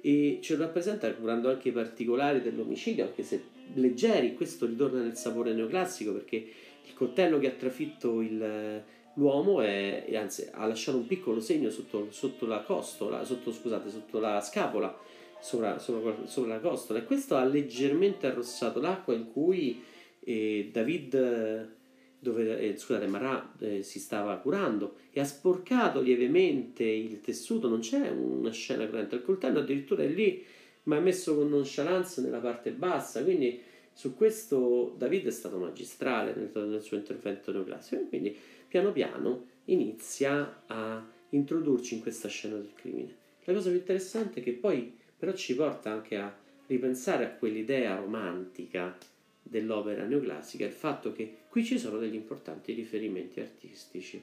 e 0.00 0.38
ce 0.40 0.56
lo 0.56 0.64
rappresenta 0.64 1.12
curando 1.12 1.50
anche 1.50 1.68
i 1.68 1.72
particolari 1.72 2.40
dell'omicidio, 2.40 3.04
anche 3.04 3.22
se 3.22 3.42
leggeri, 3.74 4.34
questo 4.34 4.66
ritorna 4.66 5.02
nel 5.02 5.16
sapore 5.16 5.52
neoclassico 5.52 6.12
perché 6.12 6.36
il 6.36 6.94
coltello 6.94 7.38
che 7.38 7.48
ha 7.48 7.54
trafitto 7.54 8.20
il, 8.20 8.82
l'uomo 9.14 9.60
è, 9.60 10.06
anzi, 10.14 10.48
ha 10.52 10.66
lasciato 10.66 10.98
un 10.98 11.06
piccolo 11.06 11.40
segno 11.40 11.70
sotto, 11.70 12.08
sotto 12.10 12.46
la 12.46 12.62
costola, 12.62 13.24
sotto, 13.24 13.52
scusate, 13.52 13.90
sotto 13.90 14.18
la 14.20 14.40
scapola, 14.40 14.96
sopra, 15.40 15.78
sopra, 15.78 16.26
sopra, 16.26 16.54
la 16.54 16.60
costola, 16.60 17.00
e 17.00 17.04
questo 17.04 17.36
ha 17.36 17.44
leggermente 17.44 18.26
arrossato 18.26 18.80
l'acqua 18.80 19.14
in 19.14 19.30
cui 19.32 19.82
eh, 20.20 20.70
David, 20.72 21.76
dove, 22.18 22.60
eh, 22.60 22.76
scusate, 22.76 23.06
Marà 23.06 23.54
eh, 23.58 23.82
si 23.82 23.98
stava 23.98 24.36
curando 24.36 24.96
e 25.10 25.20
ha 25.20 25.24
sporcato 25.24 26.00
lievemente 26.00 26.84
il 26.84 27.20
tessuto, 27.20 27.68
non 27.68 27.80
c'è 27.80 28.10
una 28.10 28.52
scena 28.52 28.86
cruenta, 28.86 29.16
il 29.16 29.22
coltello 29.22 29.60
addirittura 29.60 30.02
è 30.02 30.08
lì, 30.08 30.44
ma 30.84 30.96
è 30.96 31.00
messo 31.00 31.34
con 31.34 31.48
nonchalance 31.48 32.20
nella 32.20 32.38
parte 32.38 32.70
bassa, 32.70 33.22
quindi 33.22 33.60
su 33.92 34.14
questo 34.14 34.94
David 34.96 35.26
è 35.26 35.30
stato 35.30 35.58
magistrale 35.58 36.34
nel, 36.34 36.50
nel 36.68 36.80
suo 36.80 36.96
intervento 36.96 37.52
neoclassico, 37.52 38.06
quindi 38.08 38.34
piano 38.70 38.92
piano 38.92 39.46
inizia 39.64 40.62
a 40.66 41.04
introdurci 41.30 41.94
in 41.94 42.02
questa 42.02 42.28
scena 42.28 42.54
del 42.54 42.72
crimine. 42.72 43.16
La 43.44 43.52
cosa 43.52 43.68
più 43.68 43.78
interessante 43.78 44.38
è 44.38 44.42
che 44.44 44.52
poi 44.52 44.96
però 45.18 45.32
ci 45.32 45.56
porta 45.56 45.90
anche 45.90 46.16
a 46.16 46.34
ripensare 46.68 47.24
a 47.24 47.30
quell'idea 47.30 47.96
romantica 47.96 48.96
dell'opera 49.42 50.06
neoclassica, 50.06 50.64
il 50.64 50.72
fatto 50.72 51.12
che 51.12 51.38
qui 51.48 51.64
ci 51.64 51.78
sono 51.78 51.98
degli 51.98 52.14
importanti 52.14 52.72
riferimenti 52.72 53.40
artistici. 53.40 54.22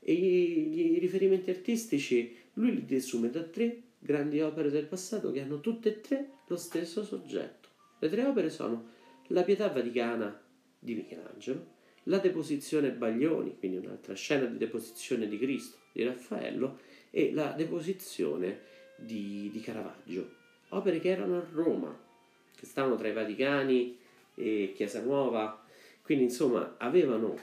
E 0.00 0.12
i, 0.12 0.98
riferimenti 0.98 1.50
artistici 1.50 2.34
lui 2.54 2.74
li 2.74 2.84
desume 2.86 3.28
da 3.28 3.42
tre 3.42 3.82
grandi 3.98 4.40
opere 4.40 4.70
del 4.70 4.86
passato 4.86 5.30
che 5.30 5.42
hanno 5.42 5.60
tutte 5.60 5.90
e 5.90 6.00
tre 6.00 6.30
lo 6.46 6.56
stesso 6.56 7.04
soggetto. 7.04 7.68
Le 7.98 8.08
tre 8.08 8.24
opere 8.24 8.48
sono 8.48 8.88
La 9.26 9.42
Pietà 9.42 9.68
Vaticana 9.68 10.40
di 10.78 10.94
Michelangelo, 10.94 11.76
la 12.08 12.18
deposizione 12.18 12.90
Baglioni, 12.90 13.56
quindi 13.58 13.78
un'altra 13.78 14.14
scena 14.14 14.46
di 14.46 14.56
deposizione 14.56 15.28
di 15.28 15.38
Cristo 15.38 15.76
di 15.92 16.04
Raffaello, 16.04 16.80
e 17.10 17.32
la 17.32 17.52
deposizione 17.52 18.60
di, 18.96 19.48
di 19.52 19.60
Caravaggio, 19.60 20.30
opere 20.70 21.00
che 21.00 21.08
erano 21.08 21.36
a 21.36 21.46
Roma, 21.52 21.96
che 22.54 22.66
stavano 22.66 22.96
tra 22.96 23.08
i 23.08 23.12
Vaticani 23.12 23.96
e 24.34 24.72
Chiesa 24.74 25.02
Nuova, 25.02 25.64
quindi 26.02 26.24
insomma 26.24 26.76
avevano, 26.78 27.38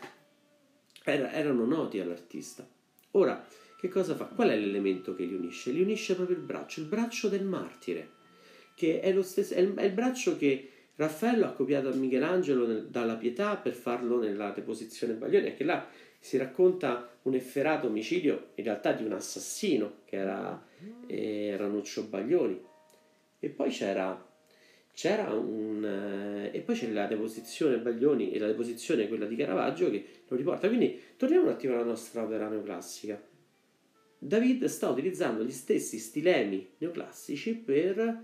era, 1.04 1.32
erano 1.32 1.66
noti 1.66 2.00
all'artista. 2.00 2.68
Ora, 3.12 3.46
che 3.78 3.88
cosa 3.90 4.16
fa? 4.16 4.26
Qual 4.26 4.50
è 4.50 4.58
l'elemento 4.58 5.16
che 5.16 5.26
li 5.26 5.36
unisce? 5.36 5.72
Li 5.72 5.82
unisce 5.82 6.16
proprio 6.16 6.38
il 6.38 6.44
braccio, 6.44 6.80
il 6.82 6.88
braccio 6.88 7.30
del 7.30 7.44
martire, 7.44 8.10
che 8.74 9.00
è, 9.00 9.22
stesso, 9.22 9.54
è 9.54 9.60
il, 9.60 9.74
è 9.76 9.84
il 9.84 9.94
braccio 9.94 10.38
che 10.38 10.70
Raffaello 10.96 11.46
ha 11.46 11.52
copiato 11.52 11.90
a 11.90 11.94
Michelangelo 11.94 12.66
nel, 12.66 12.88
dalla 12.88 13.16
pietà 13.16 13.58
per 13.58 13.74
farlo 13.74 14.20
nella 14.20 14.52
deposizione 14.52 15.14
Baglioni, 15.14 15.48
anche 15.48 15.64
là 15.64 15.88
si 16.26 16.38
racconta 16.38 17.18
un 17.24 17.36
efferato 17.36 17.86
omicidio 17.86 18.52
in 18.56 18.64
realtà 18.64 18.94
di 18.94 19.04
un 19.04 19.12
assassino 19.12 19.98
che 20.06 20.16
era 20.16 20.68
eh, 21.06 21.56
Ranuccio 21.56 22.06
Baglioni. 22.06 22.60
E 23.40 23.50
poi 23.50 23.70
c'era, 23.70 24.28
c'era 24.92 25.32
un... 25.32 25.86
Eh, 26.52 26.58
e 26.58 26.62
poi 26.62 26.76
c'è 26.76 26.90
la 26.90 27.06
deposizione 27.06 27.78
Baglioni 27.78 28.32
e 28.32 28.40
la 28.40 28.48
deposizione 28.48 29.08
quella 29.08 29.26
di 29.26 29.36
Caravaggio 29.36 29.92
che 29.92 30.04
lo 30.28 30.36
riporta. 30.36 30.68
Quindi 30.68 31.00
torniamo 31.16 31.46
un 31.46 31.52
attimo 31.52 31.76
alla 31.76 31.84
nostra 31.84 32.24
opera 32.24 32.48
neoclassica. 32.50 33.22
David 34.18 34.66
sta 34.66 34.90
utilizzando 34.90 35.44
gli 35.44 35.52
stessi 35.52 36.00
stilemi 36.00 36.72
neoclassici 36.80 37.54
per 37.54 38.24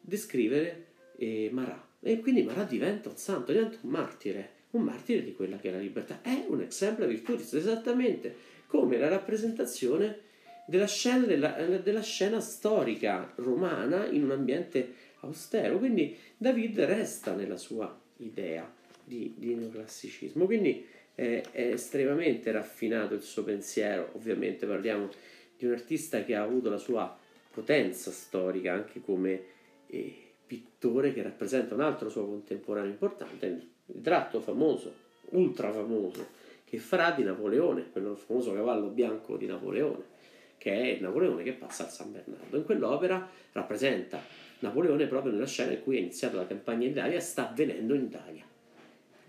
descrivere 0.00 0.86
eh, 1.16 1.48
Marat. 1.52 1.85
E 2.00 2.20
quindi 2.20 2.42
Marat 2.42 2.68
diventa 2.68 3.08
un 3.08 3.16
santo, 3.16 3.52
diventa 3.52 3.78
un 3.82 3.90
martire, 3.90 4.50
un 4.70 4.82
martire 4.82 5.22
di 5.22 5.34
quella 5.34 5.56
che 5.56 5.68
è 5.68 5.72
la 5.72 5.78
libertà. 5.78 6.20
È 6.22 6.44
un 6.48 6.60
exemplar 6.60 7.08
virtutis, 7.08 7.52
esattamente 7.54 8.34
come 8.66 8.98
la 8.98 9.08
rappresentazione 9.08 10.20
della 10.66 10.86
scena, 10.86 11.24
della, 11.24 11.50
della 11.82 12.02
scena 12.02 12.40
storica 12.40 13.32
romana 13.36 14.06
in 14.06 14.24
un 14.24 14.32
ambiente 14.32 14.92
austero. 15.20 15.78
Quindi 15.78 16.16
David 16.36 16.80
resta 16.80 17.34
nella 17.34 17.56
sua 17.56 17.98
idea 18.18 18.70
di, 19.02 19.34
di 19.36 19.54
neoclassicismo. 19.54 20.44
Quindi 20.44 20.84
è, 21.14 21.42
è 21.50 21.72
estremamente 21.72 22.50
raffinato 22.52 23.14
il 23.14 23.22
suo 23.22 23.42
pensiero. 23.42 24.10
Ovviamente 24.12 24.66
parliamo 24.66 25.08
di 25.56 25.66
un 25.66 25.72
artista 25.72 26.22
che 26.24 26.34
ha 26.34 26.42
avuto 26.42 26.68
la 26.68 26.78
sua 26.78 27.18
potenza 27.50 28.10
storica 28.10 28.74
anche 28.74 29.00
come 29.00 29.42
eh, 29.86 30.25
pittore 30.46 31.12
che 31.12 31.22
rappresenta 31.22 31.74
un 31.74 31.80
altro 31.80 32.08
suo 32.08 32.26
contemporaneo 32.26 32.90
importante, 32.90 33.46
il 33.46 33.68
ritratto 33.86 34.40
famoso, 34.40 34.92
ultra 35.30 35.72
famoso, 35.72 36.26
che 36.64 36.78
farà 36.78 37.10
di 37.12 37.22
Napoleone, 37.22 37.90
quello 37.90 38.14
famoso 38.14 38.52
cavallo 38.52 38.88
bianco 38.88 39.36
di 39.36 39.46
Napoleone, 39.46 40.14
che 40.58 40.96
è 40.96 41.00
Napoleone 41.00 41.42
che 41.42 41.52
passa 41.52 41.84
al 41.84 41.90
San 41.90 42.12
Bernardo. 42.12 42.56
In 42.56 42.64
quell'opera 42.64 43.28
rappresenta 43.52 44.22
Napoleone 44.60 45.06
proprio 45.06 45.32
nella 45.32 45.46
scena 45.46 45.72
in 45.72 45.82
cui 45.82 45.96
è 45.96 46.00
iniziata 46.00 46.36
la 46.36 46.46
campagna 46.46 46.86
in 46.86 46.92
Italia, 46.92 47.20
sta 47.20 47.50
avvenendo 47.50 47.94
in 47.94 48.04
Italia. 48.04 48.44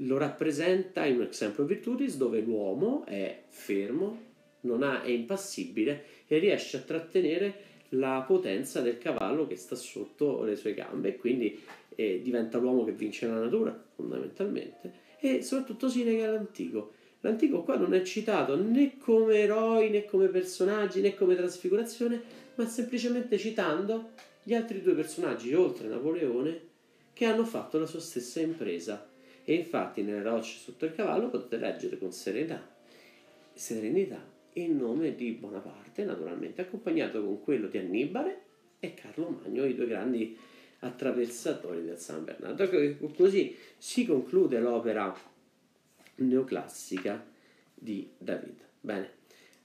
Lo 0.02 0.18
rappresenta 0.18 1.06
in 1.06 1.16
un 1.18 1.24
exemplo 1.24 1.66
virtutis 1.66 2.18
dove 2.18 2.40
l'uomo 2.40 3.06
è 3.06 3.44
fermo, 3.48 4.26
non 4.62 4.84
ha, 4.84 5.02
è 5.02 5.10
impassibile 5.10 6.04
e 6.28 6.38
riesce 6.38 6.78
a 6.78 6.82
trattenere 6.82 7.76
la 7.90 8.24
potenza 8.26 8.82
del 8.82 8.98
cavallo 8.98 9.48
che 9.48 9.56
sta 9.56 9.76
sotto 9.76 10.44
le 10.44 10.56
sue 10.56 10.74
gambe 10.74 11.10
e 11.10 11.16
quindi 11.18 11.60
eh, 11.96 12.22
diventa 12.22 12.58
l'uomo 12.58 12.84
che 12.84 12.92
vince 12.92 13.28
la 13.28 13.40
natura 13.40 13.78
fondamentalmente 13.96 15.06
e 15.20 15.42
soprattutto 15.42 15.90
si 15.90 16.04
nega 16.04 16.28
all'antico. 16.28 16.94
L'antico 17.22 17.64
qua 17.64 17.78
non 17.78 17.94
è 17.94 18.04
citato 18.04 18.56
né 18.56 18.98
come 18.98 19.40
eroi 19.40 19.90
né 19.90 20.06
come 20.06 20.28
personaggi 20.28 21.02
né 21.02 21.16
come 21.16 21.36
trasfigurazione, 21.36 22.22
ma 22.56 22.68
semplicemente 22.68 23.38
citando 23.38 24.12
gli 24.44 24.54
altri 24.54 24.82
due 24.82 24.94
personaggi 24.94 25.54
oltre 25.54 25.88
Napoleone 25.88 26.62
che 27.14 27.26
hanno 27.26 27.46
fatto 27.46 27.80
la 27.80 27.88
sua 27.88 28.00
stessa 28.00 28.40
impresa. 28.40 29.10
E 29.44 29.54
infatti 29.56 30.04
nelle 30.04 30.22
rocce 30.22 30.58
sotto 30.60 30.86
il 30.86 30.94
cavallo 30.94 31.30
potete 31.30 31.58
leggere 31.58 31.98
con 31.98 32.12
serenità, 32.12 32.62
serenità 33.54 34.36
il 34.64 34.72
nome 34.72 35.16
di 35.16 35.32
Bonaparte, 35.32 36.04
naturalmente 36.04 36.62
accompagnato 36.62 37.24
con 37.24 37.42
quello 37.42 37.68
di 37.68 37.78
Annibale 37.78 38.42
e 38.80 38.94
Carlo 38.94 39.30
Magno, 39.30 39.66
i 39.66 39.76
due 39.76 39.88
grandi 39.88 40.38
attraversatori 40.80 41.84
del 41.84 41.98
San 41.98 42.24
Bernardo. 42.24 42.64
Ecco 42.64 43.08
così 43.16 43.56
si 43.78 44.06
conclude 44.06 44.60
l'opera 44.60 45.16
neoclassica 46.16 47.26
di 47.74 48.10
David. 48.18 48.60
Bene, 48.82 49.12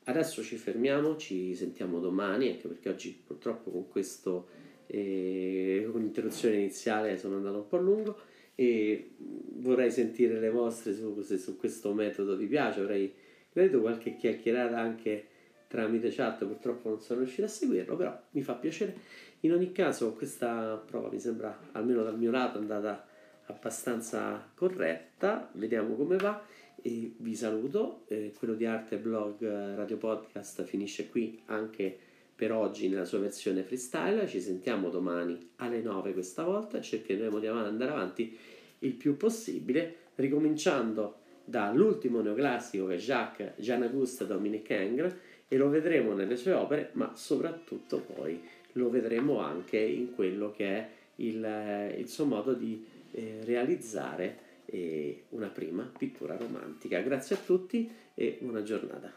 adesso 0.05 0.43
ci 0.43 0.57
fermiamo, 0.57 1.17
ci 1.17 1.55
sentiamo 1.55 1.99
domani, 1.99 2.51
anche 2.51 2.69
perché 2.69 2.89
oggi 2.89 3.19
purtroppo 3.27 3.71
con 3.71 3.89
questo 3.89 4.49
eh, 4.87 5.89
con 5.91 6.01
l'interruzione 6.01 6.57
iniziale 6.57 7.17
sono 7.17 7.37
andato 7.37 7.59
un 7.59 7.69
po' 7.69 7.79
lungo 7.79 8.19
e 8.55 9.13
vorrei 9.17 9.91
sentire 9.91 10.39
le 10.39 10.51
vostre 10.51 10.95
su, 10.95 11.23
se 11.23 11.39
su 11.39 11.57
questo 11.57 11.95
metodo 11.95 12.37
vi 12.37 12.47
piace, 12.47 12.81
avrei 12.81 13.13
Vedo 13.53 13.81
qualche 13.81 14.17
chiacchierata 14.17 14.79
anche 14.79 15.27
tramite 15.69 16.11
chat, 16.11 16.45
purtroppo 16.45 16.91
non 16.91 17.01
sono 17.01 17.21
riuscito 17.21 17.45
a 17.45 17.49
seguirlo, 17.49 17.97
però 17.97 18.19
mi 18.31 18.43
fa 18.43 18.55
piacere. 18.55 18.95
In 19.41 19.53
ogni 19.53 19.73
caso 19.73 20.13
questa 20.13 20.83
prova 20.85 21.09
mi 21.11 21.19
sembra, 21.19 21.59
almeno 21.73 22.03
dal 22.03 22.19
mio 22.19 22.31
lato, 22.31 22.59
andata 22.59 23.07
abbastanza 23.47 24.51
corretta, 24.55 25.51
vediamo 25.53 25.95
come 25.95 26.17
va 26.17 26.45
e 26.83 27.15
vi 27.17 27.35
saluto. 27.35 28.05
Eh, 28.09 28.33
quello 28.37 28.55
di 28.55 28.67
Arte 28.67 28.99
Blog 28.99 29.43
eh, 29.43 29.75
Radio 29.75 29.97
Podcast 29.97 30.65
finisce 30.65 31.09
qui 31.09 31.41
anche 31.47 31.97
per 32.35 32.53
oggi 32.53 32.89
nella 32.89 33.05
sua 33.05 33.21
versione 33.21 33.63
freestyle. 33.63 34.27
Ci 34.27 34.41
sentiamo 34.41 34.91
domani 34.91 35.51
alle 35.57 35.81
9 35.81 36.13
questa 36.13 36.43
volta, 36.43 36.81
cercheremo 36.81 37.39
di 37.39 37.47
andare 37.47 37.91
avanti 37.91 38.37
il 38.81 38.95
più 38.95 39.17
possibile, 39.17 39.97
ricominciando 40.17 41.21
dall'ultimo 41.45 42.21
neoclassico 42.21 42.87
che 42.87 42.95
è 42.95 42.99
Jacques 42.99 43.53
Jean 43.57 43.83
Auguste 43.83 44.27
Dominique 44.27 44.83
Ingres 44.83 45.17
e 45.49 45.57
lo 45.57 45.69
vedremo 45.69 46.15
nelle 46.15 46.37
sue 46.37 46.53
opere, 46.53 46.91
ma 46.93 47.13
soprattutto 47.15 48.01
poi 48.01 48.41
lo 48.73 48.89
vedremo 48.89 49.41
anche 49.41 49.79
in 49.79 50.15
quello 50.15 50.51
che 50.51 50.67
è 50.67 50.89
il, 51.17 51.45
eh, 51.45 51.97
il 51.99 52.09
suo 52.09 52.25
modo 52.25 52.55
di 52.55 52.85
eh, 53.11 53.41
realizzare 53.45 54.39
eh, 54.67 55.25
una 55.31 55.49
prima 55.49 55.91
pittura 55.97 56.37
romantica. 56.37 57.01
Grazie 57.01 57.37
a 57.37 57.39
tutti 57.39 57.91
e 58.15 58.39
buona 58.41 58.63
giornata. 58.63 59.13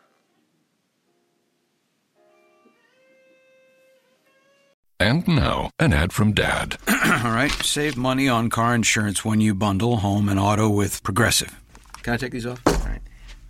And 4.98 5.28
now, 5.28 5.70
an 5.78 5.92
ad 5.92 6.14
from 6.14 6.34
Dad. 6.34 6.78
All 6.88 7.32
right, 7.32 7.52
save 7.52 7.98
money 7.98 8.30
on 8.30 8.50
car 8.50 8.74
insurance 8.74 9.26
when 9.26 9.42
you 9.42 9.54
bundle 9.54 9.98
home 9.98 10.30
and 10.30 10.40
auto 10.40 10.70
with 10.70 11.04
Progressive. 11.04 11.64
Can 12.06 12.14
I 12.14 12.18
take 12.18 12.34
these 12.34 12.45
off? 12.45 12.62
All 12.68 12.74
right. 12.86 13.01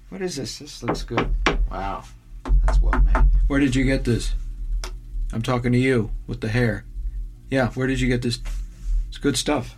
What 0.08 0.22
is 0.22 0.38
this? 0.38 0.60
This 0.60 0.82
looks 0.82 1.04
good. 1.04 1.30
Wow. 1.70 2.06
That's 2.64 2.80
well 2.80 2.98
made. 3.02 3.26
Where 3.48 3.60
did 3.60 3.76
you 3.76 3.84
get 3.84 4.06
this? 4.06 4.34
I'm 5.34 5.42
talking 5.42 5.74
to 5.74 5.78
you 5.78 6.12
with 6.26 6.40
the 6.40 6.48
hair. 6.48 6.86
Yeah, 7.50 7.72
where 7.72 7.86
did 7.86 8.00
you 8.00 8.08
get 8.08 8.22
this? 8.22 8.40
It's 9.10 9.18
good 9.18 9.36
stuff. 9.36 9.76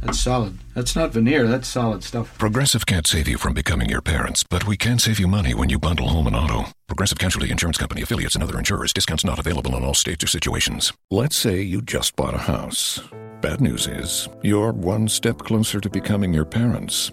That's 0.00 0.18
solid. 0.18 0.58
That's 0.74 0.96
not 0.96 1.12
veneer, 1.12 1.46
that's 1.46 1.68
solid 1.68 2.02
stuff. 2.02 2.36
Progressive 2.38 2.86
can't 2.86 3.06
save 3.06 3.28
you 3.28 3.38
from 3.38 3.54
becoming 3.54 3.88
your 3.88 4.02
parents, 4.02 4.42
but 4.42 4.66
we 4.66 4.76
can 4.76 4.98
save 4.98 5.20
you 5.20 5.28
money 5.28 5.54
when 5.54 5.68
you 5.68 5.78
bundle 5.78 6.08
home 6.08 6.26
and 6.26 6.34
auto. 6.34 6.72
Progressive 6.88 7.20
Casualty 7.20 7.52
Insurance 7.52 7.78
Company 7.78 8.02
affiliates 8.02 8.34
and 8.34 8.42
other 8.42 8.58
insurers. 8.58 8.92
Discounts 8.92 9.24
not 9.24 9.38
available 9.38 9.76
in 9.76 9.84
all 9.84 9.94
states 9.94 10.24
or 10.24 10.26
situations. 10.26 10.92
Let's 11.12 11.36
say 11.36 11.62
you 11.62 11.80
just 11.80 12.16
bought 12.16 12.34
a 12.34 12.38
house. 12.38 13.00
Bad 13.40 13.60
news 13.60 13.86
is, 13.86 14.28
you're 14.42 14.72
one 14.72 15.06
step 15.06 15.38
closer 15.38 15.80
to 15.80 15.88
becoming 15.88 16.34
your 16.34 16.44
parents. 16.44 17.12